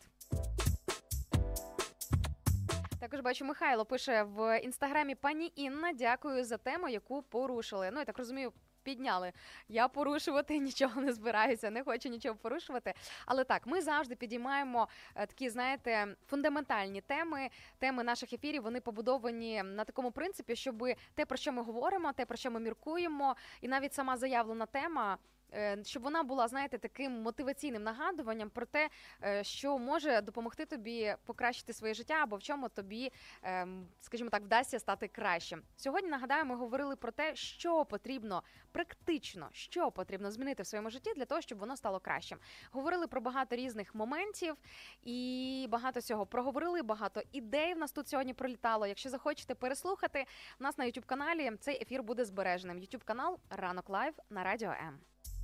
Також 3.00 3.20
бачу, 3.20 3.44
Михайло 3.44 3.84
пише 3.84 4.22
в 4.22 4.60
інстаграмі 4.60 5.14
пані 5.14 5.52
Інна. 5.56 5.92
Дякую 5.92 6.44
за 6.44 6.56
тему, 6.56 6.88
яку 6.88 7.22
порушили. 7.22 7.90
Ну 7.92 7.98
я 7.98 8.04
так 8.04 8.18
розумію. 8.18 8.52
Підняли. 8.82 9.32
Я 9.68 9.88
порушувати 9.88 10.58
нічого 10.58 11.00
не 11.00 11.12
збираюся, 11.12 11.70
не 11.70 11.84
хочу 11.84 12.08
нічого 12.08 12.34
порушувати. 12.36 12.94
Але 13.26 13.44
так, 13.44 13.66
ми 13.66 13.82
завжди 13.82 14.14
підіймаємо 14.14 14.88
е, 15.14 15.26
такі, 15.26 15.50
знаєте, 15.50 16.16
фундаментальні 16.26 17.00
теми. 17.00 17.48
Теми 17.78 18.04
наших 18.04 18.32
ефірів 18.32 18.62
вони 18.62 18.80
побудовані 18.80 19.62
на 19.62 19.84
такому 19.84 20.10
принципі, 20.10 20.56
щоб 20.56 20.84
те, 21.14 21.26
про 21.26 21.36
що 21.36 21.52
ми 21.52 21.62
говоримо, 21.62 22.12
те, 22.12 22.24
про 22.26 22.36
що 22.36 22.50
ми 22.50 22.60
міркуємо, 22.60 23.36
і 23.60 23.68
навіть 23.68 23.94
сама 23.94 24.16
заявлена 24.16 24.66
тема. 24.66 25.18
Е, 25.54 25.78
Щоб 25.84 26.02
вона 26.02 26.22
була, 26.22 26.48
знаєте, 26.48 26.78
таким 26.78 27.12
мотиваційним 27.22 27.82
нагадуванням 27.82 28.50
про 28.50 28.66
те, 28.66 28.88
е, 29.24 29.44
що 29.44 29.78
може 29.78 30.20
допомогти 30.20 30.66
тобі 30.66 31.14
покращити 31.24 31.72
своє 31.72 31.94
життя, 31.94 32.14
або 32.14 32.36
в 32.36 32.42
чому 32.42 32.68
тобі, 32.68 33.12
ем, 33.42 33.88
скажімо 34.00 34.30
так, 34.30 34.42
вдасться 34.42 34.78
стати 34.78 35.08
кращим. 35.08 35.62
Сьогодні 35.76 36.10
нагадаю, 36.10 36.44
ми 36.44 36.56
говорили 36.56 36.96
про 36.96 37.12
те, 37.12 37.36
що 37.36 37.84
потрібно 37.84 38.42
практично, 38.72 39.48
що 39.52 39.90
потрібно 39.90 40.30
змінити 40.30 40.62
в 40.62 40.66
своєму 40.66 40.90
житті 40.90 41.12
для 41.16 41.24
того, 41.24 41.40
щоб 41.40 41.58
воно 41.58 41.76
стало 41.76 42.00
кращим. 42.00 42.38
Говорили 42.70 43.06
про 43.06 43.20
багато 43.20 43.56
різних 43.56 43.94
моментів 43.94 44.56
і 45.02 45.66
багато 45.70 46.00
всього 46.00 46.26
проговорили. 46.26 46.82
Багато 46.82 47.22
ідей 47.32 47.74
в 47.74 47.78
нас 47.78 47.92
тут 47.92 48.08
сьогодні 48.08 48.34
пролітало. 48.34 48.86
Якщо 48.86 49.10
захочете 49.10 49.54
переслухати, 49.54 50.24
у 50.60 50.62
нас 50.64 50.78
на 50.78 50.84
youtube 50.84 51.06
каналі 51.06 51.52
цей 51.60 51.82
ефір 51.82 52.02
буде 52.02 52.24
збереженим. 52.24 52.78
youtube 52.78 53.04
канал 53.04 53.38
Ранок 53.50 53.88
Live 53.90 54.14
на 54.30 54.44
радіо 54.44 54.70
М. 54.70 55.07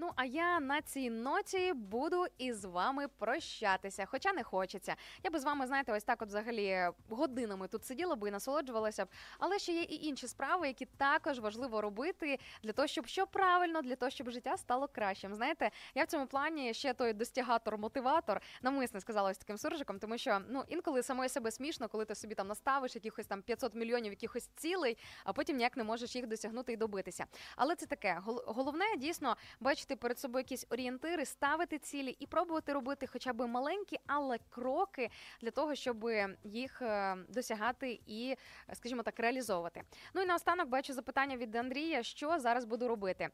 Ну 0.00 0.12
а 0.16 0.24
я 0.24 0.60
на 0.60 0.82
цій 0.82 1.10
ноті 1.10 1.72
буду 1.72 2.24
із 2.38 2.64
вами 2.64 3.08
прощатися, 3.08 4.06
хоча 4.06 4.32
не 4.32 4.42
хочеться. 4.42 4.96
Я 5.24 5.30
би 5.30 5.38
з 5.38 5.44
вами, 5.44 5.66
знаєте, 5.66 5.92
ось 5.92 6.04
так, 6.04 6.22
от 6.22 6.28
взагалі 6.28 6.88
годинами 7.08 7.68
тут 7.68 7.84
сиділа 7.84 8.16
би 8.16 8.28
і 8.28 8.30
насолоджувалася 8.30 9.04
б. 9.04 9.08
Але 9.38 9.58
ще 9.58 9.72
є 9.72 9.82
і 9.82 10.06
інші 10.06 10.28
справи, 10.28 10.66
які 10.66 10.86
також 10.86 11.38
важливо 11.38 11.80
робити 11.80 12.38
для 12.62 12.72
того, 12.72 12.88
щоб 12.88 13.06
що 13.06 13.26
правильно, 13.26 13.82
для 13.82 13.96
того, 13.96 14.10
щоб 14.10 14.30
життя 14.30 14.56
стало 14.56 14.88
кращим. 14.88 15.34
Знаєте, 15.34 15.70
я 15.94 16.04
в 16.04 16.06
цьому 16.06 16.26
плані 16.26 16.74
ще 16.74 16.94
той 16.94 17.12
достігатор-мотиватор 17.12 18.40
навмисне 18.62 19.00
сказала 19.00 19.30
ось 19.30 19.38
таким 19.38 19.58
суржиком, 19.58 19.98
тому 19.98 20.18
що 20.18 20.40
ну 20.48 20.64
інколи 20.68 21.02
самої 21.02 21.28
себе 21.28 21.50
смішно, 21.50 21.88
коли 21.88 22.04
ти 22.04 22.14
собі 22.14 22.34
там 22.34 22.48
наставиш 22.48 22.94
якихось 22.94 23.26
там 23.26 23.42
500 23.42 23.74
мільйонів 23.74 24.12
якихось 24.12 24.50
цілей, 24.56 24.98
а 25.24 25.32
потім 25.32 25.56
ніяк 25.56 25.76
не 25.76 25.84
можеш 25.84 26.16
їх 26.16 26.26
досягнути 26.26 26.72
і 26.72 26.76
добитися. 26.76 27.26
Але 27.56 27.74
це 27.74 27.86
таке 27.86 28.20
головне 28.24 28.84
дійсно 28.96 29.36
бачити 29.60 29.87
перед 29.96 30.18
собою 30.18 30.40
якісь 30.40 30.66
орієнтири, 30.70 31.24
ставити 31.24 31.78
цілі 31.78 32.16
і 32.18 32.26
пробувати 32.26 32.72
робити 32.72 33.06
хоча 33.06 33.32
б 33.32 33.46
маленькі, 33.46 33.98
але 34.06 34.38
кроки 34.50 35.10
для 35.40 35.50
того, 35.50 35.74
щоб 35.74 36.10
їх 36.44 36.82
е, 36.82 37.16
досягати 37.28 38.00
і, 38.06 38.36
скажімо 38.72 39.02
так, 39.02 39.20
реалізовувати. 39.20 39.82
Ну 40.14 40.22
і 40.22 40.26
наостанок 40.26 40.68
бачу 40.68 40.92
запитання 40.92 41.36
від 41.36 41.56
Андрія, 41.56 42.02
що 42.02 42.38
зараз 42.38 42.64
буду 42.64 42.88
робити. 42.88 43.28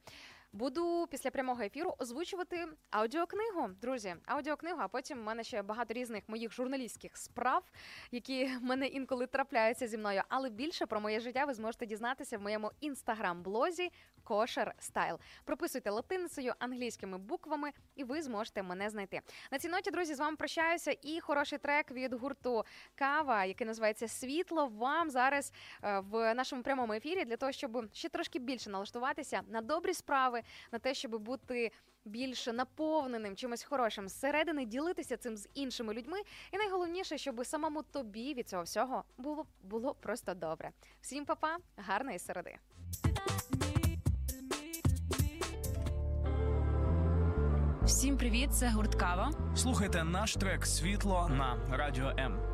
Буду 0.55 1.06
після 1.10 1.31
прямого 1.31 1.62
ефіру 1.62 1.94
озвучувати 1.98 2.66
аудіокнигу, 2.90 3.68
друзі. 3.82 4.14
Аудіокнигу, 4.26 4.78
а 4.81 4.89
потім 4.89 5.18
в 5.18 5.22
мене 5.22 5.44
ще 5.44 5.62
багато 5.62 5.94
різних 5.94 6.22
моїх 6.28 6.52
журналістських 6.52 7.16
справ, 7.16 7.62
які 8.10 8.51
мене 8.60 8.86
інколи 8.86 9.26
трапляються 9.26 9.89
зі 9.89 9.98
мною. 9.98 10.22
Але 10.28 10.51
більше 10.51 10.86
про 10.86 11.01
моє 11.01 11.20
життя 11.20 11.44
ви 11.44 11.55
зможете 11.55 11.86
дізнатися 11.86 12.39
в 12.39 12.43
моєму 12.43 12.70
інстаграм-блозі 12.81 13.90
Кошер 14.24 14.74
Стайл. 14.78 15.18
Прописуйте 15.44 15.90
латиницею, 15.90 16.55
англійськими 16.59 17.18
буквами, 17.18 17.70
і 17.94 18.05
ви 18.05 18.22
зможете 18.22 18.62
мене 18.62 18.90
знайти. 18.90 19.20
На 19.52 19.59
цій 19.59 19.68
ноті, 19.68 19.90
друзі, 19.90 20.14
з 20.14 20.18
вами 20.18 20.36
прощаюся. 20.36 20.97
І 21.02 21.20
хороший 21.20 21.59
трек 21.59 21.90
від 21.90 22.12
гурту 22.14 22.64
Кава, 22.94 23.44
який 23.44 23.66
називається 23.66 24.09
Світло. 24.09 24.66
Вам 24.66 25.10
зараз 25.10 25.52
е, 25.82 25.98
в 25.98 26.35
нашому 26.35 26.62
прямому 26.62 26.93
ефірі 26.93 27.24
для 27.24 27.36
того, 27.36 27.52
щоб 27.52 27.89
ще 27.93 28.09
трошки 28.09 28.39
більше 28.39 28.70
налаштуватися 28.70 29.43
на 29.48 29.60
добрі 29.60 29.94
справи, 29.94 30.43
на 30.72 30.78
те, 30.78 30.94
щоб 30.94 31.18
бути 31.18 31.70
більш 32.04 32.46
наповненим 32.46 33.36
чимось 33.36 33.64
хорошим 33.64 34.08
зсередини, 34.08 34.64
ділитися 34.64 35.16
цим 35.16 35.36
з 35.36 35.48
іншими 35.54 35.94
людьми. 35.94 36.18
І 36.52 36.56
найголовніше, 36.56 37.18
щоб 37.18 37.46
самому 37.46 37.82
тобі 37.82 38.34
від 38.34 38.48
цього 38.48 38.62
всього 38.62 39.04
було 39.18 39.46
було 39.62 39.94
просто 39.94 40.34
добре. 40.34 40.70
Всім 41.00 41.24
па-па, 41.24 41.56
гарної 41.76 42.18
середи. 42.18 42.56
Всім 47.82 48.16
привіт, 48.16 48.52
це 48.52 48.68
гурт 48.68 48.94
Кава. 48.94 49.30
Слухайте 49.56 50.04
наш 50.04 50.34
трек 50.34 50.66
Світло 50.66 51.28
на 51.28 51.76
Радіо 51.76 52.08
М. 52.18 52.53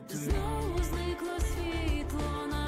ти 0.00 0.16
знову 0.16 0.78
зникло 0.82 1.38
світло 1.40 2.46
на. 2.50 2.63